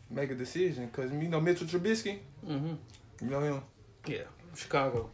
make 0.10 0.32
a 0.32 0.36
decision. 0.36 0.90
Cause 0.92 1.12
you 1.12 1.28
know 1.28 1.40
Mitchell 1.42 1.68
Trubisky, 1.68 2.20
Mm-hmm. 2.48 2.74
you 3.26 3.30
know 3.30 3.40
him. 3.42 3.62
Yeah. 4.08 4.24
Chicago. 4.56 5.10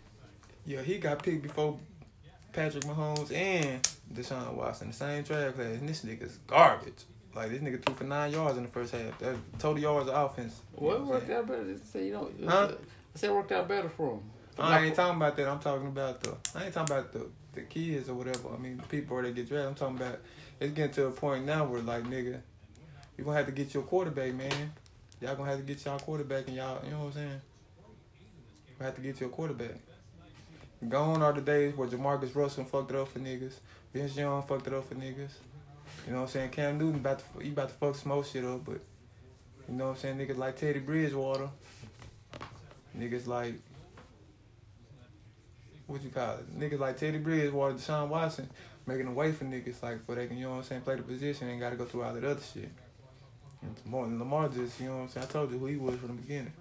Yeah, 0.66 0.82
he 0.82 0.98
got 0.98 1.22
picked 1.22 1.44
before 1.44 1.78
Patrick 2.54 2.84
Mahomes 2.86 3.32
and 3.34 3.88
Deshaun 4.14 4.54
Watson, 4.54 4.88
the 4.88 4.94
same 4.94 5.24
draft 5.24 5.56
class. 5.58 5.68
And 5.80 5.88
this 5.90 6.04
nigga's 6.04 6.40
garbage. 6.48 7.04
Like 7.36 7.50
this 7.50 7.62
nigga 7.62 7.84
threw 7.86 7.96
for 7.96 8.04
nine 8.06 8.32
yards 8.32 8.58
in 8.58 8.64
the 8.64 8.70
first 8.70 8.94
half. 8.94 9.20
That 9.20 9.36
total 9.60 9.82
yards 9.82 10.10
of 10.10 10.16
offense. 10.32 10.62
Well, 10.74 10.96
it 10.98 11.02
worked 11.04 11.30
out 11.30 11.48
better. 11.48 11.76
Say 11.92 12.08
you 12.08 12.14
know. 12.14 12.32
Huh? 12.48 12.72
I 12.72 13.18
said 13.18 13.30
it 13.30 13.34
worked 13.34 13.52
out 13.52 13.68
better 13.68 13.90
for 13.90 14.14
him. 14.14 14.22
I 14.58 14.86
ain't 14.86 14.96
talking 14.96 15.18
about 15.18 15.36
that. 15.36 15.48
I'm 15.48 15.60
talking 15.60 15.88
about 15.88 16.22
the. 16.22 16.36
I 16.56 16.66
ain't 16.66 16.74
talking 16.74 16.96
about 16.96 17.12
the 17.12 17.28
the 17.54 17.62
kids 17.62 18.10
or 18.10 18.14
whatever. 18.14 18.50
I 18.54 18.58
mean, 18.58 18.78
the 18.78 18.84
people 18.84 19.22
that 19.22 19.36
get 19.36 19.50
drafted. 19.50 19.68
I'm 19.68 19.76
talking 19.76 19.98
about. 19.98 20.20
It's 20.60 20.74
getting 20.74 20.94
to 20.94 21.08
a 21.08 21.12
point 21.12 21.46
now 21.46 21.66
where 21.66 21.82
like 21.82 22.04
nigga, 22.06 22.40
you 23.18 23.24
gonna 23.24 23.38
have 23.38 23.46
to 23.48 23.52
get 23.52 23.74
your 23.74 23.84
quarterback, 23.84 24.34
man. 24.34 24.72
Y'all 25.22 25.36
gonna 25.36 25.50
have 25.50 25.60
to 25.60 25.66
get 25.66 25.84
y'all 25.86 26.00
quarterback 26.00 26.48
and 26.48 26.56
y'all. 26.56 26.84
You 26.84 26.92
know 26.92 27.00
what 27.00 27.06
I'm 27.08 27.14
saying? 27.14 27.42
You 28.80 28.86
have 28.86 28.96
to 28.96 29.02
get 29.02 29.20
your 29.20 29.30
quarterback. 29.30 29.76
Gone 30.88 31.22
are 31.22 31.34
the 31.34 31.42
days 31.42 31.76
where 31.76 31.88
Jamarcus 31.88 32.36
Russell 32.36 32.66
fucked 32.66 32.92
it 32.92 32.98
up 32.98 33.08
for 33.08 33.20
niggas. 33.20 33.54
Vince 33.94 34.16
Young 34.16 34.44
fucked 34.44 34.68
it 34.68 34.74
up 34.74 34.88
for 34.88 34.96
niggas. 34.96 35.32
You 36.06 36.12
know 36.12 36.18
what 36.18 36.22
I'm 36.24 36.28
saying? 36.28 36.50
Cam 36.52 36.78
Newton 36.78 36.96
about 36.96 37.20
to 37.20 37.44
he 37.44 37.50
about 37.50 37.70
to 37.70 37.76
fuck 37.76 37.96
some 37.96 38.10
more 38.10 38.24
shit 38.24 38.46
up, 38.46 38.66
but 38.66 38.82
you 39.68 39.76
know 39.76 39.86
what 39.86 39.92
I'm 39.92 39.98
saying? 39.98 40.18
Niggas 40.18 40.38
like 40.38 40.58
Teddy 40.58 40.80
Bridgewater. 40.80 41.50
Niggas 42.98 43.28
like 43.28 43.56
what 45.88 46.02
you 46.04 46.10
call 46.10 46.38
it? 46.38 46.60
Niggas 46.60 46.80
like 46.80 46.98
Teddy 46.98 47.18
Bridgewater, 47.18 47.76
Deshaun 47.76 48.08
Watson, 48.08 48.50
making 48.86 49.08
a 49.08 49.12
way 49.12 49.32
for 49.32 49.46
niggas 49.46 49.82
like 49.84 50.00
where 50.06 50.18
they 50.18 50.28
can, 50.28 50.38
you 50.38 50.46
know 50.46 50.52
what 50.52 50.58
I'm 50.58 50.64
saying, 50.64 50.82
play 50.82 50.96
the 50.96 51.04
position 51.04 51.50
and 51.50 51.60
gotta 51.60 51.76
go 51.76 51.86
through 51.86 52.04
all 52.04 52.14
that 52.14 52.24
other 52.24 52.42
shit. 52.54 52.70
And 53.62 53.76
Lamar, 53.86 54.08
Lamar 54.08 54.50
just, 54.50 54.80
you 54.80 54.88
know 54.88 54.98
what 54.98 55.02
I'm 55.04 55.10
saying, 55.10 55.28
I 55.28 55.32
told 55.32 55.52
you 55.52 55.60
who 55.60 55.66
he 55.68 55.78
was 55.78 55.96
from 55.98 56.10
the 56.10 56.14
beginning. 56.22 56.54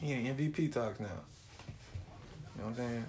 He 0.00 0.12
in 0.12 0.36
MVP 0.36 0.72
talks 0.72 1.00
now. 1.00 1.06
You 2.56 2.62
know 2.62 2.68
what 2.68 2.70
I'm 2.70 2.76
saying? 2.76 3.06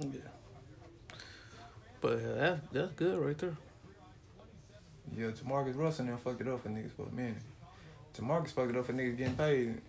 Yeah. 0.00 0.20
But 2.00 2.12
uh, 2.12 2.34
that's 2.34 2.60
that's 2.72 2.92
good 2.92 3.18
right 3.18 3.38
there. 3.38 3.56
Yeah, 5.16 5.26
Jamarcus 5.28 5.76
Russell 5.76 6.06
then 6.06 6.16
fucked 6.18 6.40
it 6.40 6.48
up 6.48 6.62
for 6.62 6.68
niggas 6.68 6.90
for 6.90 7.06
a 7.06 7.12
minute. 7.12 7.36
Jamarcus 8.16 8.50
fucked 8.50 8.70
it 8.70 8.76
up 8.76 8.86
for 8.86 8.92
niggas 8.92 9.16
getting 9.16 9.36
paid. 9.36 9.80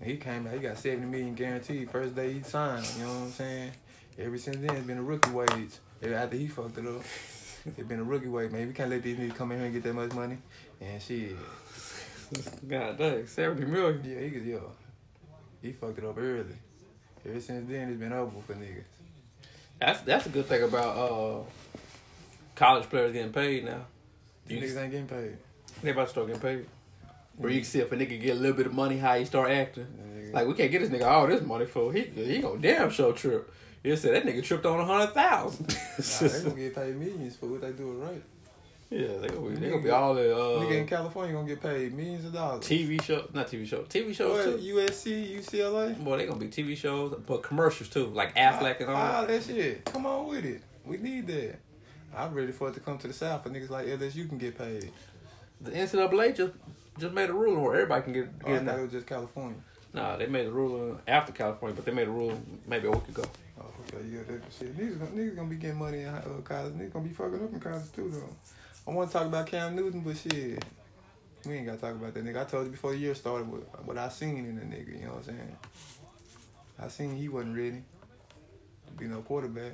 And 0.00 0.10
he 0.10 0.16
came 0.16 0.46
out, 0.46 0.54
he 0.54 0.58
got 0.58 0.76
70 0.76 1.06
million 1.06 1.34
guaranteed 1.34 1.90
first 1.90 2.14
day 2.14 2.32
he 2.32 2.42
signed, 2.42 2.86
you 2.98 3.04
know 3.04 3.12
what 3.12 3.22
I'm 3.22 3.30
saying? 3.30 3.72
Ever 4.18 4.38
since 4.38 4.56
then, 4.56 4.76
it's 4.76 4.86
been 4.86 4.98
a 4.98 5.02
rookie 5.02 5.30
wage. 5.30 5.78
After 6.02 6.36
he 6.36 6.48
fucked 6.48 6.78
it 6.78 6.86
up, 6.86 7.02
it's 7.64 7.88
been 7.88 8.00
a 8.00 8.04
rookie 8.04 8.28
wage, 8.28 8.50
man. 8.50 8.66
We 8.68 8.74
can't 8.74 8.90
let 8.90 9.02
these 9.02 9.16
niggas 9.18 9.34
come 9.34 9.52
in 9.52 9.58
here 9.58 9.66
and 9.66 9.74
get 9.74 9.82
that 9.84 9.94
much 9.94 10.12
money. 10.12 10.38
And 10.80 11.00
shit, 11.00 11.36
God 12.68 12.98
dang, 12.98 13.26
seventy 13.26 13.64
million. 13.64 14.02
yeah, 14.04 14.20
he 14.20 14.30
could, 14.30 14.44
yeah. 14.44 14.58
He 15.62 15.72
fucked 15.72 15.98
it 15.98 16.04
up 16.04 16.18
early. 16.18 16.44
Ever 17.26 17.40
since 17.40 17.68
then, 17.68 17.90
it's 17.90 17.98
been 17.98 18.12
over 18.12 18.40
for 18.46 18.54
niggas. 18.54 18.84
That's 19.80 20.00
that's 20.02 20.26
a 20.26 20.28
good 20.30 20.46
thing 20.46 20.62
about 20.62 20.96
uh 20.96 21.42
college 22.54 22.88
players 22.88 23.12
getting 23.12 23.32
paid 23.32 23.64
now. 23.64 23.86
These 24.46 24.62
niggas 24.62 24.82
ain't 24.82 24.90
getting 24.92 25.06
paid. 25.08 25.36
They 25.82 25.90
about 25.90 26.04
to 26.04 26.10
start 26.10 26.26
getting 26.28 26.42
paid. 26.42 26.66
Where 27.36 27.50
you 27.50 27.60
can 27.60 27.66
see 27.68 27.80
if 27.80 27.92
a 27.92 27.96
nigga 27.96 28.20
get 28.20 28.36
a 28.36 28.40
little 28.40 28.56
bit 28.56 28.66
of 28.66 28.72
money, 28.74 28.96
how 28.98 29.16
he 29.18 29.24
start 29.24 29.50
acting. 29.50 29.86
Nigga- 29.86 30.32
Like 30.34 30.46
we 30.46 30.54
can't 30.54 30.70
get 30.70 30.80
this 30.80 30.90
nigga 30.90 31.06
all 31.06 31.26
this 31.26 31.42
money 31.42 31.66
for 31.66 31.92
he 31.92 32.02
he 32.02 32.38
gonna 32.40 32.60
damn 32.60 32.90
show 32.90 33.12
trip. 33.12 33.52
You 33.84 33.94
said 33.96 34.14
that 34.14 34.24
nigga 34.24 34.42
tripped 34.42 34.66
on 34.66 34.80
a 34.80 34.84
hundred 34.84 35.12
thousand. 35.14 35.68
Nah, 35.68 36.28
they 36.28 36.42
gonna 36.50 36.54
get 36.60 36.74
paid 36.74 36.96
millions 36.96 37.36
for 37.36 37.46
what 37.46 37.60
they 37.60 37.70
do 37.72 37.92
it 37.92 38.04
right. 38.04 38.22
yeah, 38.90 39.18
they 39.20 39.28
gonna 39.28 39.50
be 39.50 39.56
they 39.56 39.68
gonna 39.70 39.82
be 39.82 39.90
all 39.90 40.14
the 40.14 40.22
Nigga 40.22 40.70
in 40.78 40.84
uh, 40.84 40.86
California 40.86 41.32
gonna 41.34 41.46
get 41.46 41.60
paid 41.60 41.94
millions 41.94 42.24
of 42.24 42.32
dollars. 42.32 42.64
TV 42.64 43.00
show, 43.02 43.28
not 43.32 43.46
TV 43.48 43.66
show, 43.66 43.82
TV 43.82 44.14
shows 44.14 44.46
What, 44.46 44.58
too. 44.60 44.74
USC, 44.74 45.38
UCLA? 45.38 46.02
Boy, 46.02 46.16
they 46.16 46.26
gonna 46.26 46.40
be 46.40 46.48
TV 46.48 46.76
shows, 46.76 47.14
but 47.26 47.42
commercials 47.42 47.88
too, 47.90 48.06
like 48.06 48.34
Affleck 48.34 48.80
and 48.80 48.88
all. 48.90 48.96
All 48.96 49.26
that 49.26 49.42
shit. 49.44 49.84
Come 49.84 50.06
on 50.06 50.26
with 50.28 50.44
it. 50.44 50.62
We 50.84 50.96
need 50.96 51.26
that. 51.28 51.56
I'm 52.16 52.32
ready 52.34 52.50
for 52.52 52.68
it 52.70 52.74
to 52.74 52.80
come 52.80 52.96
to 52.98 53.06
the 53.08 53.12
South 53.12 53.42
for 53.42 53.50
niggas 53.50 53.70
like 53.70 53.86
LSU 53.86 54.28
can 54.28 54.38
get 54.38 54.56
paid. 54.58 54.90
The 55.60 55.70
NCAA 55.72 56.34
just 56.36 56.52
just 56.98 57.12
made 57.14 57.30
a 57.30 57.32
ruling 57.32 57.62
where 57.62 57.74
everybody 57.74 58.02
can 58.02 58.12
get 58.12 58.28
Oh, 58.44 58.54
I 58.54 58.58
thought 58.64 58.78
it 58.78 58.82
was 58.82 58.92
just 58.92 59.06
California. 59.06 59.58
Nah, 59.92 60.16
they 60.16 60.26
made 60.26 60.46
a 60.46 60.50
ruling 60.50 60.98
after 61.06 61.32
California, 61.32 61.74
but 61.74 61.84
they 61.84 61.92
made 61.92 62.08
a 62.08 62.10
rule 62.10 62.38
maybe 62.66 62.86
a 62.86 62.90
week 62.90 63.08
ago. 63.08 63.22
Oh, 63.60 63.64
okay, 63.88 64.04
yeah, 64.08 64.20
that 64.28 64.40
shit. 64.58 64.76
Niggas, 64.76 64.98
gonna- 64.98 65.10
niggas 65.12 65.36
gonna 65.36 65.48
be 65.48 65.56
getting 65.56 65.78
money 65.78 66.00
in 66.02 66.08
uh, 66.08 66.22
college. 66.44 66.74
Niggas 66.74 66.92
gonna 66.92 67.08
be 67.08 67.14
fucking 67.14 67.42
up 67.42 67.52
in 67.52 67.60
college 67.60 67.92
too, 67.94 68.10
though. 68.10 68.36
I 68.86 68.94
want 68.94 69.10
to 69.10 69.12
talk 69.18 69.26
about 69.26 69.46
Cam 69.46 69.74
Newton, 69.74 70.00
but 70.00 70.16
shit, 70.16 70.62
we 71.46 71.54
ain't 71.54 71.66
gotta 71.66 71.78
talk 71.78 71.92
about 71.94 72.12
that 72.14 72.24
nigga. 72.24 72.40
I 72.40 72.44
told 72.44 72.66
you 72.66 72.72
before 72.72 72.92
the 72.92 72.98
year 72.98 73.14
started 73.14 73.48
what, 73.48 73.86
what 73.86 73.98
I 73.98 74.08
seen 74.10 74.38
in 74.44 74.56
the 74.56 74.62
nigga. 74.62 74.98
You 75.00 75.06
know 75.06 75.12
what 75.12 75.18
I'm 75.18 75.24
saying? 75.24 75.56
I 76.78 76.88
seen 76.88 77.16
he 77.16 77.28
wasn't 77.28 77.56
ready 77.56 77.82
to 78.86 78.92
be 78.98 79.06
no 79.06 79.22
quarterback 79.22 79.72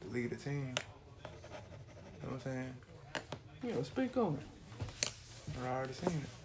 to 0.00 0.08
lead 0.08 0.30
the 0.30 0.36
team. 0.36 0.74
You 0.74 2.28
know 2.28 2.34
what 2.34 2.34
I'm 2.34 2.40
saying? 2.40 2.74
Yeah, 3.62 3.82
speak 3.84 4.16
on 4.16 4.38
it. 4.40 5.10
I 5.64 5.68
already 5.76 5.92
seen 5.92 6.08
it. 6.10 6.41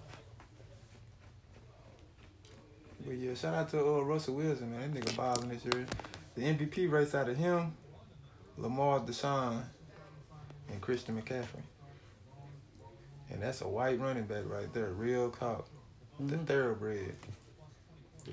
But 3.07 3.15
yeah, 3.17 3.33
shout 3.35 3.53
out 3.53 3.69
to 3.69 3.79
uh, 3.79 3.99
Russell 4.01 4.35
Wilson, 4.35 4.69
man. 4.71 4.93
That 4.93 5.01
nigga 5.01 5.15
balling 5.15 5.47
this 5.49 5.63
year. 5.63 5.85
The 6.35 6.41
MVP 6.43 6.91
race 6.91 7.15
out 7.15 7.29
of 7.29 7.37
him, 7.37 7.73
Lamar 8.57 8.99
Deshaun, 8.99 9.61
and 10.69 10.81
Christian 10.81 11.19
McCaffrey. 11.19 11.63
And 13.31 13.41
that's 13.41 13.61
a 13.61 13.67
white 13.67 13.99
running 13.99 14.25
back 14.25 14.43
right 14.45 14.71
there, 14.73 14.89
real 14.89 15.29
cop. 15.29 15.67
The 16.19 16.35
Mhm. 16.35 16.45
thoroughbred. 16.45 17.15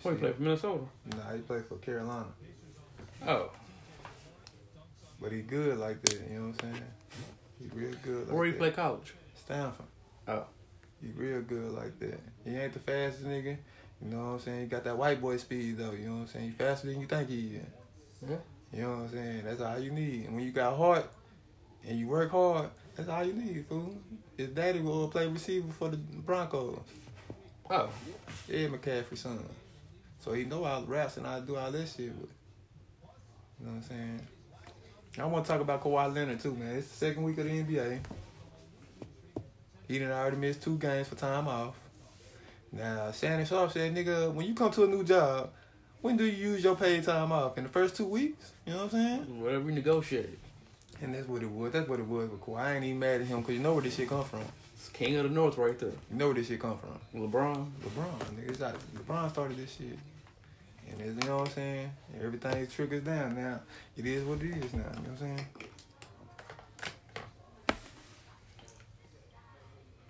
Where 0.02 0.14
he 0.14 0.20
play 0.20 0.32
for 0.32 0.42
Minnesota? 0.42 0.84
Nah, 1.16 1.32
he 1.34 1.40
played 1.42 1.64
for 1.66 1.76
Carolina. 1.76 2.32
Oh, 3.26 3.50
But 5.20 5.32
he 5.32 5.40
good 5.42 5.78
like 5.78 6.02
that, 6.02 6.20
you 6.28 6.38
know 6.38 6.46
what 6.48 6.64
I'm 6.64 6.72
saying? 6.74 6.84
He 7.60 7.66
real 7.68 7.94
good 8.02 8.26
like 8.28 8.36
where 8.36 8.44
he 8.46 8.50
that. 8.52 8.58
play 8.58 8.70
college? 8.72 9.14
Stanford. 9.36 9.86
Oh. 10.28 10.46
He 11.00 11.08
real 11.12 11.40
good 11.42 11.72
like 11.72 11.98
that. 12.00 12.20
He 12.44 12.56
ain't 12.56 12.72
the 12.72 12.80
fastest 12.80 13.24
nigga. 13.26 13.56
You 14.04 14.10
know 14.10 14.18
what 14.18 14.24
I'm 14.32 14.38
saying? 14.40 14.60
You 14.60 14.66
got 14.66 14.84
that 14.84 14.98
white 14.98 15.20
boy 15.20 15.38
speed 15.38 15.78
though. 15.78 15.92
You 15.92 16.08
know 16.08 16.14
what 16.14 16.20
I'm 16.20 16.26
saying? 16.26 16.44
He 16.46 16.50
faster 16.50 16.88
than 16.88 17.00
you 17.00 17.06
think 17.06 17.28
he 17.28 17.56
is. 17.56 17.62
Yeah. 18.28 18.36
You 18.72 18.82
know 18.82 18.90
what 18.90 18.98
I'm 18.98 19.08
saying? 19.10 19.42
That's 19.44 19.60
all 19.62 19.78
you 19.78 19.90
need. 19.90 20.26
And 20.26 20.34
when 20.34 20.44
you 20.44 20.52
got 20.52 20.76
heart 20.76 21.10
and 21.86 21.98
you 21.98 22.08
work 22.08 22.30
hard, 22.30 22.68
that's 22.94 23.08
all 23.08 23.24
you 23.24 23.32
need, 23.32 23.66
fool. 23.66 23.94
His 24.36 24.48
daddy 24.48 24.80
will 24.80 25.08
play 25.08 25.26
receiver 25.26 25.72
for 25.72 25.88
the 25.88 25.96
Broncos. 25.96 26.78
Oh, 27.70 27.88
Yeah, 28.48 28.68
McCaffrey's 28.68 29.20
son. 29.20 29.38
So 30.18 30.32
he 30.32 30.44
know 30.44 30.64
all 30.64 30.82
the 30.82 30.86
raps 30.86 31.16
and 31.16 31.26
how 31.26 31.40
to 31.40 31.46
do 31.46 31.56
all 31.56 31.70
this 31.70 31.96
shit 31.96 32.14
with. 32.14 32.30
You 33.60 33.66
know 33.66 33.72
what 33.72 33.76
I'm 33.76 33.82
saying? 33.82 34.20
I 35.18 35.24
want 35.26 35.44
to 35.44 35.50
talk 35.50 35.60
about 35.60 35.82
Kawhi 35.82 36.12
Leonard 36.12 36.40
too, 36.40 36.54
man. 36.54 36.76
It's 36.76 36.88
the 36.88 36.96
second 36.96 37.22
week 37.22 37.38
of 37.38 37.44
the 37.44 37.50
NBA. 37.50 38.00
He 39.86 39.98
done 39.98 40.10
already 40.10 40.36
missed 40.36 40.62
two 40.62 40.76
games 40.76 41.08
for 41.08 41.14
time 41.14 41.46
off. 41.46 41.74
Now, 42.76 43.12
Shannon 43.12 43.46
Sharpe 43.46 43.72
said, 43.72 43.94
nigga, 43.94 44.32
when 44.32 44.46
you 44.46 44.54
come 44.54 44.70
to 44.72 44.84
a 44.84 44.86
new 44.86 45.04
job, 45.04 45.50
when 46.00 46.16
do 46.16 46.24
you 46.24 46.50
use 46.50 46.64
your 46.64 46.74
paid 46.74 47.04
time 47.04 47.30
off? 47.30 47.56
In 47.56 47.64
the 47.64 47.70
first 47.70 47.96
two 47.96 48.04
weeks? 48.04 48.52
You 48.66 48.72
know 48.72 48.84
what 48.84 48.94
I'm 48.94 49.00
saying? 49.00 49.40
whatever 49.40 49.64
we 49.64 49.72
negotiated. 49.72 50.38
And 51.00 51.14
that's 51.14 51.28
what 51.28 51.42
it 51.42 51.50
was. 51.50 51.72
That's 51.72 51.88
what 51.88 52.00
it 52.00 52.06
was 52.06 52.30
with 52.30 52.40
Kawhi. 52.40 52.58
I 52.58 52.74
ain't 52.74 52.84
even 52.84 52.98
mad 52.98 53.20
at 53.20 53.26
him 53.26 53.40
because 53.40 53.54
you 53.54 53.60
know 53.60 53.74
where 53.74 53.82
this 53.82 53.94
shit 53.94 54.08
come 54.08 54.24
from. 54.24 54.40
It's 54.74 54.88
King 54.88 55.16
of 55.16 55.24
the 55.24 55.30
North 55.30 55.56
right 55.56 55.78
there. 55.78 55.90
You 56.10 56.16
know 56.16 56.26
where 56.26 56.34
this 56.34 56.48
shit 56.48 56.60
come 56.60 56.78
from. 56.78 57.20
LeBron. 57.20 57.70
LeBron, 57.82 58.18
nigga. 58.36 58.48
It's 58.48 58.60
like 58.60 58.74
LeBron 58.96 59.30
started 59.30 59.56
this 59.56 59.76
shit. 59.76 59.98
And 60.90 61.00
it's, 61.00 61.24
you 61.24 61.30
know 61.30 61.38
what 61.38 61.48
I'm 61.48 61.54
saying? 61.54 61.90
Everything 62.22 62.66
trickles 62.66 63.02
down 63.02 63.36
now. 63.36 63.60
It 63.96 64.06
is 64.06 64.24
what 64.24 64.42
it 64.42 64.50
is 64.50 64.72
now. 64.72 64.78
You 64.78 64.84
know 64.84 64.90
what 64.90 65.08
I'm 65.08 65.18
saying? 65.18 65.46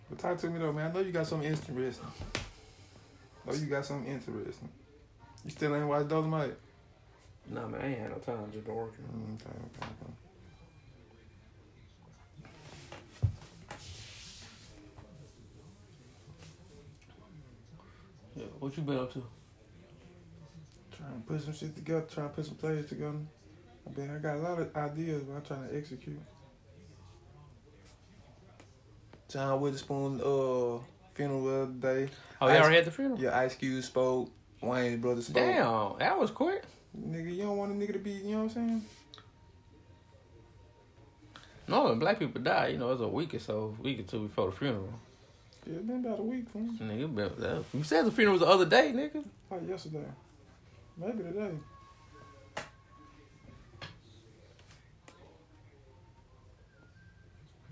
But 0.08 0.18
talk 0.18 0.38
to 0.38 0.48
me 0.48 0.58
though, 0.58 0.72
man. 0.72 0.90
I 0.90 0.94
know 0.94 1.00
you 1.00 1.12
got 1.12 1.26
something 1.26 1.48
interesting. 1.48 2.06
I 3.46 3.50
know 3.50 3.56
you 3.56 3.66
got 3.66 3.84
something 3.84 4.10
interesting. 4.10 4.68
You 5.44 5.50
still 5.50 5.76
ain't 5.76 5.86
watched 5.86 6.08
Dolomite? 6.08 6.54
Nah, 7.50 7.68
man, 7.68 7.80
I 7.80 7.86
ain't 7.88 7.98
had 7.98 8.10
no 8.10 8.16
time. 8.16 8.50
Just 8.52 8.64
been 8.64 8.74
working. 8.74 9.04
Mm, 9.04 9.34
okay, 9.34 9.50
okay, 9.82 9.92
okay. 10.02 10.12
Yeah. 18.36 18.44
What 18.58 18.76
you 18.76 18.82
been 18.82 18.98
up 18.98 19.12
to? 19.12 19.22
Trying 20.96 21.12
to 21.12 21.26
put 21.26 21.42
some 21.42 21.54
shit 21.54 21.76
together, 21.76 22.06
trying 22.10 22.30
to 22.30 22.34
put 22.34 22.46
some 22.46 22.54
players 22.54 22.88
together. 22.88 23.18
I 23.86 24.00
mean, 24.00 24.10
I 24.10 24.18
got 24.18 24.36
a 24.36 24.38
lot 24.38 24.58
of 24.58 24.74
ideas, 24.74 25.22
but 25.24 25.34
I'm 25.34 25.42
trying 25.42 25.68
to 25.68 25.76
execute. 25.76 26.20
John 29.28 29.60
Witherspoon, 29.60 30.20
uh, 30.20 30.78
funeral 31.12 31.44
the 31.44 31.54
other 31.54 32.06
day. 32.06 32.08
Oh, 32.44 32.48
Ice- 32.48 32.60
already 32.60 32.76
had 32.76 32.84
the 32.84 32.90
funeral? 32.90 33.20
Yeah, 33.20 33.38
Ice 33.38 33.54
Cube 33.54 33.82
spoke. 33.82 34.30
Wayans 34.62 35.00
brother 35.00 35.22
spoke. 35.22 35.34
Damn, 35.34 35.98
that 35.98 36.18
was 36.18 36.30
quick. 36.30 36.62
Nigga, 36.98 37.34
you 37.36 37.42
don't 37.42 37.56
want 37.56 37.72
a 37.72 37.74
nigga 37.74 37.92
to 37.94 37.98
be, 37.98 38.12
you 38.12 38.32
know 38.32 38.36
what 38.38 38.42
I'm 38.44 38.48
saying? 38.50 38.84
No, 41.66 41.84
when 41.84 41.98
black 41.98 42.18
people 42.18 42.40
die, 42.42 42.68
you 42.68 42.78
know, 42.78 42.92
it's 42.92 43.00
a 43.00 43.08
week 43.08 43.34
or 43.34 43.38
so, 43.38 43.74
week 43.80 44.00
or 44.00 44.02
two 44.02 44.20
before 44.28 44.50
the 44.50 44.56
funeral. 44.56 44.88
Yeah, 45.66 45.74
it's 45.76 45.86
been 45.86 46.04
about 46.04 46.20
a 46.20 46.22
week, 46.22 46.48
fam. 46.50 46.78
Nigga, 46.82 47.14
been, 47.14 47.30
that, 47.38 47.64
you 47.72 47.82
said 47.82 48.04
the 48.04 48.10
funeral 48.12 48.34
was 48.34 48.40
the 48.42 48.46
other 48.48 48.66
day, 48.66 48.92
nigga. 48.94 49.24
Like 49.50 49.68
yesterday. 49.68 50.04
Maybe 50.98 51.22
today. 51.24 51.50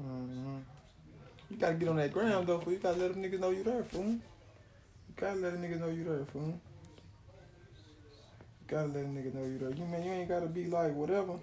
hmm 0.01 0.59
You 1.51 1.57
gotta 1.59 1.75
get 1.75 1.89
on 1.89 1.97
that 1.97 2.13
ground 2.13 2.47
though, 2.47 2.59
fool. 2.59 2.73
You 2.73 2.79
gotta 2.79 2.99
let 2.99 3.13
them 3.15 3.23
niggas 3.23 3.41
know 3.41 3.51
you 3.51 3.63
there, 3.63 3.83
fool. 3.85 4.17
Gotta 5.17 5.39
let 5.39 5.55
a 5.55 5.57
nigga 5.57 5.81
know 5.81 5.89
you 5.89 6.05
there, 6.05 6.25
fool. 6.25 6.61
You 8.61 8.67
gotta 8.67 8.89
let 8.89 9.05
a 9.05 9.07
nigga 9.07 9.35
know 9.35 9.45
you 9.45 9.59
there. 9.59 9.71
You 9.71 9.85
man, 9.85 10.03
you 10.03 10.13
ain't 10.13 10.29
gotta 10.29 10.47
be 10.47 10.67
like 10.67 10.95
whatever. 10.95 11.39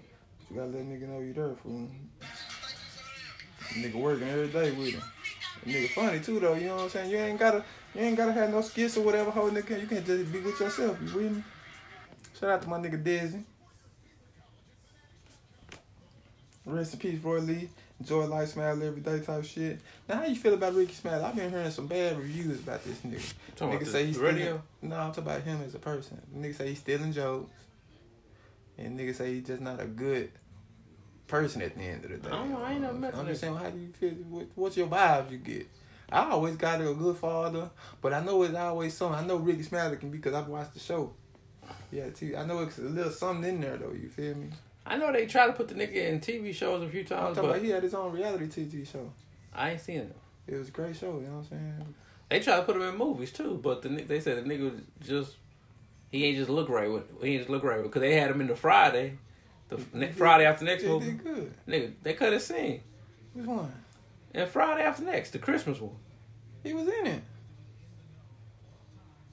You 0.50 0.56
gotta 0.56 0.68
let 0.68 0.84
niggas 0.84 1.08
know 1.08 1.20
you 1.20 1.32
there, 1.32 1.54
fool. 1.54 1.88
Nigga 3.74 3.94
working 3.94 4.28
every 4.28 4.48
day 4.48 4.72
with 4.72 4.94
him. 4.94 5.02
Nigga 5.64 5.88
funny 5.90 6.20
too 6.20 6.40
though, 6.40 6.54
you 6.54 6.66
know 6.66 6.76
what 6.76 6.84
I'm 6.84 6.90
saying? 6.90 7.10
You 7.10 7.18
ain't 7.18 7.38
gotta 7.38 7.64
you 7.94 8.00
ain't 8.00 8.16
gotta 8.16 8.32
have 8.32 8.50
no 8.50 8.60
skits 8.60 8.96
or 8.96 9.04
whatever 9.04 9.30
whole 9.30 9.50
nigga. 9.50 9.80
You 9.80 9.86
can 9.86 10.04
just 10.04 10.32
be 10.32 10.40
with 10.40 10.58
yourself, 10.58 10.98
you 11.00 11.14
with 11.14 11.32
me? 11.32 11.42
Shout 12.38 12.50
out 12.50 12.62
to 12.62 12.68
my 12.68 12.78
nigga 12.78 13.02
Dizzy. 13.02 13.44
Rest 16.64 16.94
in 16.94 17.00
peace, 17.00 17.22
Roy 17.22 17.40
Lee. 17.40 17.68
Enjoy 18.00 18.24
life, 18.24 18.48
smile 18.48 18.82
every 18.82 19.02
day 19.02 19.20
type 19.20 19.44
shit. 19.44 19.78
Now, 20.08 20.16
how 20.16 20.24
you 20.24 20.34
feel 20.34 20.54
about 20.54 20.74
Ricky 20.74 20.94
Smile? 20.94 21.22
I've 21.22 21.36
been 21.36 21.50
hearing 21.50 21.70
some 21.70 21.86
bad 21.86 22.18
reviews 22.18 22.60
about 22.60 22.82
this 22.82 22.98
nigga. 23.00 23.34
Talking 23.56 23.78
nigga 23.78 23.86
say 23.86 24.06
he's 24.06 24.16
radio? 24.16 24.42
Stealing, 24.42 24.62
no, 24.82 24.96
I'm 24.96 25.12
talking 25.12 25.24
about 25.24 25.42
him 25.42 25.62
as 25.62 25.74
a 25.74 25.78
person. 25.78 26.20
Nigga 26.34 26.56
say 26.56 26.68
he's 26.70 26.78
stealing 26.78 27.12
jokes. 27.12 27.50
And 28.78 28.98
nigga 28.98 29.14
say 29.14 29.34
he's 29.34 29.46
just 29.46 29.60
not 29.60 29.80
a 29.80 29.84
good 29.84 30.30
person 31.26 31.60
at 31.60 31.76
the 31.76 31.82
end 31.82 32.04
of 32.06 32.10
the 32.10 32.16
day. 32.16 32.28
I 32.28 32.30
don't 32.30 32.50
know, 32.50 32.62
I 32.62 32.72
ain't 32.72 33.00
met 33.00 33.14
I'm 33.14 33.26
just 33.26 33.42
saying, 33.42 33.54
how 33.54 33.68
do 33.68 33.78
you 33.78 33.92
feel? 33.92 34.10
What, 34.30 34.46
what's 34.54 34.76
your 34.78 34.86
vibe 34.86 35.30
you 35.30 35.38
get? 35.38 35.68
I 36.10 36.30
always 36.30 36.56
got 36.56 36.80
a 36.80 36.94
good 36.94 37.16
father, 37.18 37.70
but 38.00 38.14
I 38.14 38.24
know 38.24 38.42
it's 38.42 38.54
always 38.54 38.94
something. 38.94 39.22
I 39.22 39.26
know 39.26 39.36
Ricky 39.36 39.62
Smiley 39.62 39.98
can 39.98 40.10
be 40.10 40.16
because 40.16 40.34
I've 40.34 40.48
watched 40.48 40.72
the 40.72 40.80
show. 40.80 41.12
Yeah, 41.92 42.08
too. 42.10 42.34
I 42.36 42.46
know 42.46 42.60
it's 42.60 42.78
a 42.78 42.82
little 42.82 43.12
something 43.12 43.48
in 43.48 43.60
there 43.60 43.76
though. 43.76 43.92
You 43.92 44.08
feel 44.08 44.34
me? 44.34 44.48
I 44.86 44.96
know 44.96 45.12
they 45.12 45.26
tried 45.26 45.48
to 45.48 45.52
put 45.52 45.68
the 45.68 45.74
nigga 45.74 46.08
in 46.08 46.20
TV 46.20 46.54
shows 46.54 46.82
a 46.82 46.88
few 46.88 47.00
I'm 47.00 47.06
times, 47.06 47.36
but 47.36 47.44
about 47.44 47.62
he 47.62 47.68
had 47.70 47.82
his 47.82 47.94
own 47.94 48.12
reality 48.12 48.46
TV 48.46 48.90
show. 48.90 49.12
I 49.54 49.70
ain't 49.72 49.80
seen 49.80 49.98
it. 49.98 50.16
It 50.46 50.56
was 50.56 50.68
a 50.68 50.72
great 50.72 50.96
show. 50.96 51.18
You 51.18 51.26
know 51.26 51.36
what 51.36 51.38
I'm 51.38 51.44
saying? 51.48 51.94
They 52.28 52.40
tried 52.40 52.56
to 52.56 52.62
put 52.62 52.76
him 52.76 52.82
in 52.82 52.96
movies 52.96 53.32
too, 53.32 53.60
but 53.62 53.82
the 53.82 53.88
they 53.88 54.20
said 54.20 54.44
the 54.44 54.48
nigga 54.48 54.72
was 54.72 54.80
just 55.06 55.36
he 56.10 56.24
ain't 56.24 56.38
just 56.38 56.50
look 56.50 56.68
right 56.68 56.90
with 56.90 57.22
he 57.22 57.32
ain't 57.32 57.40
just 57.40 57.50
look 57.50 57.62
right 57.64 57.82
because 57.82 58.00
they 58.00 58.14
had 58.14 58.30
him 58.30 58.40
in 58.40 58.46
the 58.46 58.56
Friday, 58.56 59.18
the 59.68 59.80
ne- 59.92 60.12
Friday 60.12 60.44
after 60.44 60.64
next 60.64 60.84
movie. 60.84 61.06
did 61.06 61.24
good. 61.24 61.54
Nigga, 61.68 61.92
they 62.02 62.14
cut 62.14 62.32
his 62.32 62.46
scene. 62.46 62.82
Which 63.34 63.46
one? 63.46 63.72
And 64.32 64.48
Friday 64.48 64.82
after 64.82 65.02
next, 65.04 65.30
the 65.32 65.38
Christmas 65.38 65.80
one. 65.80 65.96
He 66.62 66.72
was 66.72 66.86
in 66.86 67.06
it. 67.06 67.22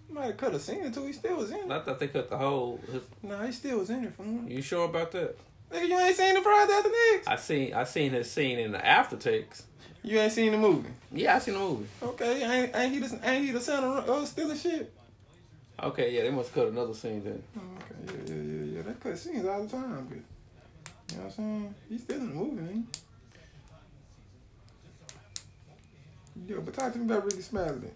Might 0.10 0.26
have 0.26 0.38
cut 0.38 0.54
a 0.56 0.60
scene 0.60 0.92
two. 0.92 1.06
He 1.06 1.14
still 1.14 1.38
was 1.38 1.52
in 1.52 1.58
it. 1.60 1.72
I 1.72 1.80
thought 1.82 2.00
they 2.00 2.08
cut 2.08 2.30
the 2.30 2.38
whole. 2.38 2.80
His, 2.92 3.02
Nah, 3.22 3.46
he 3.46 3.52
still 3.52 3.80
was 3.80 3.90
in 3.90 4.06
it. 4.06 4.14
Fool. 4.14 4.44
you 4.48 4.62
sure 4.62 4.86
about 4.86 5.12
that? 5.12 5.38
Nigga, 5.72 5.88
you 5.88 6.00
ain't 6.00 6.16
seen 6.16 6.34
the 6.34 6.42
Friday 6.42 6.72
after 6.72 6.90
next. 7.14 7.28
I 7.28 7.36
seen 7.36 7.74
I 7.74 7.84
seen 7.84 8.12
his 8.12 8.32
scene 8.32 8.58
in 8.58 8.72
the 8.72 8.86
after 8.86 9.18
takes. 9.18 9.64
You 10.04 10.20
ain't 10.20 10.32
seen 10.32 10.54
the 10.54 10.58
movie. 10.58 10.90
Yeah, 11.12 11.36
I 11.36 11.40
seen 11.40 11.56
the 11.56 11.60
movie. 11.60 11.88
Okay, 12.02 12.42
ain't, 12.64 12.76
ain't 12.76 12.94
he 12.94 13.00
the 13.00 13.20
ain't 13.30 13.46
he 13.46 13.52
the 13.52 13.60
son 13.60 13.84
of 13.84 14.10
uh, 14.10 14.26
stealing 14.26 14.58
shit? 14.58 14.94
Okay, 15.84 16.16
yeah, 16.16 16.22
they 16.24 16.32
must 16.32 16.54
cut 16.54 16.68
another 16.70 16.94
scene 16.94 17.22
then. 17.24 17.44
Oh, 17.58 17.62
okay, 17.78 18.24
yeah, 18.28 18.34
yeah, 18.34 18.42
yeah, 18.42 18.76
yeah. 18.78 18.82
They 18.84 18.94
cut 18.94 19.18
scenes 19.18 19.46
all 19.46 19.62
the 19.64 19.70
time, 19.70 20.08
but 20.10 20.18
you 20.18 21.18
know 21.18 21.24
what 21.26 21.26
I'm 21.26 21.32
saying? 21.32 21.76
He's 21.90 22.02
still 22.04 22.18
in 22.22 22.30
the 22.30 22.34
movie, 22.34 22.62
man. 22.62 22.88
Yo, 26.48 26.62
but 26.62 26.74
talk 26.74 26.94
to 26.94 27.00
me 27.00 27.06
about 27.06 27.26
Ricky 27.26 27.42
Smiley. 27.42 27.90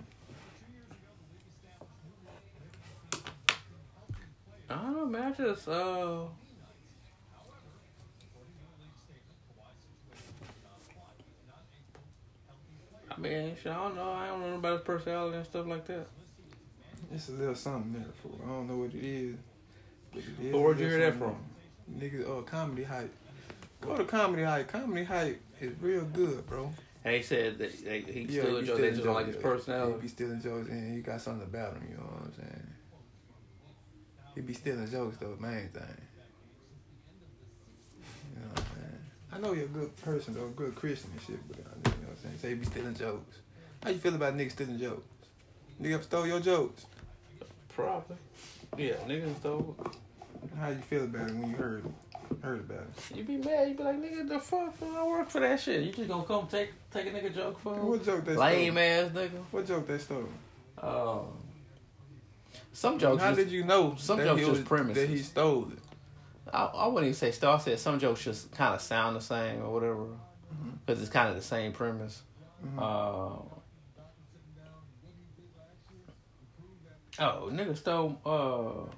I 4.72 4.84
don't 4.84 4.96
know, 4.98 5.06
man. 5.06 5.34
I 5.34 5.44
just 5.44 5.68
uh. 5.68 6.24
I 13.10 13.20
mean, 13.20 13.56
shit, 13.62 13.72
I 13.72 13.76
don't 13.76 13.96
know. 13.96 14.12
I 14.12 14.28
don't 14.28 14.42
know 14.42 14.56
about 14.56 14.74
his 14.80 14.82
personality 14.82 15.38
and 15.38 15.46
stuff 15.46 15.68
like 15.68 15.86
that. 15.88 16.08
It's 17.14 17.30
a 17.30 17.34
little 17.34 17.56
something 17.56 17.94
there 17.94 18.06
for. 18.22 18.30
I 18.44 18.48
don't 18.48 18.68
know 18.70 18.78
what 18.78 18.94
it 18.96 19.04
is. 19.04 19.36
But 20.14 20.20
it 20.24 20.46
is 20.46 20.52
But 20.52 20.60
where'd 20.62 20.80
you 20.80 20.88
hear 20.88 21.00
that 21.00 21.18
from? 21.18 21.36
Nigga, 21.94 22.26
oh, 22.28 22.42
comedy 22.44 22.84
hype. 22.84 23.14
Go 23.82 23.98
to 23.98 24.06
comedy 24.06 24.44
hype. 24.44 24.68
Comedy 24.70 25.04
hype 25.04 25.42
is 25.60 25.74
real 25.82 26.06
good, 26.06 26.48
bro. 26.48 26.72
And 27.04 27.16
he 27.16 27.22
said 27.24 27.58
that 27.58 27.84
they, 27.84 28.02
he 28.02 28.22
Yeah, 28.22 28.44
still 28.44 28.58
enjoys. 28.58 28.78
They 28.80 28.90
just 28.92 29.04
don't 29.04 29.14
like 29.16 29.26
his 29.28 29.36
He 29.36 29.42
personality. 29.42 30.08
stealing 30.08 30.42
jokes 30.42 30.70
and 30.70 30.96
he 30.96 31.02
got 31.02 31.20
something 31.20 31.44
about 31.48 31.74
him, 31.74 31.88
you 31.90 31.98
know 31.98 32.04
what 32.04 32.24
I'm 32.26 32.34
saying? 32.34 32.68
He 34.36 34.42
be 34.42 34.54
stealing 34.54 34.90
jokes 34.90 35.18
though, 35.18 35.36
main 35.40 35.70
thing. 35.70 35.84
You 38.34 38.42
know 38.42 38.48
what 38.50 38.60
I'm 38.60 38.66
saying? 38.66 39.00
I 39.34 39.38
know 39.40 39.54
you're 39.54 39.66
a 39.66 39.68
good 39.68 39.96
person 39.98 40.34
though, 40.34 40.46
a 40.46 40.50
good 40.50 40.76
Christian 40.76 41.12
and 41.12 41.22
shit, 41.22 41.48
but 41.48 41.60
uh, 41.60 41.70
you 41.76 42.02
know 42.02 42.08
what 42.08 42.18
I'm 42.18 42.24
saying? 42.24 42.38
Say 42.40 42.50
he 42.50 42.56
be 42.56 42.66
stealing 42.66 42.96
jokes. 42.96 43.38
How 43.84 43.90
you 43.90 43.98
feel 43.98 44.16
about 44.16 44.38
niggas 44.38 44.52
stealing 44.52 44.80
jokes? 44.80 45.08
Nigga 45.82 45.94
ever 45.96 46.04
stole 46.04 46.28
your 46.28 46.40
jokes? 46.40 46.86
Probably. 47.70 48.18
Yeah, 48.78 48.94
niggas 49.08 49.38
stole. 49.40 49.76
How 50.60 50.70
you 50.70 50.76
feel 50.76 51.04
about 51.04 51.30
it 51.30 51.36
when 51.36 51.50
you 51.50 51.56
heard 51.56 51.84
heard 52.42 52.60
about 52.62 52.86
it? 52.88 53.18
You 53.18 53.24
be 53.24 53.38
mad. 53.38 53.70
You 53.70 53.76
be 53.76 53.84
like, 53.84 54.02
nigga, 54.02 54.28
the 54.28 54.40
fuck? 54.40 54.76
fool, 54.78 54.96
I 54.96 55.04
work 55.04 55.30
for 55.30 55.40
that 55.42 55.60
shit. 55.60 55.84
You 55.84 55.92
just 55.92 56.08
gonna 56.08 56.24
come 56.24 56.48
take 56.48 56.72
take 56.92 57.08
a 57.08 57.10
nigga 57.10 57.34
joke 57.34 57.60
for 57.60 57.76
him? 57.76 57.88
What 57.88 58.06
joke 58.06 58.26
they 58.26 58.34
stole? 58.34 58.46
Lame 58.46 58.78
ass 58.78 59.10
nigga. 59.12 59.44
What 59.52 59.68
joke 59.68 59.88
they 59.88 59.98
stole? 59.98 60.30
Um, 60.78 61.28
some 62.74 62.98
jokes. 63.00 63.22
How 63.22 63.30
just- 63.30 63.40
did 63.42 63.52
you 63.52 63.64
know 63.64 63.96
some 63.98 64.20
jokes 64.20 64.40
he 64.40 64.46
just 64.48 64.60
was- 64.60 64.68
premises. 64.68 65.04
that 65.04 65.10
he 65.10 65.18
stole 65.20 65.70
it? 65.72 65.80
I, 66.54 66.66
I 66.66 66.88
wouldn't 66.88 67.04
even 67.06 67.14
say 67.14 67.32
star. 67.32 67.56
I 67.56 67.60
said 67.60 67.80
some 67.80 68.00
jokes 68.00 68.24
just 68.24 68.52
kind 68.52 68.74
of 68.76 68.82
sound 68.82 69.16
the 69.16 69.22
same 69.22 69.62
or 69.64 69.72
whatever, 69.72 70.06
because 70.86 71.02
it's 71.02 71.12
kind 71.12 71.30
of 71.30 71.36
the 71.36 71.42
same 71.42 71.72
premise. 71.72 72.22
Mhm. 72.66 72.78
Uh, 72.78 73.42
oh, 77.20 77.50
nigga 77.52 77.78
stole. 77.78 78.20
Uh, 78.26 78.92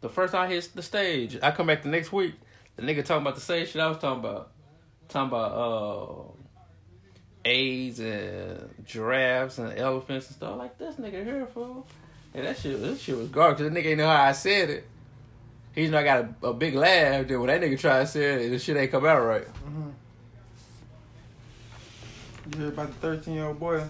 the 0.00 0.08
first 0.08 0.32
time 0.32 0.42
I 0.48 0.52
hit 0.52 0.70
the 0.74 0.82
stage, 0.82 1.38
I 1.42 1.50
come 1.50 1.66
back 1.66 1.82
the 1.82 1.88
next 1.88 2.12
week. 2.12 2.34
The 2.76 2.82
nigga 2.82 3.04
talking 3.04 3.22
about 3.22 3.34
the 3.34 3.40
same 3.40 3.66
shit 3.66 3.80
I 3.82 3.88
was 3.88 3.98
talking 3.98 4.20
about. 4.20 4.50
Talking 5.08 5.28
about 5.28 5.52
uh, 5.52 6.22
AIDS 7.44 7.98
and 8.00 8.74
giraffes 8.84 9.58
and 9.58 9.76
elephants 9.78 10.26
and 10.28 10.36
stuff 10.36 10.56
like 10.58 10.78
this 10.78 10.96
nigga 10.96 11.24
here 11.24 11.46
fool. 11.46 11.86
And 12.38 12.46
that 12.46 12.56
shit, 12.56 12.80
this 12.80 13.00
shit 13.00 13.16
was 13.16 13.28
garbage. 13.30 13.58
'cause 13.58 13.72
The 13.72 13.80
nigga 13.80 13.86
ain't 13.86 13.98
know 13.98 14.06
how 14.06 14.22
I 14.22 14.30
said 14.32 14.70
it. 14.70 14.86
He's 15.74 15.90
not 15.90 16.04
got 16.04 16.24
a, 16.42 16.46
a 16.46 16.54
big 16.54 16.74
laugh. 16.76 17.26
Then 17.26 17.40
when 17.40 17.48
that 17.48 17.60
nigga 17.60 17.76
try 17.78 17.98
to 17.98 18.06
say 18.06 18.46
it, 18.46 18.50
the 18.50 18.60
shit 18.60 18.76
ain't 18.76 18.92
come 18.92 19.04
out 19.04 19.18
right. 19.24 19.44
Mhm. 19.66 19.92
You 22.54 22.60
heard 22.60 22.72
about 22.74 22.86
the 22.88 22.94
13 22.94 23.34
year 23.34 23.46
old 23.46 23.58
boy 23.58 23.82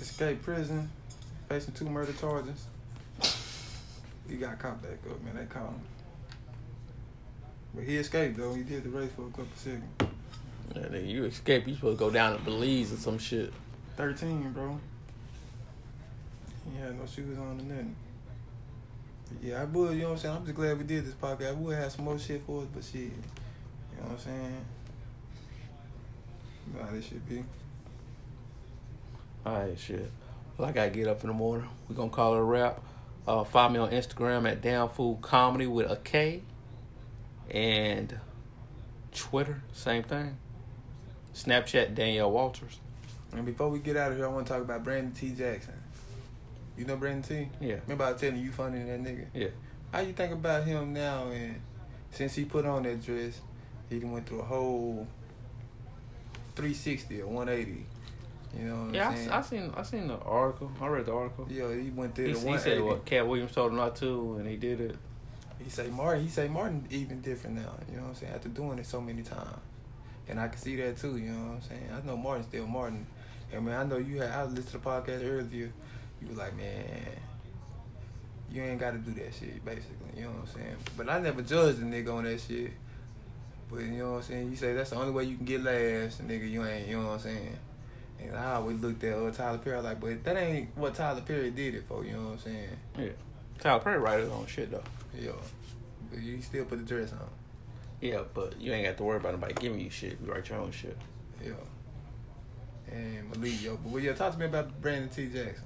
escaped 0.00 0.42
prison, 0.44 0.88
facing 1.48 1.74
two 1.74 1.86
murder 1.86 2.12
charges. 2.12 2.64
He 4.28 4.36
got 4.36 4.58
caught 4.60 4.80
back 4.80 4.98
up, 5.10 5.20
man. 5.24 5.34
They 5.36 5.46
caught 5.46 5.64
him. 5.70 5.80
But 7.74 7.84
he 7.84 7.96
escaped 7.96 8.36
though. 8.38 8.54
He 8.54 8.62
did 8.62 8.84
the 8.84 8.90
race 8.90 9.10
for 9.16 9.22
a 9.22 9.30
couple 9.30 9.46
seconds. 9.56 9.82
Yeah, 10.76 10.82
nigga, 10.82 11.08
you 11.08 11.24
escape. 11.24 11.66
You 11.66 11.74
supposed 11.74 11.98
to 11.98 12.04
go 12.04 12.10
down 12.12 12.38
to 12.38 12.44
Belize 12.44 12.92
or 12.92 12.96
some 12.98 13.18
shit. 13.18 13.52
13, 13.96 14.52
bro. 14.52 14.78
He 16.70 16.78
had 16.78 16.98
no 16.98 17.06
shoes 17.06 17.38
on 17.38 17.44
or 17.44 17.54
nothing. 17.54 17.96
But 19.28 19.42
yeah, 19.42 19.62
I 19.62 19.64
would, 19.64 19.94
you 19.94 20.02
know 20.02 20.08
what 20.08 20.12
I'm 20.14 20.18
saying? 20.18 20.36
I'm 20.36 20.44
just 20.44 20.56
glad 20.56 20.78
we 20.78 20.84
did 20.84 21.06
this 21.06 21.14
podcast. 21.14 21.48
I 21.48 21.52
would 21.52 21.76
have 21.76 21.92
some 21.92 22.04
more 22.04 22.18
shit 22.18 22.42
for 22.42 22.62
us, 22.62 22.68
but 22.72 22.84
shit. 22.84 23.02
You 23.02 23.08
know 23.98 24.02
what 24.02 24.12
I'm 24.12 24.18
saying? 24.18 24.64
You 26.66 26.78
know 26.78 26.84
how 26.86 26.92
this 26.92 27.06
should 27.06 27.28
be. 27.28 27.44
All 29.46 29.58
right, 29.58 29.78
shit. 29.78 30.10
Well, 30.56 30.68
I 30.68 30.72
gotta 30.72 30.90
get 30.90 31.08
up 31.08 31.22
in 31.22 31.28
the 31.28 31.34
morning. 31.34 31.68
We're 31.88 31.96
gonna 31.96 32.10
call 32.10 32.34
it 32.34 32.38
a 32.38 32.42
wrap. 32.42 32.80
Uh, 33.26 33.44
find 33.44 33.72
me 33.72 33.78
on 33.78 33.90
Instagram 33.90 34.50
at 34.50 34.62
Downfood 34.62 35.20
Comedy 35.22 35.66
with 35.66 35.90
a 35.90 35.96
K, 35.96 36.42
and 37.50 38.18
Twitter, 39.12 39.62
same 39.72 40.02
thing. 40.02 40.36
Snapchat 41.34 41.94
Danielle 41.94 42.30
Walters. 42.30 42.78
And 43.32 43.44
before 43.44 43.68
we 43.68 43.80
get 43.80 43.96
out 43.96 44.12
of 44.12 44.18
here, 44.18 44.26
I 44.26 44.28
want 44.28 44.46
to 44.46 44.52
talk 44.52 44.62
about 44.62 44.84
Brandon 44.84 45.12
T. 45.12 45.30
Jackson. 45.30 45.74
You 46.76 46.84
know 46.84 46.96
Brandon 46.96 47.22
T? 47.22 47.48
Yeah, 47.60 47.76
Remember 47.84 48.04
I 48.04 48.12
was 48.12 48.20
telling 48.20 48.36
you 48.38 48.44
you 48.46 48.52
funny 48.52 48.82
that 48.82 49.02
nigga? 49.02 49.26
yeah. 49.34 49.48
How 49.92 50.00
you 50.00 50.12
think 50.12 50.32
about 50.32 50.64
him 50.64 50.92
now 50.92 51.28
and 51.28 51.60
since 52.10 52.34
he 52.34 52.44
put 52.44 52.66
on 52.66 52.82
that 52.84 53.04
dress, 53.04 53.40
he 53.88 53.98
went 53.98 54.26
through 54.26 54.40
a 54.40 54.44
whole 54.44 55.06
360 56.56 57.22
or 57.22 57.26
180 57.28 57.86
You 58.56 58.64
know 58.68 58.84
what 58.86 58.94
Yeah, 58.94 59.08
I'm 59.08 59.12
I, 59.12 59.16
saying? 59.16 59.30
I 59.30 59.42
seen 59.42 59.72
I 59.76 59.82
seen 59.82 60.08
the 60.08 60.18
article. 60.18 60.70
I 60.80 60.86
read 60.86 61.06
the 61.06 61.12
article. 61.14 61.46
yeah, 61.50 61.72
he 61.74 61.90
went 61.90 62.14
through. 62.14 62.34
He, 62.34 62.48
he 62.48 62.58
said 62.58 62.80
what 62.82 63.04
Katt 63.04 63.26
Williams 63.26 63.52
told 63.52 63.70
him 63.72 63.76
not 63.78 63.96
to, 63.96 64.36
and 64.38 64.48
he 64.48 64.56
did 64.56 64.80
it. 64.80 64.96
He 65.62 65.70
say 65.70 65.88
Martin. 65.88 66.22
He 66.24 66.28
say 66.28 66.48
Martin 66.48 66.86
even 66.90 67.20
different 67.20 67.56
now. 67.56 67.72
You 67.90 67.96
know 67.96 68.02
what 68.02 68.08
I'm 68.10 68.14
saying? 68.16 68.32
After 68.34 68.48
doing 68.48 68.78
it 68.78 68.86
so 68.86 69.00
many 69.00 69.22
times, 69.22 69.58
and 70.28 70.38
I 70.40 70.48
can 70.48 70.58
see 70.58 70.76
that 70.76 70.96
too. 70.98 71.16
You 71.16 71.30
know 71.30 71.44
what 71.46 71.54
I'm 71.56 71.62
saying? 71.62 71.88
I 72.02 72.06
know 72.06 72.16
Martin 72.16 72.44
still 72.44 72.66
Martin. 72.66 73.06
And 73.52 73.64
man, 73.64 73.80
I 73.80 73.84
know 73.84 73.96
you 73.98 74.20
had. 74.20 74.30
I 74.30 74.44
listened 74.44 74.66
to 74.66 74.72
the 74.72 74.78
podcast 74.78 75.24
earlier. 75.24 75.72
You 76.24 76.34
were 76.34 76.42
like, 76.42 76.56
man, 76.56 76.84
you 78.50 78.62
ain't 78.62 78.80
got 78.80 78.92
to 78.92 78.98
do 78.98 79.12
that 79.20 79.34
shit. 79.34 79.64
Basically, 79.64 79.96
you 80.16 80.22
know 80.22 80.30
what 80.30 80.48
I'm 80.48 80.54
saying? 80.54 80.76
But 80.96 81.08
I 81.08 81.20
never 81.20 81.42
judged 81.42 81.80
a 81.80 81.82
nigga 81.82 82.14
on 82.14 82.24
that 82.24 82.40
shit. 82.40 82.72
But 83.70 83.80
you 83.80 83.98
know 83.98 84.12
what 84.12 84.16
I'm 84.18 84.22
saying? 84.22 84.50
You 84.50 84.56
say 84.56 84.74
that's 84.74 84.90
the 84.90 84.96
only 84.96 85.12
way 85.12 85.24
you 85.24 85.36
can 85.36 85.46
get 85.46 85.62
laughs, 85.62 86.18
nigga. 86.18 86.48
You 86.48 86.64
ain't. 86.64 86.88
You 86.88 86.98
know 86.98 87.08
what 87.08 87.12
I'm 87.14 87.20
saying? 87.20 87.58
And 88.20 88.36
I 88.36 88.54
always 88.54 88.80
looked 88.80 89.02
at 89.04 89.18
uh, 89.18 89.30
Tyler 89.30 89.58
Perry 89.58 89.80
like, 89.80 90.00
but 90.00 90.22
that 90.24 90.36
ain't 90.36 90.76
what 90.76 90.94
Tyler 90.94 91.20
Perry 91.20 91.50
did 91.50 91.74
it 91.74 91.84
for. 91.88 92.04
You 92.04 92.12
know 92.12 92.22
what 92.22 92.32
I'm 92.32 92.38
saying? 92.38 92.68
Yeah, 92.98 93.08
Tyler 93.58 93.80
Perry 93.80 93.98
write 93.98 94.20
his 94.20 94.30
own 94.30 94.46
shit 94.46 94.70
though. 94.70 94.84
Yeah. 95.18 95.32
But 96.10 96.22
you 96.22 96.40
still 96.40 96.64
put 96.64 96.78
the 96.78 96.84
dress 96.84 97.12
on. 97.12 97.28
Yeah, 98.00 98.22
but 98.32 98.60
you 98.60 98.72
ain't 98.72 98.86
got 98.86 98.96
to 98.98 99.02
worry 99.02 99.16
about 99.16 99.32
nobody 99.32 99.54
giving 99.54 99.80
you 99.80 99.90
shit. 99.90 100.18
You 100.24 100.30
write 100.30 100.48
your 100.48 100.58
own 100.58 100.70
shit. 100.70 100.96
Yeah. 101.42 101.52
And 102.92 103.30
Malik, 103.30 103.62
yo, 103.62 103.76
but 103.84 104.02
yeah, 104.02 104.12
talk 104.12 104.34
to 104.34 104.38
me 104.38 104.46
about 104.46 104.80
Brandon 104.80 105.08
T. 105.08 105.26
Jackson. 105.26 105.64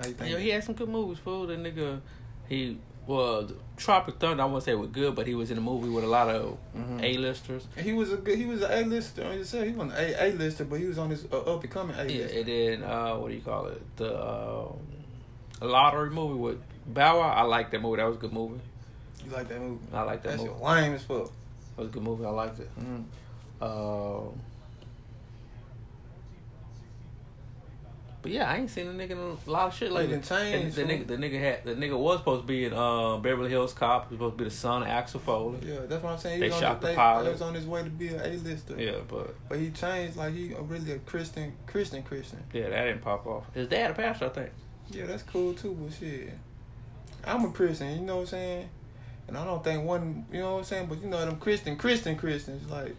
How 0.00 0.06
you 0.08 0.14
think? 0.14 0.30
Yeah, 0.32 0.38
he 0.38 0.48
had 0.48 0.64
some 0.64 0.74
good 0.74 0.88
movies, 0.88 1.18
fool. 1.18 1.46
That 1.46 1.58
nigga, 1.62 2.00
he 2.48 2.78
well, 3.06 3.48
Tropic 3.76 4.16
Thunder. 4.18 4.42
I 4.42 4.46
won't 4.46 4.62
say 4.62 4.72
it 4.72 4.78
was 4.78 4.90
good, 4.90 5.14
but 5.14 5.26
he 5.26 5.34
was 5.34 5.50
in 5.50 5.58
a 5.58 5.60
movie 5.60 5.88
with 5.88 6.04
a 6.04 6.06
lot 6.06 6.28
of 6.28 6.56
Mhm. 6.76 7.02
A-listers. 7.02 7.66
he 7.76 7.92
was 7.92 8.12
a 8.12 8.16
good, 8.16 8.38
he 8.38 8.46
was 8.46 8.62
an 8.62 8.70
A 8.72 8.84
lister. 8.88 9.26
I 9.26 9.36
just 9.38 9.50
said 9.50 9.66
he 9.66 9.72
wasn't 9.72 9.98
a 9.98 10.24
A 10.24 10.32
lister, 10.32 10.64
but 10.64 10.78
he 10.78 10.86
was 10.86 10.96
on 10.98 11.10
his 11.10 11.26
uh, 11.32 11.38
up 11.40 11.62
and 11.62 11.72
coming 11.72 11.96
A 11.98 12.04
Yeah, 12.04 12.24
and 12.26 12.46
then 12.46 12.82
uh, 12.84 13.16
what 13.16 13.28
do 13.28 13.34
you 13.34 13.40
call 13.40 13.66
it? 13.66 13.82
The 13.96 14.14
um, 14.22 14.78
lottery 15.60 16.10
movie 16.10 16.38
with 16.38 16.60
Bow 16.86 17.18
Wow. 17.20 17.28
I 17.30 17.42
like 17.42 17.70
that 17.72 17.80
movie. 17.82 17.96
That 17.98 18.06
was 18.06 18.16
a 18.16 18.20
good 18.20 18.32
movie. 18.32 18.60
You 19.26 19.32
like 19.32 19.48
that 19.48 19.60
movie? 19.60 19.80
I 19.92 20.02
like 20.02 20.22
that 20.22 20.30
That 20.32 20.38
movie. 20.38 20.50
shit 20.50 20.62
lame 20.62 20.94
as 20.94 21.02
fuck. 21.02 21.26
That 21.76 21.82
was 21.82 21.88
a 21.88 21.92
good 21.92 22.02
movie. 22.02 22.24
I 22.24 22.30
liked 22.30 22.58
it. 22.60 22.70
Mm. 22.80 23.04
Um, 23.62 24.40
but 28.22 28.32
yeah, 28.32 28.50
I 28.50 28.56
ain't 28.56 28.70
seen 28.70 28.86
the 28.86 28.92
nigga 29.04 29.12
in 29.12 29.18
a 29.18 29.50
lot 29.50 29.68
of 29.68 29.74
shit 29.74 29.90
lately. 29.92 30.16
done 30.16 30.22
changed, 30.22 30.76
the, 30.76 30.84
the 30.84 30.92
nigga, 30.92 31.06
the 31.06 31.16
nigga 31.16 31.40
had 31.40 31.64
the 31.64 31.74
nigga 31.74 31.98
was 31.98 32.18
supposed 32.18 32.42
to 32.42 32.46
be 32.46 32.64
in 32.64 32.72
uh, 32.72 33.16
Beverly 33.18 33.50
Hills 33.50 33.72
Cop. 33.72 34.08
He 34.08 34.14
was 34.14 34.18
supposed 34.18 34.38
to 34.38 34.44
be 34.44 34.44
the 34.44 34.54
son 34.54 34.82
of 34.82 34.88
Axel 34.88 35.20
Foley. 35.20 35.58
Yeah, 35.66 35.80
that's 35.88 36.02
what 36.02 36.12
I'm 36.12 36.18
saying. 36.18 36.36
He 36.36 36.40
They 36.40 36.46
was 36.48 36.56
on 36.56 36.60
shot 36.60 36.80
the 36.80 36.86
they, 36.88 36.94
pilot. 36.94 37.24
He 37.26 37.32
was 37.32 37.42
on 37.42 37.54
his 37.54 37.66
way 37.66 37.82
to 37.82 37.90
be 37.90 38.08
an 38.08 38.20
A 38.20 38.36
lister. 38.36 38.74
Yeah, 38.78 38.96
but 39.08 39.34
But 39.48 39.58
he 39.58 39.70
changed 39.70 40.16
like 40.16 40.34
he 40.34 40.54
really 40.58 40.92
a 40.92 40.98
Christian 40.98 41.52
Christian 41.66 42.02
Christian. 42.02 42.42
yeah, 42.52 42.68
that 42.68 42.84
didn't 42.84 43.02
pop 43.02 43.26
off. 43.26 43.44
His 43.54 43.68
dad 43.68 43.90
a 43.92 43.94
pastor, 43.94 44.26
I 44.26 44.28
think. 44.30 44.50
Yeah, 44.90 45.06
that's 45.06 45.22
cool 45.22 45.54
too, 45.54 45.76
but 45.80 45.92
shit. 45.94 46.30
I'm 47.24 47.44
a 47.44 47.50
Christian, 47.50 48.00
you 48.00 48.06
know 48.06 48.16
what 48.16 48.20
I'm 48.22 48.26
saying? 48.28 48.68
And 49.28 49.38
I 49.38 49.44
don't 49.44 49.62
think 49.62 49.84
one, 49.84 50.26
you 50.32 50.40
know 50.40 50.52
what 50.54 50.58
I'm 50.58 50.64
saying? 50.64 50.86
But 50.86 51.00
you 51.00 51.08
know 51.08 51.24
them 51.24 51.36
Christian, 51.36 51.76
Christian 51.76 52.16
Christians, 52.16 52.68
like 52.70 52.96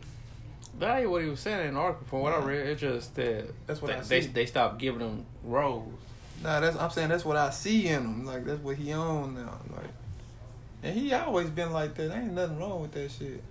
That 0.79 0.99
ain't 0.99 1.11
what 1.11 1.23
he 1.23 1.29
was 1.29 1.39
saying 1.39 1.67
in 1.67 1.73
the 1.75 1.79
article. 1.79 2.07
From 2.07 2.19
what 2.21 2.33
I 2.33 2.37
read, 2.37 2.67
it's 2.67 2.81
just 2.81 3.15
that 3.15 3.53
That's 3.67 3.81
what 3.81 3.91
they, 3.91 3.97
I 3.97 4.01
they 4.01 4.27
they 4.27 4.45
stopped 4.45 4.79
giving 4.79 5.01
him 5.01 5.25
roles. 5.43 5.93
Nah, 6.41 6.59
that's 6.59 6.77
I'm 6.77 6.89
saying 6.89 7.09
that's 7.09 7.25
what 7.25 7.37
I 7.37 7.51
see 7.51 7.87
in 7.87 8.01
him. 8.03 8.25
Like 8.25 8.45
that's 8.45 8.61
what 8.61 8.77
he 8.77 8.93
on 8.93 9.35
now. 9.35 9.59
Like, 9.75 9.91
and 10.83 10.97
he 10.97 11.13
always 11.13 11.49
been 11.49 11.71
like 11.71 11.95
that. 11.95 12.15
Ain't 12.15 12.33
nothing 12.33 12.57
wrong 12.57 12.81
with 12.81 12.91
that 12.93 13.11
shit. 13.11 13.43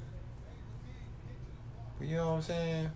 But 1.99 2.09
you 2.09 2.17
know 2.17 2.31
what 2.31 2.37
I'm 2.37 2.43
saying? 2.43 2.91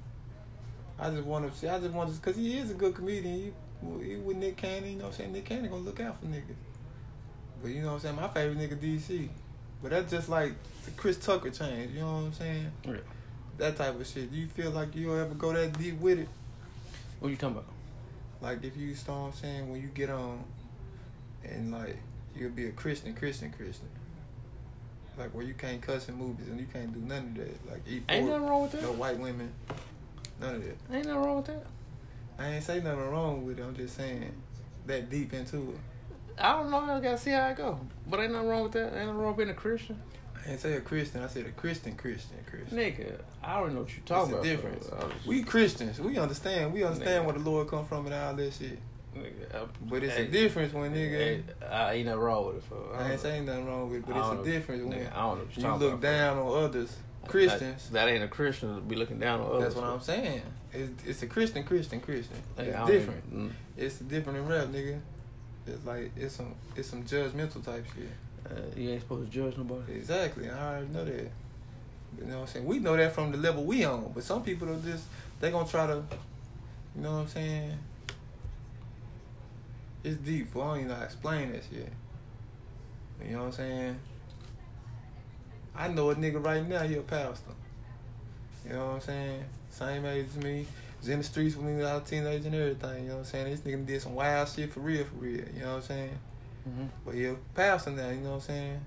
I 0.98 1.10
just 1.10 1.24
want 1.24 1.50
to 1.50 1.58
see. 1.58 1.68
I 1.68 1.78
just 1.78 1.92
want 1.92 2.12
to, 2.12 2.20
cause 2.20 2.36
he 2.36 2.58
is 2.58 2.70
a 2.70 2.74
good 2.74 2.94
comedian. 2.94 3.52
He, 4.00 4.04
he 4.04 4.16
with 4.16 4.36
Nick 4.36 4.56
Cannon. 4.56 4.90
You 4.90 4.96
know 4.96 5.04
what 5.04 5.14
I'm 5.14 5.18
saying? 5.18 5.32
Nick 5.32 5.44
Cannon 5.44 5.70
gonna 5.70 5.82
look 5.82 6.00
out 6.00 6.18
for 6.18 6.26
niggas. 6.26 6.56
But 7.62 7.70
you 7.70 7.82
know 7.82 7.88
what 7.88 7.94
I'm 7.94 8.00
saying? 8.00 8.16
My 8.16 8.28
favorite 8.28 8.58
nigga 8.58 8.78
DC. 8.78 9.28
But 9.82 9.90
that's 9.90 10.10
just 10.10 10.28
like 10.28 10.54
the 10.84 10.90
Chris 10.92 11.18
Tucker 11.18 11.50
change. 11.50 11.92
You 11.92 12.00
know 12.00 12.06
what 12.06 12.18
I'm 12.18 12.32
saying? 12.32 12.72
Yeah. 12.84 12.96
That 13.58 13.76
type 13.76 13.98
of 14.00 14.06
shit. 14.06 14.32
Do 14.32 14.36
you 14.38 14.46
feel 14.48 14.70
like 14.70 14.94
you'll 14.94 15.16
ever 15.18 15.34
go 15.34 15.52
that 15.52 15.78
deep 15.78 16.00
with 16.00 16.18
it? 16.18 16.28
What 17.20 17.28
you 17.28 17.36
talking 17.36 17.56
about? 17.56 17.68
Like 18.40 18.62
if 18.64 18.76
you 18.76 18.94
start 18.94 19.34
saying 19.34 19.70
when 19.70 19.80
you 19.80 19.88
get 19.88 20.10
on 20.10 20.44
and 21.44 21.72
like 21.72 21.96
you'll 22.36 22.50
be 22.50 22.66
a 22.66 22.72
Christian, 22.72 23.14
Christian, 23.14 23.52
Christian. 23.52 23.88
Like 25.16 25.32
where 25.32 25.44
you 25.44 25.54
can't 25.54 25.80
cuss 25.80 26.08
in 26.08 26.16
movies 26.16 26.48
and 26.48 26.58
you 26.58 26.66
can't 26.72 26.92
do 26.92 27.00
none 27.00 27.28
of 27.28 27.34
that. 27.36 27.70
Like 27.70 27.82
eat 27.88 28.02
Ain't 28.08 28.26
nothing 28.28 28.42
wrong 28.46 28.62
with 28.62 28.72
that. 28.72 28.82
no 28.82 28.92
white 28.92 29.18
women, 29.18 29.52
none 30.40 30.56
of 30.56 30.64
that. 30.64 30.76
Ain't 30.92 31.06
nothing 31.06 31.22
wrong 31.22 31.36
with 31.36 31.46
that. 31.46 31.64
I 32.38 32.48
ain't 32.48 32.64
say 32.64 32.80
nothing 32.80 33.10
wrong 33.10 33.46
with 33.46 33.60
it. 33.60 33.62
I'm 33.62 33.76
just 33.76 33.96
saying 33.96 34.32
that 34.86 35.08
deep 35.08 35.32
into 35.32 35.56
it. 35.56 35.78
I 36.36 36.52
don't 36.52 36.70
know. 36.70 36.78
I 36.78 37.00
gotta 37.00 37.16
see 37.16 37.30
how 37.30 37.46
it 37.46 37.56
go. 37.56 37.78
But 38.08 38.20
ain't 38.20 38.32
nothing 38.32 38.48
wrong 38.48 38.64
with 38.64 38.72
that. 38.72 38.86
Ain't 38.86 39.06
nothing 39.06 39.14
wrong 39.14 39.28
with 39.28 39.36
being 39.36 39.50
a 39.50 39.54
Christian. 39.54 40.02
I 40.46 40.50
ain't 40.50 40.60
say 40.60 40.74
a 40.74 40.80
Christian. 40.80 41.22
I 41.22 41.26
said 41.28 41.46
a 41.46 41.50
Christian, 41.52 41.94
Christian, 41.96 42.36
Christian. 42.46 42.76
Nigga, 42.78 43.20
I 43.42 43.60
don't 43.60 43.74
know 43.74 43.80
what 43.80 43.88
you're 43.90 43.98
It's 44.00 44.08
talking 44.08 44.32
a 44.32 44.36
about. 44.36 44.44
difference. 44.44 44.86
bro. 44.88 44.98
I 44.98 45.04
was- 45.04 45.26
We 45.26 45.42
Christians. 45.42 46.00
We 46.00 46.18
understand. 46.18 46.72
We 46.72 46.82
understand 46.84 47.22
Nigga. 47.22 47.24
where 47.26 47.34
the 47.42 47.50
Lord 47.50 47.68
come 47.68 47.84
from 47.86 48.06
and 48.06 48.14
all 48.14 48.34
that 48.34 48.52
shit. 48.52 48.78
nigga, 49.16 49.54
I- 49.54 49.66
But 49.82 50.02
it's 50.02 50.14
hey, 50.16 50.24
a 50.24 50.28
difference 50.28 50.72
when 50.74 50.92
nigga. 50.92 51.10
hey, 51.10 51.42
I 51.70 51.92
ain't 51.94 52.06
nothing 52.06 52.20
wrong 52.20 52.46
with 52.46 52.56
it. 52.56 52.62
For, 52.64 52.96
I 52.96 53.12
ain't 53.12 53.20
saying 53.20 53.46
nothing 53.46 53.66
wrong 53.66 53.88
with 53.88 54.00
it, 54.00 54.06
but 54.06 54.16
it's 54.16 54.28
a 54.28 54.34
know. 54.34 54.44
difference 54.44 54.82
when 54.82 54.92
I 54.92 54.96
don't 54.98 55.12
know 55.12 55.28
what 55.28 55.38
you're 55.38 55.46
you 55.56 55.62
talking 55.62 55.80
look 55.80 55.92
about, 55.94 56.02
down 56.02 56.38
on 56.38 56.64
others, 56.64 56.96
Christians. 57.28 57.90
That, 57.90 58.06
that 58.06 58.08
ain't 58.12 58.24
a 58.24 58.28
Christian 58.28 58.74
to 58.74 58.80
be 58.80 58.96
looking 58.96 59.18
down 59.20 59.40
on 59.40 59.46
others. 59.50 59.62
That's 59.62 59.74
what 59.76 59.84
I'm 59.84 60.00
saying. 60.00 60.42
It's, 60.72 61.04
it's 61.06 61.22
a 61.22 61.26
Christian, 61.28 61.62
Christian, 61.62 62.00
Christian. 62.00 62.36
Nigga, 62.58 62.66
It's 62.80 62.90
different. 62.90 63.22
even- 63.32 63.48
mm. 63.48 63.52
It's 63.76 63.98
different 64.00 64.38
in 64.40 64.48
rap, 64.48 64.66
nigga. 64.66 65.00
It's 65.66 65.86
like 65.86 66.10
it's 66.16 66.34
some 66.34 66.54
it's 66.76 66.88
some 66.88 67.04
judgmental 67.04 67.64
type 67.64 67.86
shit. 67.94 68.08
Uh, 68.46 68.54
you 68.76 68.90
ain't 68.90 69.00
supposed 69.00 69.30
to 69.30 69.38
judge 69.38 69.56
nobody. 69.56 69.94
Exactly. 69.94 70.50
I 70.50 70.68
already 70.68 70.88
know 70.88 71.04
that. 71.04 71.30
You 72.18 72.26
know 72.26 72.34
what 72.36 72.40
I'm 72.42 72.46
saying? 72.46 72.66
We 72.66 72.78
know 72.78 72.96
that 72.96 73.12
from 73.12 73.32
the 73.32 73.38
level 73.38 73.64
we 73.64 73.84
on, 73.84 74.12
but 74.14 74.22
some 74.22 74.42
people 74.42 74.70
are 74.70 74.78
just 74.78 75.04
they 75.40 75.50
gonna 75.50 75.68
try 75.68 75.86
to, 75.86 76.02
you 76.94 77.02
know 77.02 77.12
what 77.12 77.18
I'm 77.20 77.28
saying? 77.28 77.78
It's 80.04 80.18
deep. 80.18 80.48
I 80.54 80.58
don't 80.58 80.76
even 80.76 80.88
know 80.88 80.94
how 80.94 81.00
to 81.00 81.06
explain 81.06 81.52
that 81.52 81.62
shit. 81.64 81.90
You 83.24 83.32
know 83.32 83.40
what 83.40 83.46
I'm 83.46 83.52
saying? 83.52 84.00
I 85.74 85.88
know 85.88 86.10
a 86.10 86.14
nigga 86.14 86.44
right 86.44 86.66
now. 86.66 86.82
He 86.82 86.94
a 86.96 87.00
pastor. 87.00 87.50
You 88.66 88.74
know 88.74 88.86
what 88.86 88.94
I'm 88.94 89.00
saying? 89.00 89.44
Same 89.70 90.04
age 90.06 90.26
as 90.26 90.44
me. 90.44 90.66
Was 91.00 91.08
in 91.08 91.18
the 91.18 91.24
streets 91.24 91.56
with 91.56 91.66
me 91.66 91.76
was 91.76 91.84
a 91.84 92.00
teenager 92.00 92.46
and 92.46 92.54
everything. 92.54 93.02
You 93.02 93.08
know 93.08 93.14
what 93.14 93.20
I'm 93.20 93.24
saying? 93.24 93.50
This 93.50 93.60
nigga 93.60 93.86
did 93.86 94.02
some 94.02 94.14
wild 94.14 94.48
shit 94.48 94.72
for 94.72 94.80
real, 94.80 95.04
for 95.04 95.16
real. 95.16 95.44
You 95.54 95.60
know 95.60 95.70
what 95.70 95.76
I'm 95.76 95.82
saying? 95.82 96.18
Mm-hmm. 96.68 96.86
But 97.04 97.14
a 97.14 97.36
pastor 97.54 97.90
now, 97.90 98.08
you 98.08 98.20
know 98.20 98.30
what 98.30 98.34
I'm 98.36 98.40
saying? 98.40 98.80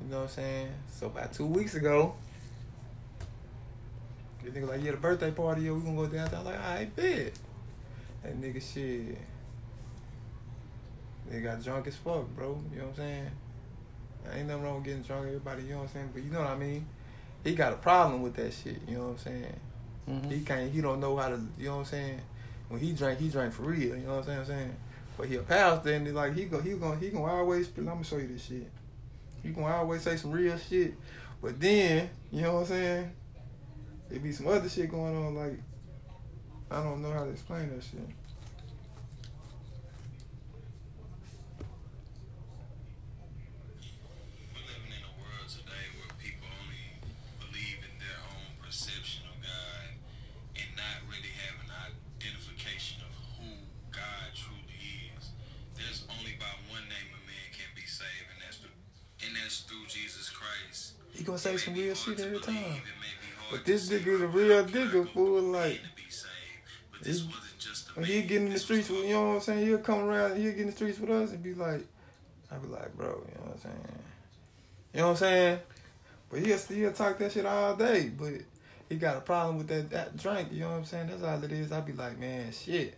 You 0.00 0.10
know 0.10 0.16
what 0.18 0.22
I'm 0.24 0.28
saying? 0.28 0.68
So 0.90 1.06
about 1.06 1.32
two 1.32 1.46
weeks 1.46 1.74
ago, 1.74 2.14
the 4.42 4.50
nigga 4.50 4.68
like, 4.68 4.82
yeah, 4.82 4.92
the 4.92 4.96
birthday 4.96 5.30
party, 5.30 5.62
yo, 5.62 5.74
we 5.74 5.80
gonna 5.82 5.96
go 5.96 6.06
downtown. 6.06 6.40
I'm 6.40 6.46
like, 6.46 6.54
all 6.54 6.74
right, 6.74 6.96
bet. 6.96 7.32
That 8.22 8.40
nigga 8.40 8.62
shit. 8.62 9.18
They 11.30 11.40
got 11.40 11.62
drunk 11.62 11.86
as 11.86 11.96
fuck, 11.96 12.26
bro. 12.34 12.58
You 12.72 12.78
know 12.78 12.84
what 12.86 12.90
I'm 12.90 12.96
saying? 12.96 13.30
Ain't 14.34 14.48
nothing 14.48 14.62
wrong 14.62 14.74
with 14.76 14.84
getting 14.84 15.02
drunk, 15.02 15.26
everybody, 15.26 15.62
you 15.62 15.70
know 15.70 15.78
what 15.78 15.82
I'm 15.84 15.88
saying? 15.88 16.10
But 16.12 16.22
you 16.22 16.30
know 16.30 16.40
what 16.40 16.48
I 16.50 16.56
mean? 16.56 16.86
He 17.44 17.54
got 17.54 17.72
a 17.72 17.76
problem 17.76 18.22
with 18.22 18.34
that 18.36 18.52
shit, 18.52 18.80
you 18.86 18.96
know 18.96 19.04
what 19.04 19.10
I'm 19.10 19.18
saying? 19.18 19.60
Mm-hmm. 20.08 20.30
He 20.30 20.40
can't. 20.40 20.72
He 20.72 20.80
don't 20.80 21.00
know 21.00 21.16
how 21.16 21.28
to. 21.28 21.40
You 21.58 21.66
know 21.66 21.76
what 21.76 21.80
I'm 21.80 21.84
saying? 21.86 22.20
When 22.68 22.80
he 22.80 22.92
drank, 22.92 23.18
he 23.18 23.28
drank 23.28 23.52
for 23.52 23.62
real. 23.62 23.96
You 23.96 24.06
know 24.06 24.16
what 24.16 24.28
I'm 24.28 24.44
saying? 24.44 24.76
But 25.18 25.26
he 25.26 25.34
a 25.34 25.42
pastor, 25.42 25.92
and 25.92 26.14
like 26.14 26.34
he 26.34 26.44
go, 26.44 26.60
he 26.60 26.74
gonna, 26.74 26.96
he 26.96 27.10
gonna 27.10 27.24
always. 27.24 27.68
let 27.76 27.98
me 27.98 28.04
show 28.04 28.18
you 28.18 28.28
this 28.28 28.44
shit. 28.44 28.70
He 29.42 29.50
gonna 29.50 29.74
always 29.74 30.02
say 30.02 30.16
some 30.16 30.30
real 30.30 30.56
shit, 30.56 30.94
but 31.42 31.58
then 31.60 32.08
you 32.30 32.42
know 32.42 32.54
what 32.54 32.60
I'm 32.60 32.66
saying? 32.66 33.12
There 34.08 34.20
be 34.20 34.32
some 34.32 34.46
other 34.46 34.68
shit 34.68 34.90
going 34.90 35.16
on. 35.16 35.34
Like 35.34 35.58
I 36.70 36.82
don't 36.82 37.02
know 37.02 37.10
how 37.10 37.24
to 37.24 37.30
explain 37.30 37.68
that 37.74 37.82
shit. 37.82 37.98
We're 44.54 44.66
living 44.68 44.92
in 44.92 45.02
a 45.02 45.14
world 45.18 45.48
today 45.48 45.84
where 45.98 46.12
people 46.20 46.46
only 46.62 47.00
believe 47.40 47.80
in 47.82 47.94
their 47.98 48.20
own 48.36 48.52
perception 48.60 49.24
of 49.32 49.36
God 49.42 49.98
and 50.56 50.68
not 50.76 51.02
really 51.10 51.32
have 51.42 51.56
an 51.64 51.72
identification 52.20 53.00
of 53.02 53.12
who 53.40 53.48
God 53.92 54.28
truly 54.36 55.08
is. 55.16 55.32
There's 55.76 56.04
only 56.20 56.36
by 56.36 56.52
one 56.68 56.84
name 56.88 57.12
a 57.16 57.20
man 57.24 57.48
can 57.56 57.70
be 57.72 57.88
saved, 57.88 58.28
and 58.28 58.40
that's 58.44 58.60
through, 58.60 58.76
and 59.24 59.32
that's 59.36 59.64
through 59.64 59.86
Jesus 59.88 60.28
Christ. 60.28 61.00
He 61.12 61.24
gonna 61.24 61.38
say 61.38 61.54
It 61.54 61.60
some 61.60 61.74
may 61.74 61.80
be 61.80 61.86
real 61.86 61.94
hard 61.94 61.97
shit 62.16 62.26
every 62.26 62.40
time. 62.40 62.54
it 62.56 62.60
may 62.60 62.70
be 62.70 63.28
hard 63.38 63.50
But 63.50 63.64
this 63.64 63.88
see 63.88 63.98
nigga 63.98 64.06
is 64.06 64.20
a 64.22 64.26
real 64.28 64.64
nigga, 64.64 65.12
fool, 65.12 65.42
like, 65.42 65.74
to 65.74 65.80
be. 65.96 66.02
But 66.92 67.02
this 67.02 67.20
he- 67.20 67.26
wasn't 67.26 67.58
just 67.58 67.96
When 67.96 68.04
he 68.06 68.22
get 68.22 68.42
in 68.42 68.50
the 68.50 68.58
streets, 68.58 68.88
with, 68.90 69.04
you 69.04 69.12
know 69.14 69.28
what 69.28 69.34
I'm 69.36 69.40
saying? 69.40 69.66
He'll 69.66 69.78
come 69.78 70.00
around, 70.00 70.36
he'll 70.36 70.50
get 70.52 70.60
in 70.60 70.66
the 70.66 70.72
streets 70.72 70.98
with 70.98 71.10
us 71.10 71.30
and 71.32 71.42
be 71.42 71.54
like, 71.54 71.84
I'll 72.50 72.60
be 72.60 72.68
like, 72.68 72.96
bro, 72.96 73.08
you 73.08 73.34
know 73.34 73.46
what 73.46 73.52
I'm 73.54 73.58
saying? 73.60 73.76
You 74.94 75.00
know 75.00 75.06
what 75.06 75.10
I'm 75.12 75.16
saying? 75.16 75.58
But 76.30 76.40
he'll, 76.40 76.58
he'll 76.58 76.92
talk 76.92 77.18
that 77.18 77.32
shit 77.32 77.46
all 77.46 77.76
day. 77.76 78.08
But 78.10 78.32
he 78.88 78.96
got 78.96 79.16
a 79.16 79.20
problem 79.20 79.58
with 79.58 79.68
that, 79.68 79.90
that 79.90 80.16
drink. 80.16 80.48
You 80.52 80.60
know 80.60 80.70
what 80.70 80.76
I'm 80.78 80.84
saying? 80.84 81.08
That's 81.08 81.22
all 81.22 81.42
it 81.44 81.52
is. 81.52 81.72
I'll 81.72 81.82
be 81.82 81.92
like, 81.92 82.18
man, 82.18 82.50
shit. 82.52 82.96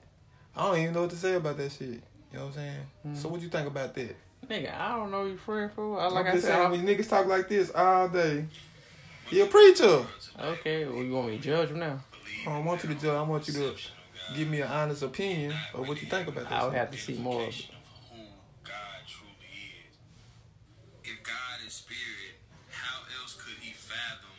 I 0.57 0.63
don't 0.65 0.79
even 0.79 0.95
know 0.95 1.03
what 1.03 1.11
to 1.11 1.17
say 1.17 1.35
about 1.35 1.57
that 1.59 1.73
shit. 1.73 1.89
You 1.89 2.01
know 2.35 2.41
what 2.41 2.47
I'm 2.47 2.53
saying? 2.55 2.77
Mm-hmm. 3.07 3.17
So 3.17 3.29
what 3.29 3.41
you 3.41 3.49
think 3.49 3.67
about 3.67 3.95
that? 3.95 4.17
Nigga, 4.49 4.73
I 4.79 4.97
don't 4.97 5.11
know 5.11 5.25
you 5.27 5.37
friend 5.37 5.71
for. 5.73 6.01
I- 6.01 6.07
Like 6.09 6.27
I'm 6.27 6.33
I 6.33 6.35
said, 6.41 6.43
saying, 6.43 6.63
I'm, 6.65 6.71
when 6.73 6.87
niggas 6.87 7.09
talk 7.09 7.27
like 7.27 7.49
this 7.49 7.71
all 7.75 8.09
day, 8.09 8.47
he 9.31 9.41
a 9.41 9.47
preacher. 9.47 10.07
okay. 10.41 10.85
Well, 10.87 11.03
you 11.03 11.13
want 11.13 11.29
me 11.29 11.37
to 11.39 11.43
judge 11.43 11.71
him 11.71 11.79
now? 11.79 12.01
I 12.47 12.51
don't 12.51 12.65
want 12.65 12.83
you 12.83 12.89
to 12.91 12.95
judge. 12.95 13.05
I 13.17 13.23
want 13.23 13.47
you 13.49 13.55
to 13.55 13.75
give 14.37 14.49
me 14.49 14.61
an 14.61 14.69
honest 14.69 15.03
opinion 15.03 15.55
of 15.75 15.89
what 15.89 16.01
you 16.03 16.09
think 16.09 16.29
about 16.29 16.45
this. 16.49 16.53
I 16.53 16.65
would 16.65 16.75
have 16.75 16.91
to 16.91 16.99
see 16.99 17.15
more 17.19 17.43
of 17.43 17.49
it. 17.49 17.55
of 17.55 17.55
who 18.11 18.23
God 18.65 19.01
truly 19.07 19.51
is. 19.89 19.97
If 21.05 21.23
God 21.23 21.67
is 21.67 21.73
spirit, 21.73 22.39
how 22.71 23.01
else 23.21 23.35
could 23.35 23.59
he 23.61 23.73
fathom 23.73 24.31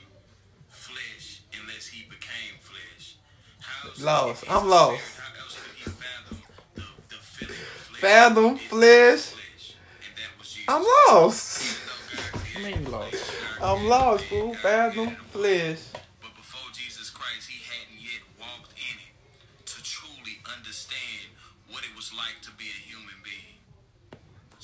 flesh 0.70 1.42
unless 1.62 1.88
he 1.88 2.04
became 2.04 2.58
flesh? 2.60 3.16
How 3.60 3.90
else 3.90 3.98
could 3.98 4.06
Lost. 4.06 4.44
I'm 4.50 4.68
lost. 4.70 5.02
How 5.20 5.42
else 5.44 5.58
could 5.60 5.76
he 5.78 5.84
fathom 5.84 6.38
the, 6.76 6.82
the 7.10 7.16
feeling 7.16 7.54
of 7.54 7.58
flesh? 7.58 8.02
Fathom 8.02 8.46
It 8.56 8.62
is 8.62 8.68
flesh. 8.68 9.26
flesh, 9.26 9.76
and 10.08 10.18
that 10.18 10.40
was 10.40 10.54
Jesus. 10.54 10.70
I'm 10.70 10.84
lost. 11.14 11.62
Even 11.62 11.84
though 11.86 12.32
God 12.32 12.42
I 12.56 12.80
mean, 12.80 12.92
lost. 12.92 13.32
I'm 13.64 13.88
lost, 13.88 14.26
fool. 14.26 14.56
Fathom 14.56 15.16
flesh. 15.30 15.78
But 16.20 16.36
before 16.36 16.72
Jesus 16.74 17.12
Christ, 17.12 17.48
he 17.48 17.62
hadn't 17.62 18.02
yet 18.02 18.26
walked 18.40 18.74
in 18.74 18.98
it 18.98 19.66
to 19.68 19.84
truly 19.84 20.40
understand 20.58 21.30
what 21.70 21.84
it 21.84 21.96
was 21.96 22.12
like 22.12 22.42
to 22.42 22.52
be 22.58 22.66
a 22.66 22.82
human 22.90 23.14
being. 23.24 23.62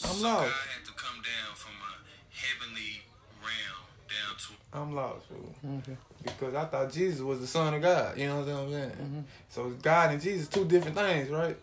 I'm 0.03 0.17
so 0.17 0.23
lost. 0.23 0.49
God 0.49 0.67
had 0.73 0.85
to 0.85 0.93
come 0.93 1.21
down 1.21 1.55
from 1.55 1.73
a 1.77 1.93
heavenly 2.33 3.05
realm 3.39 3.85
down 4.09 4.35
to 4.35 4.57
I'm 4.73 4.95
lost, 4.95 5.27
fool. 5.27 5.55
Okay. 5.79 5.97
Because 6.23 6.55
I 6.55 6.65
thought 6.65 6.91
Jesus 6.91 7.21
was 7.21 7.39
the 7.39 7.47
son 7.47 7.75
of 7.75 7.81
God. 7.83 8.17
You 8.17 8.27
know 8.27 8.39
what 8.39 8.49
I'm 8.49 8.71
saying? 8.71 8.89
Mm-hmm. 8.89 9.19
So 9.49 9.69
God 9.81 10.11
and 10.11 10.21
Jesus 10.21 10.47
two 10.47 10.65
different 10.65 10.97
things, 10.97 11.29
right? 11.29 11.57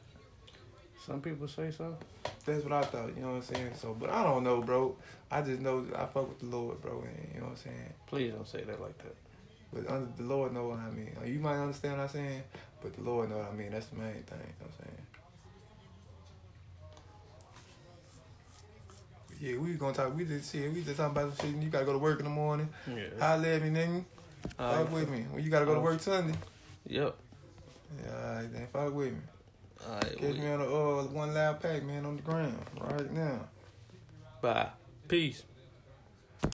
Some 1.06 1.20
people 1.20 1.48
say 1.48 1.70
so. 1.70 1.96
That's 2.46 2.64
what 2.64 2.72
I 2.72 2.82
thought. 2.82 3.14
You 3.14 3.22
know 3.22 3.32
what 3.32 3.36
I'm 3.36 3.42
saying? 3.42 3.72
So, 3.74 3.94
but 3.98 4.10
I 4.10 4.22
don't 4.22 4.42
know, 4.42 4.62
bro. 4.62 4.96
I 5.30 5.42
just 5.42 5.60
know 5.60 5.84
that 5.84 5.96
I 6.00 6.06
fuck 6.06 6.28
with 6.28 6.38
the 6.38 6.46
Lord, 6.46 6.80
bro. 6.80 7.02
And 7.02 7.28
you 7.34 7.40
know 7.40 7.46
what 7.46 7.52
I'm 7.52 7.56
saying? 7.58 7.92
Please 8.06 8.32
don't 8.32 8.48
say 8.48 8.62
that 8.64 8.80
like 8.80 8.96
that. 8.98 9.14
But 9.72 9.90
under, 9.90 10.08
the 10.16 10.22
Lord 10.22 10.54
know 10.54 10.68
what 10.68 10.78
I 10.78 10.90
mean. 10.90 11.14
You 11.26 11.40
might 11.40 11.60
understand 11.60 11.98
what 11.98 12.04
I'm 12.04 12.08
saying, 12.08 12.42
but 12.80 12.94
the 12.94 13.02
Lord 13.02 13.28
know 13.28 13.38
what 13.38 13.50
I 13.52 13.54
mean. 13.54 13.70
That's 13.72 13.86
the 13.86 13.96
main 13.96 14.12
thing. 14.12 14.38
You 14.38 14.54
know 14.60 14.66
what 14.66 14.70
I'm 14.78 14.86
saying? 14.86 15.06
Yeah, 19.40 19.58
we 19.58 19.74
gonna 19.74 19.92
talk. 19.92 20.16
We 20.16 20.24
just 20.24 20.52
shit. 20.52 20.72
We 20.72 20.82
just 20.82 20.96
talking 20.96 21.16
about 21.16 21.36
some 21.36 21.52
shit. 21.52 21.62
You 21.62 21.68
gotta 21.68 21.84
go 21.84 21.92
to 21.92 21.98
work 21.98 22.20
in 22.20 22.24
the 22.24 22.30
morning. 22.30 22.68
Yeah. 22.88 23.08
Holla 23.18 23.48
at 23.48 23.62
me, 23.62 23.68
nigga. 23.70 24.04
Fuck 24.56 24.92
with 24.92 25.10
me. 25.10 25.26
When 25.30 25.44
you 25.44 25.50
gotta 25.50 25.66
go 25.66 25.74
to 25.74 25.80
oh. 25.80 25.82
work 25.82 26.00
Sunday. 26.00 26.38
Yep. 26.86 27.14
Yeah, 28.02 28.12
alright, 28.12 28.52
then 28.52 28.66
fuck 28.72 28.94
with 28.94 29.12
me. 29.12 29.18
All 29.86 29.94
right. 29.94 30.18
Catch 30.18 30.36
me 30.36 30.48
on 30.48 30.58
the 30.60 30.66
uh, 30.66 31.04
one 31.04 31.34
loud 31.34 31.60
pack, 31.60 31.82
man, 31.84 32.06
on 32.06 32.16
the 32.16 32.22
ground 32.22 32.58
right 32.80 33.12
now. 33.12 33.40
Bye. 34.40 34.68
Peace. 35.08 35.42